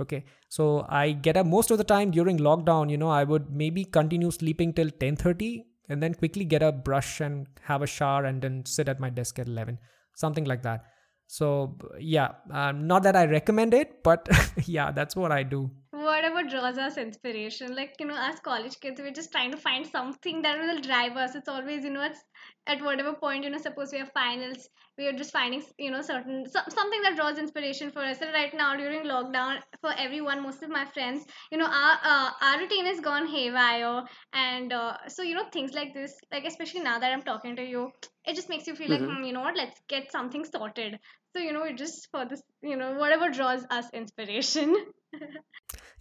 Okay? 0.00 0.24
So 0.48 0.68
i 0.88 1.12
get 1.12 1.36
up 1.36 1.46
most 1.46 1.70
of 1.70 1.78
the 1.78 1.88
time 1.94 2.10
during 2.10 2.38
lockdown 2.50 2.90
you 2.90 3.02
know 3.02 3.10
i 3.22 3.24
would 3.32 3.50
maybe 3.64 3.84
continue 3.84 4.30
sleeping 4.30 4.72
till 4.72 4.90
10:30 4.90 5.50
and 5.90 6.02
then 6.02 6.14
quickly 6.14 6.44
get 6.44 6.62
a 6.62 6.72
brush 6.72 7.20
and 7.20 7.46
have 7.68 7.82
a 7.82 7.92
shower 7.98 8.24
and 8.24 8.42
then 8.46 8.64
sit 8.64 8.88
at 8.88 9.00
my 9.04 9.10
desk 9.10 9.38
at 9.38 9.48
11 9.48 9.78
something 10.14 10.44
like 10.52 10.62
that 10.62 10.84
so 11.30 11.76
yeah 12.00 12.30
um, 12.50 12.86
not 12.88 13.04
that 13.04 13.14
i 13.14 13.24
recommend 13.24 13.72
it 13.72 14.02
but 14.02 14.28
yeah 14.66 14.90
that's 14.90 15.14
what 15.14 15.30
i 15.30 15.42
do 15.44 15.70
Whatever 16.10 16.42
draws 16.42 16.78
us 16.78 16.96
inspiration, 16.96 17.74
like 17.76 17.94
you 18.00 18.06
know, 18.06 18.16
as 18.18 18.40
college 18.40 18.78
kids, 18.80 19.00
we're 19.00 19.12
just 19.20 19.32
trying 19.32 19.50
to 19.52 19.56
find 19.56 19.86
something 19.86 20.42
that 20.42 20.58
will 20.58 20.80
drive 20.80 21.16
us. 21.16 21.34
It's 21.34 21.48
always, 21.48 21.84
you 21.84 21.90
know, 21.90 22.02
it's 22.02 22.20
at 22.66 22.82
whatever 22.82 23.14
point, 23.14 23.44
you 23.44 23.50
know, 23.50 23.58
suppose 23.58 23.92
we 23.92 23.98
have 23.98 24.10
finals, 24.12 24.68
we 24.98 25.06
are 25.06 25.12
just 25.12 25.32
finding, 25.32 25.62
you 25.78 25.90
know, 25.90 26.02
certain 26.02 26.44
so, 26.48 26.60
something 26.68 27.02
that 27.02 27.16
draws 27.16 27.38
inspiration 27.38 27.90
for 27.90 28.00
us. 28.00 28.20
And 28.20 28.32
right 28.32 28.52
now, 28.54 28.76
during 28.76 29.04
lockdown, 29.04 29.60
for 29.80 29.92
everyone, 29.98 30.42
most 30.42 30.62
of 30.62 30.70
my 30.70 30.84
friends, 30.86 31.24
you 31.52 31.58
know, 31.58 31.66
our 31.66 31.98
uh, 32.02 32.30
our 32.42 32.58
routine 32.60 32.86
has 32.86 33.00
gone 33.00 33.26
haywire, 33.26 34.02
and 34.32 34.72
uh, 34.72 34.96
so 35.08 35.22
you 35.22 35.34
know, 35.34 35.44
things 35.52 35.72
like 35.72 35.94
this, 35.94 36.14
like 36.32 36.44
especially 36.44 36.80
now 36.80 36.98
that 36.98 37.12
I'm 37.12 37.22
talking 37.22 37.56
to 37.56 37.64
you, 37.64 37.90
it 38.24 38.34
just 38.34 38.48
makes 38.48 38.66
you 38.66 38.74
feel 38.74 38.90
like, 38.90 39.02
Mhm. 39.02 39.18
hmm, 39.18 39.24
you 39.24 39.32
know 39.32 39.40
what, 39.40 39.56
let's 39.56 39.80
get 39.88 40.10
something 40.12 40.44
sorted. 40.44 40.98
So 41.34 41.40
you 41.40 41.52
know, 41.52 41.64
it 41.64 41.76
just 41.78 42.08
for 42.10 42.24
this, 42.26 42.42
you 42.62 42.76
know, 42.76 42.94
whatever 42.94 43.30
draws 43.30 43.64
us 43.70 43.90
inspiration. 43.92 44.76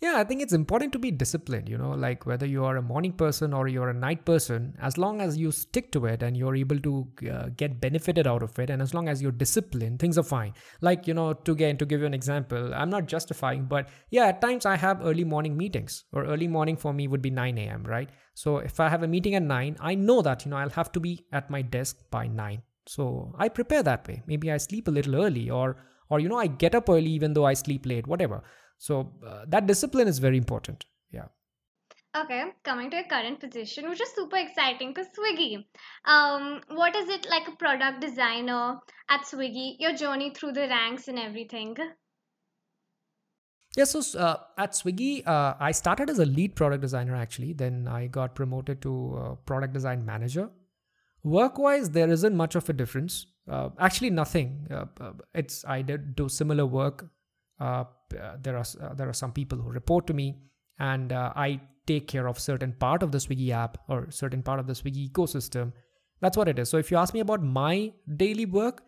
yeah 0.02 0.14
i 0.18 0.24
think 0.24 0.42
it's 0.42 0.54
important 0.54 0.94
to 0.94 1.00
be 1.00 1.12
disciplined 1.12 1.68
you 1.68 1.78
know 1.78 1.92
like 1.92 2.26
whether 2.26 2.46
you 2.46 2.64
are 2.64 2.78
a 2.78 2.82
morning 2.82 3.12
person 3.12 3.54
or 3.54 3.68
you're 3.68 3.90
a 3.90 3.94
night 3.94 4.24
person 4.26 4.74
as 4.82 4.98
long 4.98 5.20
as 5.22 5.38
you 5.38 5.52
stick 5.52 5.92
to 5.92 6.06
it 6.06 6.24
and 6.24 6.38
you're 6.38 6.56
able 6.56 6.80
to 6.80 7.08
uh, 7.32 7.48
get 7.58 7.80
benefited 7.82 8.28
out 8.28 8.42
of 8.42 8.58
it 8.60 8.70
and 8.70 8.82
as 8.82 8.94
long 8.94 9.10
as 9.10 9.22
you're 9.22 9.32
disciplined 9.32 10.00
things 10.00 10.18
are 10.18 10.24
fine. 10.24 10.54
Like 10.82 11.08
you 11.08 11.14
know 11.14 11.34
to 11.34 11.52
again 11.52 11.78
to 11.78 11.86
give 11.86 12.00
you 12.00 12.06
an 12.06 12.14
example 12.14 12.74
i'm 12.74 12.90
not 12.90 13.08
justifying 13.08 13.66
but 13.66 13.90
yeah 14.10 14.26
at 14.28 14.42
times 14.42 14.66
i 14.66 14.76
have 14.78 15.06
early 15.06 15.24
morning 15.24 15.58
meetings 15.58 16.06
or 16.14 16.26
early 16.26 16.48
morning 16.48 16.78
for 16.78 16.94
me 16.94 17.08
would 17.08 17.22
be 17.22 17.30
9 17.30 17.58
a.m 17.58 17.84
right? 17.84 18.10
So 18.34 18.58
if 18.58 18.80
i 18.80 18.88
have 18.88 19.04
a 19.04 19.08
meeting 19.08 19.36
at 19.36 19.44
9 19.44 19.78
i 19.82 19.96
know 19.96 20.22
that 20.22 20.46
you 20.46 20.52
know 20.52 20.58
i'll 20.58 20.70
have 20.70 20.92
to 20.94 21.00
be 21.00 21.26
at 21.34 21.50
my 21.50 21.62
desk 21.62 21.98
by 22.10 22.28
9 22.28 22.62
so 22.88 23.36
i 23.38 23.50
prepare 23.50 23.84
that 23.84 24.08
way. 24.08 24.22
Maybe 24.26 24.52
i 24.52 24.58
sleep 24.58 24.88
a 24.88 24.92
little 24.92 25.16
early 25.16 25.50
or 25.50 25.76
or 26.10 26.20
you 26.20 26.30
know 26.30 26.40
i 26.40 26.48
get 26.48 26.74
up 26.74 26.90
early 26.90 27.12
even 27.12 27.34
though 27.34 27.46
i 27.46 27.54
sleep 27.54 27.86
late 27.86 28.08
whatever 28.08 28.42
so 28.80 29.12
uh, 29.28 29.46
that 29.48 29.68
discipline 29.68 30.08
is 30.08 30.20
very 30.28 30.38
important 30.38 30.86
yeah 31.12 31.28
Okay, 32.18 32.44
coming 32.64 32.90
to 32.90 32.98
your 32.98 33.06
current 33.06 33.40
position, 33.40 33.88
which 33.88 34.02
is 34.02 34.10
super 34.16 34.38
exciting 34.38 34.94
because 34.94 35.10
Swiggy. 35.16 35.64
Um, 36.06 36.60
what 36.70 36.96
is 36.96 37.08
it 37.08 37.28
like 37.30 37.48
a 37.48 37.56
product 37.56 38.02
designer 38.02 38.80
at 39.10 39.22
Swiggy? 39.22 39.76
Your 39.78 39.94
journey 39.94 40.32
through 40.32 40.54
the 40.54 40.62
ranks 40.62 41.08
and 41.08 41.20
everything. 41.20 41.78
Yeah, 43.78 43.84
so 43.84 44.02
uh, 44.20 44.38
at 44.58 44.72
Swiggy, 44.72 45.26
uh, 45.28 45.54
I 45.60 45.72
started 45.72 46.10
as 46.10 46.18
a 46.18 46.26
lead 46.26 46.56
product 46.56 46.82
designer 46.82 47.16
actually. 47.16 47.54
Then 47.54 47.88
I 47.88 48.08
got 48.08 48.34
promoted 48.34 48.82
to 48.82 49.20
uh, 49.22 49.36
product 49.46 49.74
design 49.74 50.04
manager. 50.04 50.50
Work 51.24 51.60
wise, 51.60 51.92
there 51.92 52.10
isn't 52.10 52.36
much 52.36 52.56
of 52.56 52.68
a 52.70 52.74
difference. 52.74 53.28
Uh, 53.48 53.70
actually, 53.78 54.10
nothing. 54.10 54.68
Uh, 54.72 54.86
uh, 55.00 55.12
it's 55.36 55.64
I 55.66 55.84
did 55.84 56.16
do 56.16 56.28
similar 56.28 56.66
work. 56.66 57.06
Uh, 57.60 57.84
uh, 58.20 58.38
there 58.42 58.58
are 58.58 58.66
uh, 58.82 58.94
there 58.94 59.10
are 59.10 59.14
some 59.14 59.32
people 59.32 59.58
who 59.58 59.70
report 59.70 60.08
to 60.08 60.14
me, 60.14 60.36
and 60.80 61.12
I 61.14 61.62
take 61.86 62.08
care 62.08 62.28
of 62.28 62.40
certain 62.40 62.74
part 62.74 63.04
of 63.04 63.12
the 63.12 63.18
Swiggy 63.18 63.50
app 63.52 63.78
or 63.88 64.10
certain 64.12 64.44
part 64.44 64.60
of 64.60 64.68
the 64.68 64.74
Swiggy 64.74 65.10
ecosystem. 65.10 65.74
That's 66.22 66.38
what 66.38 66.48
it 66.48 66.60
is. 66.60 66.70
So 66.70 66.78
if 66.78 66.92
you 66.92 66.98
ask 66.98 67.14
me 67.14 67.22
about 67.22 67.42
my 67.42 67.94
daily 68.18 68.46
work, 68.46 68.84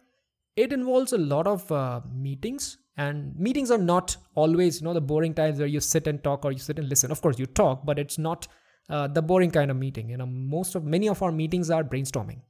it 0.55 0.73
involves 0.73 1.13
a 1.13 1.17
lot 1.17 1.47
of 1.47 1.71
meetings 2.13 2.77
and 2.97 3.35
meetings 3.37 3.71
are 3.71 3.77
not 3.77 4.15
always 4.35 4.79
you 4.79 4.85
know 4.85 4.93
the 4.93 5.01
boring 5.01 5.33
times 5.33 5.59
where 5.59 5.67
you 5.67 5.79
sit 5.79 6.07
and 6.07 6.23
talk 6.23 6.45
or 6.45 6.51
you 6.51 6.59
sit 6.59 6.77
and 6.77 6.89
listen 6.89 7.11
of 7.11 7.21
course 7.21 7.39
you 7.39 7.45
talk 7.45 7.85
but 7.85 7.97
it's 7.97 8.17
not 8.17 8.47
uh, 8.89 9.07
the 9.07 9.21
boring 9.21 9.51
kind 9.51 9.71
of 9.71 9.77
meeting 9.77 10.09
you 10.09 10.17
know 10.17 10.25
most 10.25 10.75
of 10.75 10.83
many 10.83 11.07
of 11.07 11.21
our 11.23 11.31
meetings 11.31 11.69
are 11.69 11.83
brainstorming 11.83 12.41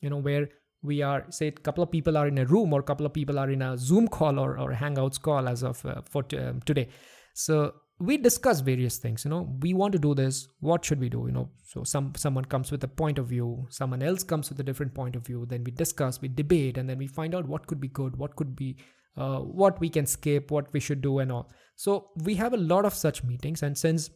you 0.00 0.10
know 0.10 0.16
where 0.16 0.48
we 0.82 1.02
are 1.02 1.24
say 1.30 1.48
a 1.48 1.52
couple 1.52 1.82
of 1.82 1.90
people 1.90 2.16
are 2.16 2.26
in 2.26 2.38
a 2.38 2.44
room 2.44 2.72
or 2.72 2.80
a 2.80 2.82
couple 2.82 3.04
of 3.04 3.12
people 3.12 3.38
are 3.38 3.50
in 3.50 3.62
a 3.62 3.76
zoom 3.76 4.08
call 4.08 4.38
or, 4.38 4.58
or 4.58 4.72
hangouts 4.72 5.20
call 5.20 5.48
as 5.48 5.62
of 5.62 5.84
uh, 5.84 6.00
for 6.08 6.22
t- 6.22 6.38
um, 6.38 6.60
today. 6.64 6.88
So 7.34 7.74
we 7.98 8.16
discuss 8.16 8.60
various 8.60 8.96
things 8.96 9.24
you 9.24 9.30
know. 9.30 9.56
We 9.60 9.74
want 9.74 9.92
to 9.92 9.98
do 9.98 10.14
this. 10.14 10.48
What 10.60 10.84
should 10.84 11.00
we 11.00 11.08
do 11.08 11.24
you 11.26 11.32
know? 11.32 11.50
So 11.64 11.84
some 11.84 12.12
someone 12.16 12.46
comes 12.46 12.70
with 12.70 12.82
a 12.84 12.88
point 12.88 13.18
of 13.18 13.26
view. 13.26 13.66
Someone 13.68 14.02
else 14.02 14.22
comes 14.22 14.48
with 14.48 14.58
a 14.60 14.62
different 14.62 14.94
point 14.94 15.16
of 15.16 15.26
view. 15.26 15.46
Then 15.46 15.64
we 15.64 15.70
discuss 15.70 16.20
we 16.20 16.28
debate 16.28 16.78
and 16.78 16.88
then 16.88 16.98
we 16.98 17.06
find 17.06 17.34
out 17.34 17.46
what 17.46 17.66
could 17.66 17.80
be 17.80 17.88
good 17.88 18.16
what 18.16 18.36
could 18.36 18.56
be 18.56 18.76
uh, 19.16 19.40
what 19.40 19.78
we 19.80 19.90
can 19.90 20.06
skip 20.06 20.50
what 20.50 20.72
we 20.72 20.80
should 20.80 21.02
do 21.02 21.18
and 21.18 21.30
all. 21.30 21.50
So 21.76 22.08
we 22.24 22.34
have 22.36 22.54
a 22.54 22.58
lot 22.58 22.84
of 22.84 22.94
such 22.94 23.22
meetings 23.22 23.62
and 23.62 23.76
since 23.76 24.10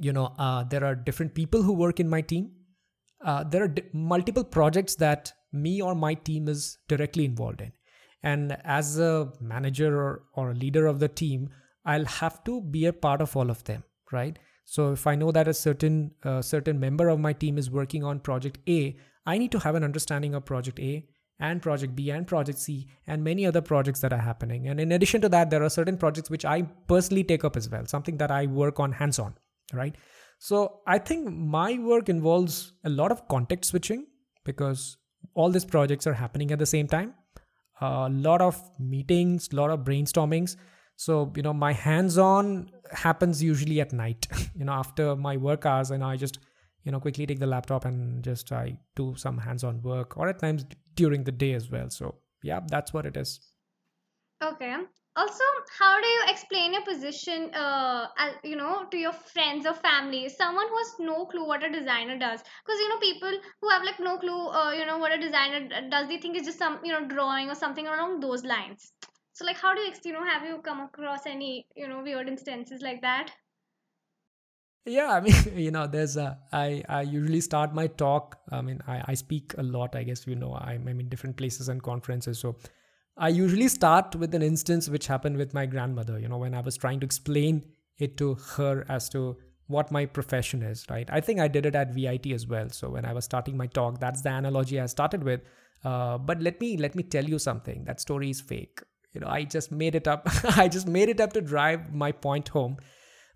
you 0.00 0.12
know 0.12 0.32
uh, 0.38 0.62
there 0.62 0.84
are 0.84 0.94
different 0.94 1.34
people 1.34 1.62
who 1.62 1.72
work 1.72 1.98
in 1.98 2.08
my 2.08 2.20
team 2.20 2.52
uh, 3.24 3.42
there 3.42 3.64
are 3.64 3.68
d- 3.68 3.82
multiple 3.92 4.44
projects 4.44 4.94
that 4.96 5.32
me 5.52 5.80
or 5.80 5.94
my 5.94 6.14
team 6.14 6.48
is 6.48 6.78
directly 6.88 7.24
involved 7.24 7.60
in. 7.60 7.72
And 8.22 8.56
as 8.64 8.98
a 8.98 9.32
manager 9.40 9.96
or, 9.96 10.22
or 10.34 10.50
a 10.50 10.54
leader 10.54 10.86
of 10.86 10.98
the 10.98 11.08
team 11.08 11.50
i'll 11.84 12.04
have 12.04 12.42
to 12.44 12.60
be 12.60 12.86
a 12.86 12.92
part 12.92 13.20
of 13.22 13.36
all 13.36 13.50
of 13.50 13.64
them 13.64 13.82
right? 14.12 14.38
So 14.64 14.92
if 14.92 15.06
i 15.06 15.14
know 15.14 15.30
that 15.32 15.48
a 15.48 15.54
certain 15.54 16.10
certain 16.40 16.80
member 16.80 17.08
of 17.08 17.20
my 17.26 17.32
team 17.32 17.58
is 17.58 17.70
working 17.70 18.04
on 18.04 18.20
project 18.20 18.58
a 18.68 18.96
i 19.26 19.38
need 19.38 19.52
to 19.52 19.60
have 19.66 19.74
an 19.74 19.84
understanding 19.84 20.34
of 20.34 20.44
project 20.44 20.78
a 20.80 21.06
and 21.40 21.62
project 21.62 21.94
b 21.94 22.10
and 22.10 22.26
project 22.26 22.58
c 22.58 22.88
and 23.06 23.24
many 23.24 23.46
other 23.46 23.60
projects 23.60 24.00
that 24.00 24.12
are 24.12 24.24
happening. 24.28 24.68
And 24.68 24.80
in 24.80 24.92
addition 24.92 25.20
to 25.22 25.28
that 25.30 25.50
there 25.50 25.62
are 25.62 25.70
certain 25.70 25.96
projects 25.96 26.30
which 26.30 26.44
i 26.44 26.62
personally 26.94 27.24
take 27.24 27.44
up 27.44 27.56
as 27.56 27.68
well 27.70 27.86
something 27.86 28.18
that 28.18 28.30
i 28.30 28.46
work 28.46 28.80
on 28.80 28.92
hands 28.92 29.18
on 29.18 29.34
right? 29.72 29.96
So 30.38 30.80
i 30.86 30.98
think 30.98 31.34
my 31.58 31.78
work 31.78 32.08
involves 32.08 32.72
a 32.84 32.90
lot 32.90 33.12
of 33.12 33.26
context 33.28 33.70
switching 33.70 34.06
because 34.44 34.96
all 35.34 35.50
these 35.50 35.64
projects 35.64 36.06
are 36.06 36.14
happening 36.14 36.50
at 36.50 36.58
the 36.58 36.66
same 36.66 36.88
time. 36.88 37.14
A 37.80 38.08
lot 38.10 38.40
of 38.40 38.60
meetings 38.78 39.48
a 39.52 39.56
lot 39.56 39.70
of 39.70 39.80
brainstormings. 39.80 40.56
So 40.96 41.32
you 41.36 41.42
know 41.42 41.52
my 41.52 41.72
hands 41.72 42.18
on 42.18 42.70
happens 42.92 43.42
usually 43.42 43.80
at 43.80 43.92
night 43.92 44.26
you 44.56 44.64
know 44.64 44.72
after 44.72 45.14
my 45.14 45.36
work 45.36 45.66
hours 45.66 45.90
and 45.90 46.02
i 46.02 46.16
just 46.16 46.38
you 46.84 46.90
know 46.90 46.98
quickly 46.98 47.26
take 47.26 47.38
the 47.38 47.46
laptop 47.46 47.84
and 47.84 48.24
just 48.24 48.50
i 48.50 48.78
do 48.96 49.14
some 49.14 49.36
hands 49.36 49.62
on 49.62 49.82
work 49.82 50.16
or 50.16 50.26
at 50.28 50.38
times 50.38 50.64
during 50.94 51.22
the 51.22 51.32
day 51.32 51.52
as 51.52 51.70
well. 51.70 51.90
So 51.90 52.16
yeah 52.42 52.60
that's 52.66 52.92
what 52.92 53.06
it 53.06 53.16
is. 53.16 53.40
Okay 54.42 54.76
also 55.18 55.44
how 55.78 56.00
do 56.00 56.06
you 56.06 56.22
explain 56.32 56.74
your 56.74 56.84
position 56.88 57.52
uh 57.54 58.06
you 58.44 58.56
know 58.60 58.84
to 58.90 58.98
your 59.04 59.12
friends 59.12 59.66
or 59.66 59.74
family? 59.74 60.28
Someone 60.28 60.68
who 60.68 60.78
has 60.78 60.92
no 61.00 61.26
clue 61.26 61.46
what 61.46 61.64
a 61.64 61.70
designer 61.70 62.18
does. 62.18 62.40
Because 62.64 62.80
you 62.80 62.88
know 62.88 62.98
people 62.98 63.32
who 63.60 63.68
have 63.70 63.82
like 63.82 64.00
no 64.00 64.16
clue 64.18 64.48
uh, 64.60 64.72
you 64.72 64.86
know 64.86 64.98
what 64.98 65.12
a 65.12 65.18
designer 65.18 65.60
does 65.90 66.08
they 66.08 66.18
think 66.18 66.36
it's 66.36 66.46
just 66.46 66.58
some 66.58 66.78
you 66.84 66.92
know 66.92 67.06
drawing 67.08 67.50
or 67.50 67.54
something 67.54 67.86
along 67.86 68.20
those 68.20 68.44
lines. 68.44 68.92
So 69.32 69.44
like 69.44 69.56
how 69.56 69.74
do 69.74 69.80
you 69.80 69.92
you 70.04 70.12
know 70.12 70.24
have 70.24 70.46
you 70.46 70.58
come 70.70 70.80
across 70.80 71.26
any 71.26 71.66
you 71.76 71.88
know 71.88 72.02
weird 72.02 72.28
instances 72.28 72.82
like 72.82 73.02
that? 73.02 73.30
Yeah 74.86 75.08
i 75.14 75.20
mean 75.20 75.34
you 75.62 75.70
know 75.70 75.86
there's 75.86 76.16
a 76.16 76.26
i 76.58 76.82
i 76.88 77.02
usually 77.02 77.40
start 77.46 77.74
my 77.78 77.86
talk 78.02 78.36
i 78.58 78.60
mean 78.68 78.80
i 78.92 78.94
i 79.12 79.14
speak 79.22 79.54
a 79.58 79.62
lot 79.62 79.96
i 80.00 80.02
guess 80.02 80.26
you 80.26 80.36
know 80.42 80.54
i'm, 80.54 80.88
I'm 80.88 81.00
in 81.00 81.10
different 81.10 81.36
places 81.36 81.68
and 81.68 81.82
conferences 81.82 82.38
so 82.44 82.54
I 83.18 83.28
usually 83.28 83.68
start 83.68 84.14
with 84.14 84.34
an 84.34 84.42
instance 84.42 84.88
which 84.88 85.08
happened 85.08 85.36
with 85.36 85.52
my 85.52 85.66
grandmother, 85.66 86.18
you 86.18 86.28
know, 86.28 86.38
when 86.38 86.54
I 86.54 86.60
was 86.60 86.76
trying 86.76 87.00
to 87.00 87.06
explain 87.06 87.64
it 87.98 88.16
to 88.18 88.34
her 88.56 88.86
as 88.88 89.08
to 89.10 89.36
what 89.66 89.90
my 89.90 90.06
profession 90.06 90.62
is, 90.62 90.86
right? 90.88 91.08
I 91.10 91.20
think 91.20 91.40
I 91.40 91.48
did 91.48 91.66
it 91.66 91.74
at 91.74 91.92
VIT 91.92 92.28
as 92.28 92.46
well. 92.46 92.70
So 92.70 92.90
when 92.90 93.04
I 93.04 93.12
was 93.12 93.24
starting 93.24 93.56
my 93.56 93.66
talk, 93.66 93.98
that's 93.98 94.22
the 94.22 94.32
analogy 94.32 94.80
I 94.80 94.86
started 94.86 95.24
with. 95.24 95.40
Uh, 95.84 96.18
but 96.18 96.40
let 96.40 96.60
me 96.60 96.76
let 96.76 96.94
me 96.94 97.02
tell 97.02 97.24
you 97.24 97.38
something. 97.38 97.84
That 97.84 98.00
story 98.00 98.30
is 98.30 98.40
fake. 98.40 98.80
You 99.12 99.20
know, 99.20 99.28
I 99.28 99.44
just 99.44 99.72
made 99.72 99.94
it 99.94 100.08
up. 100.08 100.28
I 100.56 100.68
just 100.68 100.86
made 100.88 101.08
it 101.08 101.20
up 101.20 101.32
to 101.32 101.40
drive 101.40 101.92
my 101.92 102.12
point 102.12 102.48
home. 102.48 102.78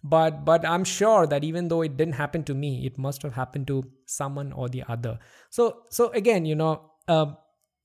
But 0.03 0.45
but 0.45 0.65
I'm 0.67 0.85
sure 0.85 1.27
that 1.27 1.45
even 1.45 1.69
though 1.69 1.83
it 1.83 1.97
didn't 1.97 2.15
happen 2.15 2.43
to 2.45 2.55
me, 2.55 2.87
it 2.87 2.99
must 2.99 3.23
have 3.23 3.35
happened 3.35 3.67
to 3.69 3.85
someone 4.07 4.53
or 4.53 4.69
the 4.69 4.85
other. 4.89 5.19
So 5.51 5.83
so 5.91 6.11
again, 6.11 6.45
you 6.45 6.57
know, 6.57 6.91
uh, 7.07 7.27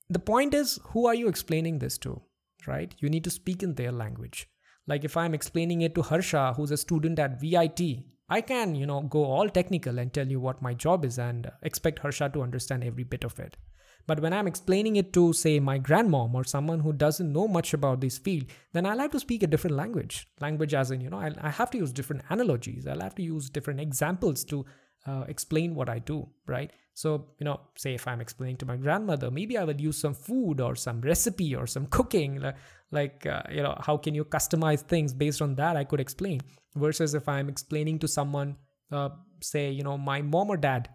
the 0.09 0.19
point 0.19 0.53
is 0.53 0.79
who 0.91 1.05
are 1.07 1.15
you 1.15 1.27
explaining 1.27 1.79
this 1.79 1.97
to 1.99 2.21
right? 2.67 2.93
You 2.99 3.09
need 3.09 3.23
to 3.23 3.29
speak 3.29 3.63
in 3.63 3.75
their 3.75 3.91
language. 3.91 4.47
Like 4.85 5.03
if 5.03 5.17
i'm 5.17 5.33
explaining 5.33 5.81
it 5.81 5.95
to 5.95 6.01
harsha 6.01 6.53
who's 6.55 6.71
a 6.71 6.77
student 6.77 7.19
at 7.19 7.41
vit 7.41 7.81
i 8.29 8.41
can 8.41 8.75
you 8.75 8.85
know 8.85 9.01
go 9.01 9.23
all 9.23 9.49
technical 9.49 9.99
and 9.99 10.13
tell 10.13 10.27
you 10.27 10.39
what 10.39 10.61
my 10.61 10.73
job 10.73 11.03
is 11.03 11.17
and 11.19 11.51
expect 11.61 11.99
harsha 11.99 12.29
to 12.29 12.41
understand 12.41 12.83
every 12.83 13.03
bit 13.03 13.25
of 13.25 13.37
it. 13.39 13.57
But 14.05 14.21
when 14.21 14.31
i'm 14.31 14.47
explaining 14.47 14.95
it 14.95 15.11
to 15.11 15.33
say 15.33 15.59
my 15.59 15.77
grandmom 15.77 16.33
or 16.33 16.45
someone 16.45 16.79
who 16.79 16.93
doesn't 16.93 17.33
know 17.33 17.49
much 17.49 17.73
about 17.73 17.99
this 17.99 18.17
field 18.17 18.45
then 18.71 18.85
i'll 18.85 18.99
have 18.99 19.11
to 19.11 19.19
speak 19.19 19.43
a 19.43 19.47
different 19.47 19.75
language. 19.75 20.25
Language 20.39 20.73
as 20.73 20.91
in 20.91 21.01
you 21.01 21.09
know 21.09 21.19
i 21.19 21.49
have 21.49 21.69
to 21.71 21.77
use 21.77 21.91
different 21.91 22.23
analogies. 22.29 22.87
I'll 22.87 23.01
have 23.01 23.15
to 23.15 23.23
use 23.23 23.49
different 23.49 23.81
examples 23.81 24.45
to 24.45 24.65
uh, 25.05 25.25
explain 25.27 25.75
what 25.75 25.89
i 25.89 25.99
do 25.99 26.29
right 26.47 26.71
so, 26.97 27.27
you 27.37 27.45
know, 27.45 27.59
say 27.75 27.93
if 27.93 28.07
I'm 28.07 28.19
explaining 28.19 28.57
to 28.57 28.65
my 28.65 28.75
grandmother, 28.75 29.29
maybe 29.29 29.55
I 29.55 29.63
will 29.65 29.79
use 29.79 30.01
some 30.01 30.15
food 30.15 30.59
or 30.59 30.75
some 30.75 30.99
recipe 31.01 31.55
or 31.55 31.67
some 31.67 31.85
cooking, 31.85 32.41
like, 32.89 33.23
uh, 33.27 33.43
you 33.51 33.61
know, 33.61 33.79
how 33.85 33.97
can 33.97 34.15
you 34.15 34.25
customize 34.25 34.81
things 34.81 35.13
based 35.13 35.39
on 35.39 35.53
that? 35.57 35.77
I 35.77 35.83
could 35.83 35.99
explain. 35.99 36.41
Versus 36.75 37.13
if 37.13 37.29
I'm 37.29 37.49
explaining 37.49 37.99
to 37.99 38.07
someone, 38.07 38.55
uh, 38.91 39.09
say, 39.43 39.69
you 39.69 39.83
know, 39.83 39.95
my 39.95 40.23
mom 40.23 40.49
or 40.49 40.57
dad, 40.57 40.89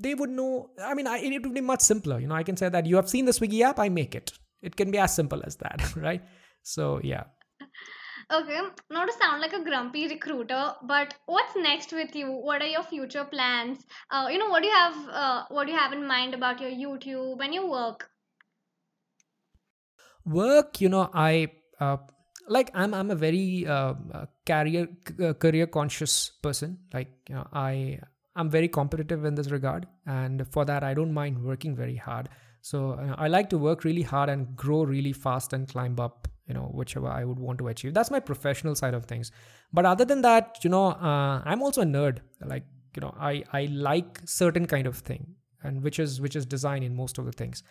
they 0.00 0.14
would 0.14 0.30
know. 0.30 0.70
I 0.82 0.94
mean, 0.94 1.06
I, 1.06 1.18
it 1.18 1.42
would 1.42 1.52
be 1.52 1.60
much 1.60 1.82
simpler. 1.82 2.18
You 2.18 2.28
know, 2.28 2.34
I 2.34 2.42
can 2.42 2.56
say 2.56 2.70
that 2.70 2.86
you 2.86 2.96
have 2.96 3.10
seen 3.10 3.26
the 3.26 3.32
Swiggy 3.32 3.60
app, 3.60 3.78
I 3.78 3.90
make 3.90 4.14
it. 4.14 4.32
It 4.62 4.74
can 4.74 4.90
be 4.90 4.96
as 4.96 5.14
simple 5.14 5.42
as 5.44 5.56
that, 5.56 5.94
right? 5.96 6.22
So, 6.62 6.98
yeah. 7.04 7.24
Okay, 8.28 8.60
not 8.90 9.06
to 9.06 9.12
sound 9.12 9.40
like 9.40 9.52
a 9.52 9.62
grumpy 9.62 10.08
recruiter, 10.08 10.72
but 10.82 11.14
what's 11.26 11.54
next 11.54 11.92
with 11.92 12.16
you? 12.16 12.32
What 12.32 12.60
are 12.60 12.66
your 12.66 12.82
future 12.82 13.24
plans? 13.24 13.86
Uh, 14.10 14.26
you 14.28 14.38
know, 14.38 14.48
what 14.48 14.62
do 14.62 14.68
you 14.68 14.74
have? 14.74 15.08
Uh, 15.08 15.44
what 15.48 15.66
do 15.66 15.72
you 15.72 15.78
have 15.78 15.92
in 15.92 16.04
mind 16.04 16.34
about 16.34 16.60
your 16.60 16.70
YouTube 16.70 17.38
and 17.40 17.54
your 17.54 17.70
work? 17.70 18.10
Work, 20.24 20.80
you 20.80 20.88
know, 20.88 21.08
I 21.14 21.52
uh, 21.78 21.98
like. 22.48 22.72
I'm 22.74 22.94
I'm 22.94 23.12
a 23.12 23.14
very 23.14 23.64
uh, 23.64 23.94
uh 24.12 24.26
career 24.44 24.88
uh, 25.22 25.34
career 25.34 25.68
conscious 25.68 26.32
person. 26.42 26.78
Like, 26.92 27.12
you 27.28 27.36
know, 27.36 27.46
I 27.52 28.00
I'm 28.34 28.50
very 28.50 28.66
competitive 28.66 29.24
in 29.24 29.36
this 29.36 29.52
regard, 29.52 29.86
and 30.04 30.44
for 30.50 30.64
that, 30.64 30.82
I 30.82 30.94
don't 30.94 31.14
mind 31.14 31.44
working 31.44 31.76
very 31.76 31.96
hard. 31.96 32.28
So 32.60 32.98
I 33.16 33.28
like 33.28 33.50
to 33.50 33.58
work 33.58 33.84
really 33.84 34.02
hard 34.02 34.28
and 34.28 34.56
grow 34.56 34.82
really 34.82 35.12
fast 35.12 35.52
and 35.52 35.68
climb 35.68 36.00
up 36.00 36.26
you 36.46 36.54
know 36.54 36.68
whichever 36.72 37.08
i 37.08 37.24
would 37.24 37.38
want 37.38 37.58
to 37.58 37.68
achieve. 37.68 37.94
That's 37.94 38.10
my 38.10 38.20
professional 38.20 38.74
side 38.74 38.94
of 38.94 39.04
things. 39.06 39.32
But 39.72 39.86
other 39.86 40.04
than 40.04 40.22
that 40.22 40.58
you 40.62 40.70
know 40.70 40.86
uh, 40.88 41.42
i'm 41.44 41.62
also 41.62 41.82
a 41.82 41.84
nerd. 41.84 42.20
Like 42.44 42.64
you 42.94 43.00
know 43.00 43.14
i 43.18 43.42
i 43.52 43.66
like 43.66 44.20
certain 44.24 44.66
kind 44.66 44.86
of 44.86 44.98
thing 44.98 45.34
and 45.62 45.82
which 45.82 45.98
is 45.98 46.20
which 46.20 46.36
is 46.36 46.46
design 46.46 46.82
in 46.82 46.94
most 46.94 47.18
of 47.18 47.26
the 47.26 47.32
things. 47.32 47.62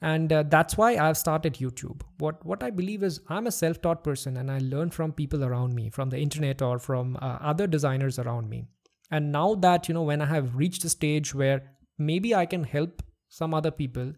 And 0.00 0.32
uh, 0.32 0.42
that's 0.52 0.76
why 0.76 0.96
i've 0.96 1.16
started 1.16 1.54
youtube. 1.54 2.02
What 2.18 2.44
what 2.44 2.62
i 2.62 2.70
believe 2.70 3.02
is 3.02 3.20
i'm 3.28 3.46
a 3.46 3.52
self-taught 3.52 4.02
person 4.02 4.36
and 4.36 4.50
i 4.50 4.58
learn 4.58 4.90
from 4.90 5.12
people 5.12 5.44
around 5.44 5.74
me 5.74 5.90
from 5.90 6.10
the 6.10 6.18
internet 6.18 6.62
or 6.62 6.78
from 6.78 7.16
uh, 7.16 7.38
other 7.40 7.66
designers 7.66 8.18
around 8.18 8.48
me. 8.48 8.64
And 9.10 9.30
now 9.30 9.54
that 9.66 9.88
you 9.88 9.94
know 9.94 10.02
when 10.02 10.22
i 10.22 10.26
have 10.26 10.56
reached 10.56 10.84
a 10.84 10.88
stage 10.88 11.34
where 11.34 11.62
maybe 11.98 12.34
i 12.34 12.44
can 12.46 12.64
help 12.64 13.02
some 13.28 13.54
other 13.54 13.70
people 13.70 14.12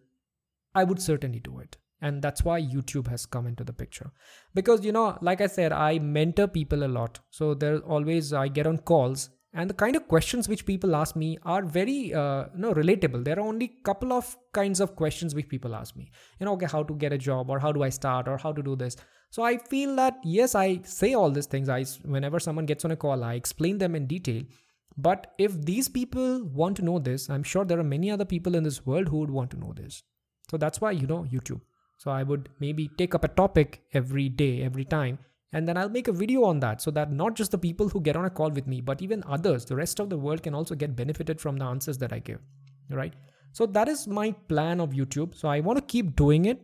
i 0.75 0.85
would 0.85 1.03
certainly 1.03 1.41
do 1.41 1.59
it 1.59 1.77
and 2.09 2.27
that's 2.27 2.45
why 2.49 2.57
youtube 2.73 3.09
has 3.13 3.25
come 3.37 3.47
into 3.51 3.65
the 3.69 3.73
picture. 3.83 4.11
Because 4.59 4.85
you 4.85 4.93
know 4.97 5.07
like 5.29 5.41
i 5.47 5.49
said 5.55 5.73
i 5.85 5.99
mentor 6.17 6.47
people 6.59 6.85
a 6.85 6.91
lot. 6.99 7.21
So 7.31 7.55
there's 7.55 7.81
always 7.97 8.33
i 8.45 8.49
get 8.59 8.67
on 8.73 8.79
calls. 8.93 9.31
And 9.57 9.71
the 9.71 9.75
kind 9.81 9.97
of 9.97 10.09
questions 10.09 10.49
which 10.51 10.63
people 10.69 10.97
ask 10.99 11.15
me 11.23 11.27
are 11.45 11.63
very 11.75 11.99
uh, 12.13 12.47
you 12.55 12.63
know 12.63 12.75
relatable. 12.75 13.25
There 13.25 13.39
are 13.39 13.49
only 13.53 13.69
couple 13.89 14.13
of 14.13 14.37
kinds 14.61 14.81
of 14.87 14.97
questions 14.97 15.37
which 15.39 15.49
people 15.49 15.77
ask 15.81 15.97
me. 16.01 16.11
You 16.41 16.47
know 16.47 16.55
okay 16.55 16.71
how 16.73 16.83
to 16.83 16.97
get 17.05 17.17
a 17.19 17.19
job 17.27 17.55
or 17.57 17.59
how 17.67 17.73
do 17.79 17.85
i 17.89 17.91
start 17.99 18.29
or 18.35 18.37
how 18.45 18.53
to 18.53 18.67
do 18.71 18.77
this? 18.85 18.97
So 19.37 19.45
i 19.51 19.57
feel 19.75 19.97
that 20.01 20.19
yes 20.37 20.57
i 20.65 20.67
say 20.99 21.15
all 21.15 21.31
these 21.39 21.51
things. 21.55 21.73
I 21.79 21.85
whenever 22.17 22.41
someone 22.49 22.71
gets 22.73 22.85
on 22.85 22.97
a 22.97 23.01
call 23.07 23.25
i 23.31 23.35
explain 23.43 23.79
them 23.85 23.95
in 24.01 24.07
detail. 24.15 24.43
But 24.97 25.29
if 25.39 25.55
these 25.69 25.89
people 25.89 26.45
want 26.45 26.77
to 26.79 26.85
know 26.89 26.99
this, 26.99 27.29
I'm 27.29 27.43
sure 27.53 27.65
there 27.65 27.81
are 27.81 27.93
many 27.93 28.11
other 28.11 28.25
people 28.25 28.55
in 28.55 28.63
this 28.63 28.85
world 28.87 29.09
who 29.09 29.19
would 29.19 29.31
want 29.31 29.51
to 29.53 29.59
know 29.59 29.73
this. 29.77 30.03
So 30.51 30.57
that's 30.57 30.81
why, 30.81 30.93
you 30.93 31.07
know, 31.07 31.25
YouTube. 31.25 31.61
So 31.97 32.11
I 32.11 32.23
would 32.23 32.49
maybe 32.61 32.89
take 32.99 33.15
up 33.15 33.25
a 33.25 33.29
topic 33.29 33.83
every 33.93 34.29
day, 34.29 34.63
every 34.63 34.85
time, 34.85 35.19
and 35.53 35.69
then 35.69 35.77
I'll 35.77 35.89
make 35.89 36.09
a 36.09 36.13
video 36.13 36.45
on 36.45 36.61
that 36.61 36.83
so 36.83 36.91
that 36.91 37.13
not 37.13 37.35
just 37.35 37.53
the 37.53 37.59
people 37.59 37.89
who 37.89 38.01
get 38.01 38.17
on 38.17 38.25
a 38.25 38.31
call 38.31 38.51
with 38.51 38.67
me, 38.67 38.81
but 38.81 39.01
even 39.01 39.23
others, 39.29 39.65
the 39.65 39.77
rest 39.77 40.01
of 40.01 40.11
the 40.11 40.19
world 40.19 40.43
can 40.43 40.55
also 40.55 40.75
get 40.75 40.97
benefited 40.97 41.41
from 41.41 41.57
the 41.57 41.65
answers 41.65 41.97
that 41.99 42.13
I 42.13 42.19
give. 42.19 42.41
Right? 42.91 43.15
So 43.53 43.67
that 43.67 43.89
is 43.89 44.09
my 44.09 44.33
plan 44.49 44.81
of 44.81 44.91
YouTube. 44.91 45.37
So 45.37 45.49
I 45.49 45.61
want 45.61 45.79
to 45.79 45.85
keep 45.85 46.17
doing 46.17 46.47
it. 46.47 46.61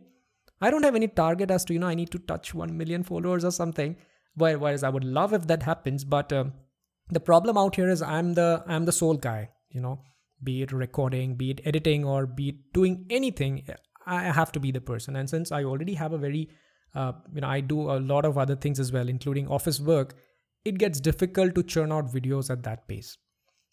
I 0.59 0.69
don't 0.69 0.83
have 0.83 0.95
any 0.95 1.07
target 1.07 1.49
as 1.49 1.63
to, 1.65 1.73
you 1.73 1.79
know, 1.79 1.87
I 1.87 1.95
need 1.95 2.11
to 2.11 2.19
touch 2.19 2.53
1 2.53 2.77
million 2.77 3.03
followers 3.03 3.45
or 3.45 3.51
something. 3.51 3.95
Whereas 4.35 4.83
I 4.83 4.89
would 4.89 5.05
love 5.05 5.33
if 5.33 5.47
that 5.47 5.63
happens, 5.63 6.03
but 6.03 6.31
um, 6.33 6.53
the 7.09 7.19
problem 7.19 7.57
out 7.57 7.75
here 7.75 7.89
is 7.89 8.01
I'm 8.01 8.33
the 8.33 8.63
I'm 8.65 8.85
the 8.85 8.91
sole 8.91 9.17
guy, 9.17 9.49
you 9.69 9.81
know, 9.81 10.01
be 10.41 10.61
it 10.61 10.71
recording, 10.71 11.35
be 11.35 11.51
it 11.51 11.61
editing, 11.65 12.05
or 12.05 12.25
be 12.25 12.49
it 12.49 12.73
doing 12.73 13.05
anything. 13.09 13.63
I 14.05 14.23
have 14.23 14.51
to 14.53 14.59
be 14.59 14.71
the 14.71 14.81
person. 14.81 15.15
And 15.15 15.29
since 15.29 15.51
I 15.51 15.63
already 15.63 15.93
have 15.95 16.13
a 16.13 16.17
very, 16.17 16.49
uh, 16.95 17.13
you 17.33 17.41
know, 17.41 17.47
I 17.47 17.61
do 17.61 17.91
a 17.91 17.99
lot 17.99 18.25
of 18.25 18.37
other 18.37 18.55
things 18.55 18.79
as 18.79 18.91
well, 18.91 19.07
including 19.07 19.47
office 19.47 19.79
work, 19.79 20.15
it 20.65 20.77
gets 20.77 20.99
difficult 20.99 21.55
to 21.55 21.63
churn 21.63 21.91
out 21.91 22.11
videos 22.11 22.49
at 22.49 22.63
that 22.63 22.87
pace. 22.87 23.17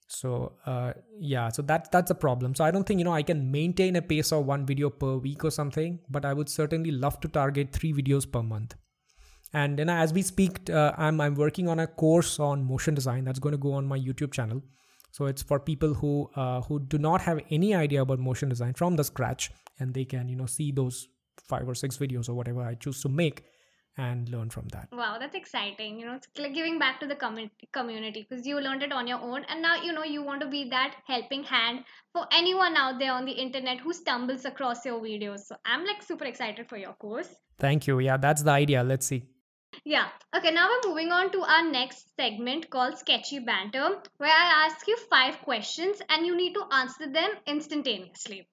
So 0.09 0.55
uh, 0.65 0.93
yeah, 1.21 1.51
so 1.51 1.61
that 1.63 1.93
that's 1.93 2.11
a 2.11 2.15
problem. 2.15 2.55
So 2.55 2.65
I 2.65 2.71
don't 2.71 2.85
think 2.85 2.99
you 2.99 3.05
know 3.05 3.13
I 3.13 3.23
can 3.23 3.51
maintain 3.51 3.97
a 3.97 4.03
pace 4.03 4.33
of 4.33 4.47
one 4.47 4.65
video 4.65 4.89
per 4.89 5.17
week 5.17 5.45
or 5.45 5.51
something, 5.51 5.99
but 6.09 6.25
I 6.25 6.33
would 6.33 6.49
certainly 6.49 6.91
love 6.91 7.21
to 7.21 7.29
target 7.29 7.73
three 7.73 7.93
videos 7.93 8.31
per 8.31 8.43
month. 8.43 8.75
And 9.53 9.79
then 9.79 9.91
as 9.91 10.13
we 10.15 10.23
speak, 10.23 10.71
uh, 10.71 10.93
I'm 10.97 11.21
I'm 11.21 11.35
working 11.35 11.69
on 11.69 11.79
a 11.79 11.87
course 11.87 12.41
on 12.41 12.65
motion 12.65 12.95
design 12.95 13.25
that's 13.25 13.39
going 13.39 13.53
to 13.53 13.59
go 13.59 13.75
on 13.75 13.87
my 13.87 13.99
YouTube 13.99 14.33
channel. 14.33 14.63
So 15.11 15.27
it's 15.27 15.43
for 15.43 15.61
people 15.61 15.93
who 15.93 16.31
uh, 16.37 16.63
who 16.63 16.81
do 16.81 16.97
not 16.97 17.21
have 17.21 17.41
any 17.51 17.75
idea 17.75 18.01
about 18.01 18.19
motion 18.19 18.49
design 18.49 18.73
from 18.73 18.97
the 18.97 19.05
scratch, 19.05 19.51
and 19.79 19.95
they 19.95 20.05
can 20.05 20.29
you 20.29 20.37
know 20.37 20.47
see 20.47 20.73
those 20.73 21.09
five 21.45 21.69
or 21.69 21.75
six 21.75 21.97
videos 21.97 22.29
or 22.29 22.35
whatever 22.35 22.63
I 22.63 22.75
choose 22.75 23.01
to 23.03 23.09
make 23.09 23.45
and 23.99 24.29
learn 24.29 24.49
from 24.49 24.69
that. 24.69 24.89
Wow, 24.93 25.17
that's 25.19 25.35
exciting. 25.35 25.99
You 25.99 26.07
know, 26.07 26.15
it's 26.15 26.29
like 26.39 26.55
giving 26.55 26.79
back 26.79 27.01
to 27.01 27.07
the 27.07 27.17
com- 27.17 27.51
community 27.73 28.27
because 28.29 28.47
you 28.47 28.61
learned 28.61 28.85
it 28.85 28.93
on 28.93 29.09
your 29.09 29.19
own, 29.21 29.45
and 29.49 29.61
now 29.61 29.83
you 29.83 29.93
know 29.93 30.05
you 30.05 30.23
want 30.23 30.41
to 30.41 30.49
be 30.49 30.69
that 30.71 30.95
helping 31.07 31.43
hand 31.43 31.85
for 32.13 32.27
anyone 32.33 32.77
out 32.77 32.99
there 32.99 33.13
on 33.13 33.25
the 33.25 33.33
internet 33.33 33.81
who 33.81 33.93
stumbles 33.93 34.45
across 34.45 34.85
your 34.87 35.01
videos. 35.01 35.41
So 35.41 35.57
I'm 35.65 35.85
like 35.85 36.03
super 36.03 36.25
excited 36.25 36.69
for 36.69 36.77
your 36.77 36.93
course. 36.95 37.29
Thank 37.59 37.89
you. 37.89 37.99
Yeah, 37.99 38.17
that's 38.17 38.43
the 38.43 38.53
idea. 38.53 38.85
Let's 38.85 39.07
see. 39.07 39.25
Yeah. 39.85 40.09
Okay, 40.35 40.53
now 40.53 40.69
we're 40.69 40.89
moving 40.89 41.13
on 41.13 41.31
to 41.33 41.41
our 41.43 41.71
next 41.71 42.15
segment 42.17 42.71
called 42.71 42.99
Sketchy 42.99 43.41
Banter, 43.41 44.01
where 44.17 44.31
I 44.31 44.67
ask 44.67 44.87
you 44.87 44.97
five 45.11 45.39
questions 45.43 46.01
and 46.09 46.25
you 46.25 46.37
need 46.37 46.55
to 46.55 46.65
answer 46.73 47.11
them 47.13 47.31
instantaneously. 47.47 48.49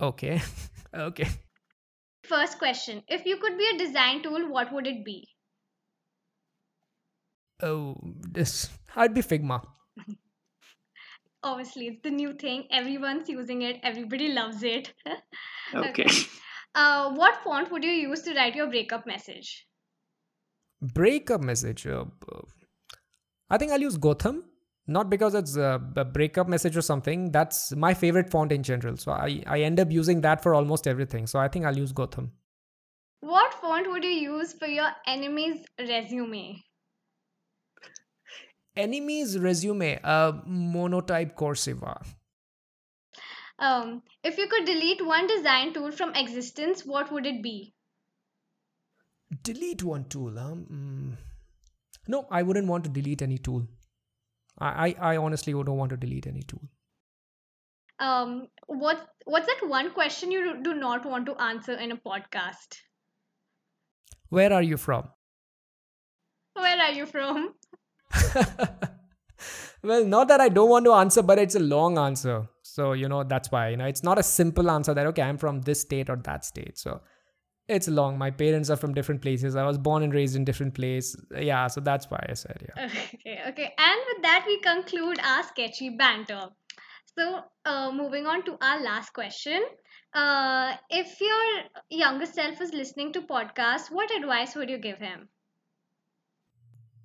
Okay. 0.00 0.40
okay. 0.94 1.28
First 2.24 2.58
question 2.58 3.02
If 3.08 3.24
you 3.24 3.36
could 3.36 3.56
be 3.56 3.68
a 3.74 3.78
design 3.78 4.22
tool, 4.22 4.48
what 4.50 4.72
would 4.72 4.86
it 4.86 5.04
be? 5.04 5.28
Oh, 7.62 7.96
this. 8.32 8.68
I'd 8.94 9.14
be 9.14 9.22
Figma. 9.22 9.64
Obviously, 11.42 11.86
it's 11.86 12.02
the 12.02 12.10
new 12.10 12.34
thing. 12.34 12.66
Everyone's 12.70 13.28
using 13.28 13.62
it, 13.62 13.80
everybody 13.82 14.32
loves 14.32 14.62
it. 14.62 14.92
Okay. 15.74 16.06
Uh, 16.76 17.10
what 17.14 17.42
font 17.42 17.72
would 17.72 17.82
you 17.82 17.90
use 17.90 18.22
to 18.22 18.32
write 18.34 18.54
your 18.54 18.68
breakup 18.68 19.04
message? 19.04 19.66
breakup 20.80 21.40
message. 21.40 21.86
Uh, 21.86 22.04
uh, 22.32 22.40
I 23.50 23.58
think 23.58 23.72
I'll 23.72 23.80
use 23.80 23.96
Gotham, 23.96 24.44
not 24.86 25.10
because 25.10 25.34
it's 25.34 25.56
a, 25.56 25.80
a 25.96 26.04
breakup 26.04 26.48
message 26.48 26.76
or 26.76 26.82
something. 26.82 27.30
That's 27.32 27.74
my 27.74 27.92
favorite 27.94 28.30
font 28.30 28.52
in 28.52 28.62
general. 28.62 28.96
So 28.96 29.12
I, 29.12 29.42
I 29.46 29.60
end 29.60 29.80
up 29.80 29.90
using 29.90 30.20
that 30.20 30.42
for 30.42 30.54
almost 30.54 30.86
everything. 30.86 31.26
So 31.26 31.38
I 31.38 31.48
think 31.48 31.64
I'll 31.64 31.76
use 31.76 31.92
Gotham. 31.92 32.32
What 33.20 33.54
font 33.54 33.90
would 33.90 34.04
you 34.04 34.10
use 34.10 34.52
for 34.52 34.66
your 34.66 34.90
enemy's 35.06 35.64
resume? 35.78 36.62
Enemy's 38.76 39.38
resume, 39.38 39.98
uh, 40.04 40.32
monotype 40.46 41.34
Corsiva. 41.34 42.04
Um, 43.58 44.02
if 44.22 44.36
you 44.36 44.46
could 44.48 44.66
delete 44.66 45.04
one 45.04 45.26
design 45.26 45.72
tool 45.72 45.90
from 45.90 46.14
existence, 46.14 46.84
what 46.84 47.10
would 47.10 47.24
it 47.24 47.42
be? 47.42 47.72
Delete 49.42 49.82
one 49.82 50.04
tool. 50.04 50.34
Huh? 50.36 50.54
Mm. 50.70 51.16
No, 52.06 52.26
I 52.30 52.42
wouldn't 52.42 52.68
want 52.68 52.84
to 52.84 52.90
delete 52.90 53.22
any 53.22 53.38
tool. 53.38 53.66
I, 54.58 54.88
I, 55.00 55.12
I 55.12 55.16
honestly 55.16 55.52
don't 55.52 55.76
want 55.76 55.90
to 55.90 55.96
delete 55.96 56.26
any 56.26 56.42
tool. 56.42 56.62
Um, 57.98 58.48
what 58.66 59.08
what's 59.24 59.46
that 59.46 59.68
one 59.68 59.90
question 59.92 60.30
you 60.30 60.62
do 60.62 60.74
not 60.74 61.06
want 61.06 61.26
to 61.26 61.34
answer 61.36 61.72
in 61.72 61.92
a 61.92 61.96
podcast? 61.96 62.80
Where 64.28 64.52
are 64.52 64.62
you 64.62 64.76
from? 64.76 65.08
Where 66.54 66.78
are 66.78 66.92
you 66.92 67.06
from? 67.06 67.54
well, 69.82 70.04
not 70.04 70.28
that 70.28 70.40
I 70.40 70.48
don't 70.48 70.70
want 70.70 70.84
to 70.86 70.92
answer, 70.92 71.22
but 71.22 71.38
it's 71.38 71.54
a 71.54 71.60
long 71.60 71.98
answer. 71.98 72.48
So, 72.62 72.92
you 72.92 73.08
know, 73.08 73.24
that's 73.24 73.50
why, 73.50 73.70
you 73.70 73.76
know, 73.76 73.86
it's 73.86 74.02
not 74.02 74.18
a 74.18 74.22
simple 74.22 74.70
answer 74.70 74.92
that, 74.94 75.06
okay, 75.06 75.22
I'm 75.22 75.38
from 75.38 75.62
this 75.62 75.80
state 75.80 76.10
or 76.10 76.16
that 76.16 76.44
state. 76.44 76.76
So 76.78 77.00
it's 77.68 77.88
long. 77.88 78.16
My 78.16 78.30
parents 78.30 78.70
are 78.70 78.76
from 78.76 78.94
different 78.94 79.22
places. 79.22 79.56
I 79.56 79.64
was 79.66 79.78
born 79.78 80.02
and 80.02 80.14
raised 80.14 80.36
in 80.36 80.44
different 80.44 80.74
place. 80.74 81.16
Yeah, 81.36 81.66
so 81.66 81.80
that's 81.80 82.10
why 82.10 82.24
I 82.28 82.34
said, 82.34 82.66
yeah. 82.68 82.88
Okay, 83.14 83.40
okay. 83.48 83.74
And 83.78 84.00
with 84.08 84.22
that, 84.22 84.44
we 84.46 84.60
conclude 84.60 85.18
our 85.24 85.42
sketchy 85.42 85.90
banter. 85.90 86.48
So, 87.18 87.40
uh, 87.64 87.90
moving 87.92 88.26
on 88.26 88.44
to 88.44 88.56
our 88.60 88.82
last 88.82 89.12
question. 89.12 89.64
Uh, 90.14 90.74
if 90.90 91.20
your 91.20 91.62
younger 91.90 92.26
self 92.26 92.60
is 92.60 92.72
listening 92.72 93.12
to 93.14 93.22
podcasts, 93.22 93.90
what 93.90 94.10
advice 94.14 94.54
would 94.54 94.70
you 94.70 94.78
give 94.78 94.98
him? 94.98 95.28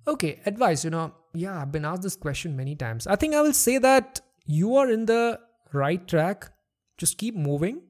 Okay, 0.06 0.40
advice, 0.46 0.84
you 0.84 0.90
know, 0.90 1.14
yeah, 1.34 1.60
I've 1.60 1.72
been 1.72 1.84
asked 1.84 2.02
this 2.02 2.16
question 2.16 2.56
many 2.56 2.74
times. 2.74 3.06
I 3.06 3.16
think 3.16 3.34
I 3.34 3.40
will 3.40 3.52
say 3.52 3.78
that 3.78 4.20
you 4.46 4.76
are 4.76 4.90
in 4.90 5.06
the 5.06 5.40
right 5.72 6.06
track. 6.06 6.52
Just 6.98 7.18
keep 7.18 7.34
moving. 7.34 7.82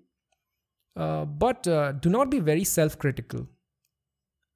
Uh, 0.96 1.24
but 1.24 1.66
uh, 1.66 1.92
do 1.92 2.10
not 2.10 2.30
be 2.30 2.38
very 2.38 2.64
self 2.64 2.98
critical. 2.98 3.46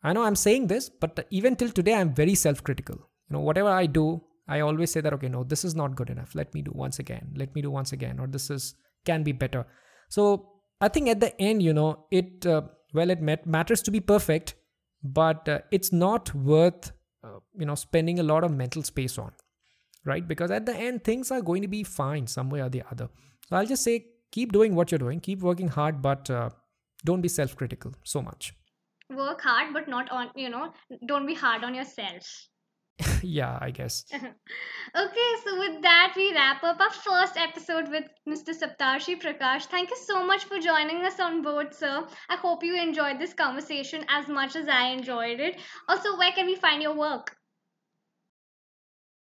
I 0.03 0.13
know 0.13 0.23
I'm 0.23 0.37
saying 0.37 0.67
this, 0.67 0.89
but 0.89 1.27
even 1.31 1.57
till 1.57 1.71
today, 1.71 1.95
I'm 1.95 2.15
very 2.15 2.35
self 2.35 2.63
critical. 2.63 2.97
You 2.97 3.35
know, 3.35 3.41
whatever 3.41 3.71
I 3.71 3.87
do, 3.87 4.23
I 4.49 4.61
always 4.61 4.91
say 4.91 5.01
that, 5.01 5.13
okay, 5.15 5.29
no, 5.29 5.45
this 5.45 5.65
is 5.65 5.75
not 5.75 5.97
good 5.97 6.11
enough. 6.11 6.35
Let 6.35 6.55
me 6.55 6.63
do 6.63 6.73
once 6.75 6.99
again. 6.99 7.33
Let 7.35 7.55
me 7.55 7.63
do 7.63 7.71
once 7.71 7.93
again, 7.93 8.21
or 8.21 8.27
this 8.27 8.51
is 8.51 8.75
can 9.05 9.23
be 9.23 9.33
better. 9.33 9.67
So 10.09 10.53
I 10.81 10.89
think 10.89 11.09
at 11.09 11.21
the 11.21 11.41
end, 11.41 11.63
you 11.63 11.73
know, 11.73 12.07
it, 12.11 12.45
uh, 12.45 12.63
well, 12.93 13.11
it 13.11 13.21
matters 13.47 13.83
to 13.83 13.91
be 13.91 14.01
perfect, 14.01 14.55
but 15.03 15.49
uh, 15.49 15.61
it's 15.71 15.93
not 15.93 16.35
worth, 16.35 16.93
uh, 17.25 17.39
you 17.59 17.67
know, 17.67 17.75
spending 17.75 18.19
a 18.19 18.23
lot 18.23 18.45
of 18.45 18.53
mental 18.53 18.83
space 18.83 19.19
on, 19.19 19.33
right? 20.05 20.27
Because 20.27 20.51
at 20.51 20.67
the 20.67 20.77
end, 20.77 21.03
things 21.05 21.31
are 21.31 21.41
going 21.41 21.63
to 21.63 21.69
be 21.69 21.83
fine 21.83 22.27
some 22.27 22.51
way 22.51 22.61
or 22.61 22.69
the 22.69 22.83
other. 22.91 23.09
So 23.49 23.57
I'll 23.57 23.67
just 23.67 23.83
say, 23.83 24.07
keep 24.33 24.53
doing 24.53 24.75
what 24.75 24.91
you're 24.91 24.99
doing, 24.99 25.21
keep 25.21 25.41
working 25.41 25.69
hard, 25.69 26.03
but 26.03 26.31
uh, 26.31 26.51
don't 27.05 27.21
be 27.21 27.29
self 27.29 27.57
critical 27.57 27.93
so 28.05 28.23
much. 28.23 28.55
Work 29.11 29.41
hard, 29.43 29.73
but 29.73 29.89
not 29.89 30.11
on, 30.11 30.31
you 30.35 30.51
know, 30.51 30.73
don't 31.07 31.27
be 31.27 31.35
hard 31.35 31.63
on 31.63 31.75
yourself. 31.75 32.49
yeah, 33.23 33.59
I 33.61 33.71
guess. 33.71 34.05
okay, 34.13 35.31
so 35.45 35.59
with 35.59 35.83
that, 35.83 36.15
we 36.17 36.33
wrap 36.33 36.65
up 36.65 36.81
our 36.81 36.91
first 36.91 37.37
episode 37.37 37.91
with 37.91 38.05
Mr. 38.27 38.55
Saptarshi 38.57 39.21
Prakash. 39.21 39.67
Thank 39.67 39.91
you 39.91 39.97
so 39.97 40.27
much 40.27 40.45
for 40.45 40.59
joining 40.59 41.05
us 41.05 41.21
on 41.21 41.43
board, 41.43 41.75
sir. 41.75 42.07
I 42.31 42.37
hope 42.37 42.65
you 42.65 42.75
enjoyed 42.81 43.19
this 43.19 43.35
conversation 43.35 44.05
as 44.09 44.29
much 44.29 44.57
as 44.57 44.67
I 44.69 44.89
enjoyed 44.89 45.41
it. 45.41 45.61
Also, 45.89 46.17
where 46.17 46.33
can 46.33 46.47
we 46.47 46.57
find 46.57 46.83
your 46.83 46.95
work? 46.95 47.36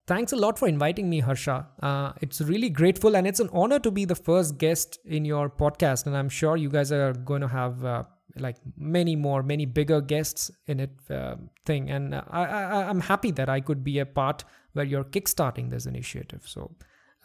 Thanks 0.08 0.32
a 0.32 0.36
lot 0.36 0.58
for 0.58 0.66
inviting 0.66 1.10
me, 1.10 1.20
Harsha. 1.20 1.66
Uh, 1.82 2.12
it's 2.22 2.40
really 2.40 2.70
grateful 2.70 3.14
and 3.14 3.26
it's 3.26 3.40
an 3.40 3.50
honor 3.52 3.78
to 3.80 3.90
be 3.90 4.06
the 4.06 4.14
first 4.14 4.56
guest 4.56 4.98
in 5.04 5.26
your 5.26 5.50
podcast. 5.50 6.06
And 6.06 6.16
I'm 6.16 6.30
sure 6.30 6.56
you 6.56 6.70
guys 6.70 6.90
are 6.90 7.12
going 7.12 7.42
to 7.42 7.48
have 7.48 7.84
uh, 7.84 8.04
like 8.38 8.56
many 8.78 9.16
more, 9.16 9.42
many 9.42 9.66
bigger 9.66 10.00
guests 10.00 10.50
in 10.66 10.80
it 10.80 10.92
uh, 11.10 11.34
thing. 11.66 11.90
And 11.90 12.14
I, 12.14 12.86
I'm 12.88 13.00
happy 13.00 13.32
that 13.32 13.50
I 13.50 13.60
could 13.60 13.84
be 13.84 13.98
a 13.98 14.06
part 14.06 14.44
where 14.72 14.86
you're 14.86 15.04
kickstarting 15.04 15.68
this 15.68 15.84
initiative. 15.84 16.40
So, 16.46 16.74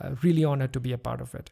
uh, 0.01 0.15
really 0.21 0.43
honored 0.43 0.73
to 0.73 0.81
be 0.81 0.91
a 0.91 0.97
part 0.97 1.21
of 1.21 1.33
it. 1.35 1.51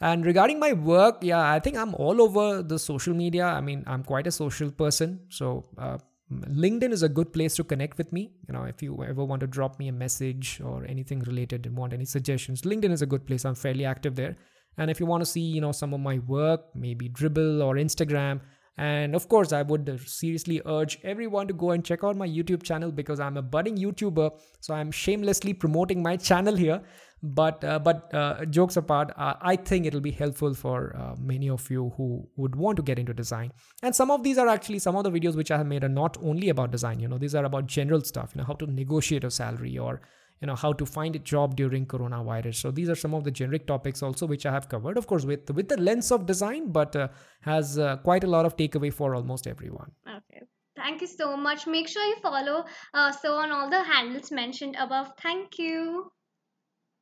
And 0.00 0.24
regarding 0.24 0.58
my 0.58 0.72
work, 0.72 1.18
yeah, 1.20 1.52
I 1.52 1.60
think 1.60 1.76
I'm 1.76 1.94
all 1.94 2.22
over 2.22 2.62
the 2.62 2.78
social 2.78 3.12
media. 3.12 3.44
I 3.44 3.60
mean, 3.60 3.84
I'm 3.86 4.02
quite 4.02 4.26
a 4.26 4.32
social 4.32 4.70
person. 4.70 5.20
So, 5.28 5.66
uh, 5.76 5.98
LinkedIn 6.32 6.92
is 6.92 7.02
a 7.02 7.08
good 7.08 7.32
place 7.32 7.56
to 7.56 7.64
connect 7.64 7.98
with 7.98 8.12
me. 8.12 8.32
You 8.46 8.54
know, 8.54 8.64
if 8.64 8.82
you 8.82 9.02
ever 9.02 9.24
want 9.24 9.40
to 9.40 9.46
drop 9.46 9.78
me 9.78 9.88
a 9.88 9.92
message 9.92 10.60
or 10.64 10.84
anything 10.84 11.20
related 11.20 11.66
and 11.66 11.76
want 11.76 11.92
any 11.92 12.04
suggestions, 12.04 12.62
LinkedIn 12.62 12.92
is 12.92 13.02
a 13.02 13.06
good 13.06 13.26
place. 13.26 13.44
I'm 13.44 13.56
fairly 13.56 13.84
active 13.84 14.14
there. 14.14 14.36
And 14.78 14.90
if 14.90 15.00
you 15.00 15.06
want 15.06 15.22
to 15.22 15.26
see, 15.26 15.40
you 15.40 15.60
know, 15.60 15.72
some 15.72 15.92
of 15.92 16.00
my 16.00 16.18
work, 16.20 16.66
maybe 16.74 17.08
Dribbble 17.08 17.64
or 17.64 17.74
Instagram, 17.74 18.40
And 18.80 19.14
of 19.14 19.28
course, 19.28 19.52
I 19.52 19.60
would 19.60 20.00
seriously 20.08 20.62
urge 20.64 20.98
everyone 21.04 21.46
to 21.48 21.52
go 21.52 21.72
and 21.72 21.84
check 21.84 22.02
out 22.02 22.16
my 22.16 22.26
YouTube 22.26 22.62
channel 22.62 22.90
because 22.90 23.20
I'm 23.20 23.36
a 23.36 23.42
budding 23.42 23.76
YouTuber. 23.76 24.30
So 24.60 24.72
I'm 24.72 24.90
shamelessly 24.90 25.52
promoting 25.52 26.02
my 26.02 26.16
channel 26.16 26.56
here. 26.56 26.80
But 27.22 27.62
uh, 27.62 27.78
but 27.78 28.12
uh, 28.14 28.46
jokes 28.46 28.76
apart, 28.76 29.12
uh, 29.16 29.34
I 29.42 29.56
think 29.56 29.84
it'll 29.84 30.00
be 30.00 30.10
helpful 30.10 30.54
for 30.54 31.16
many 31.20 31.50
of 31.50 31.70
you 31.70 31.92
who 31.96 32.26
would 32.36 32.56
want 32.56 32.76
to 32.76 32.82
get 32.82 32.98
into 32.98 33.12
design. 33.12 33.52
And 33.82 33.94
some 33.94 34.10
of 34.10 34.22
these 34.22 34.38
are 34.38 34.48
actually 34.48 34.78
some 34.78 34.96
of 34.96 35.04
the 35.04 35.10
videos 35.10 35.36
which 35.36 35.50
I 35.50 35.58
have 35.58 35.66
made 35.66 35.84
are 35.84 35.88
not 35.88 36.16
only 36.22 36.48
about 36.48 36.70
design. 36.70 36.98
You 36.98 37.08
know, 37.08 37.18
these 37.18 37.34
are 37.34 37.44
about 37.44 37.66
general 37.66 38.00
stuff. 38.02 38.32
You 38.34 38.40
know, 38.40 38.46
how 38.46 38.54
to 38.54 38.66
negotiate 38.66 39.24
a 39.24 39.30
salary 39.30 39.76
or 39.78 40.00
you 40.40 40.46
know 40.46 40.54
how 40.54 40.72
to 40.72 40.86
find 40.86 41.16
a 41.16 41.18
job 41.18 41.54
during 41.54 41.86
coronavirus 41.86 42.54
so 42.54 42.70
these 42.70 42.88
are 42.88 42.94
some 42.94 43.14
of 43.14 43.24
the 43.24 43.30
generic 43.30 43.66
topics 43.66 44.02
also 44.02 44.26
which 44.26 44.46
i 44.46 44.52
have 44.52 44.68
covered 44.68 44.96
of 44.96 45.06
course 45.06 45.24
with 45.24 45.50
with 45.50 45.68
the 45.68 45.76
lens 45.76 46.10
of 46.10 46.26
design 46.26 46.70
but 46.72 46.96
uh, 46.96 47.08
has 47.42 47.78
uh, 47.78 47.96
quite 47.98 48.24
a 48.24 48.26
lot 48.26 48.46
of 48.46 48.56
takeaway 48.56 48.92
for 48.92 49.14
almost 49.14 49.46
everyone 49.46 49.90
okay 50.16 50.42
thank 50.76 51.00
you 51.00 51.06
so 51.06 51.36
much 51.36 51.66
make 51.66 51.88
sure 51.88 52.04
you 52.04 52.16
follow 52.22 52.64
uh, 52.94 53.12
so 53.12 53.34
on 53.34 53.52
all 53.52 53.68
the 53.68 53.82
handles 53.82 54.30
mentioned 54.30 54.76
above 54.78 55.12
thank 55.20 55.58
you 55.58 56.10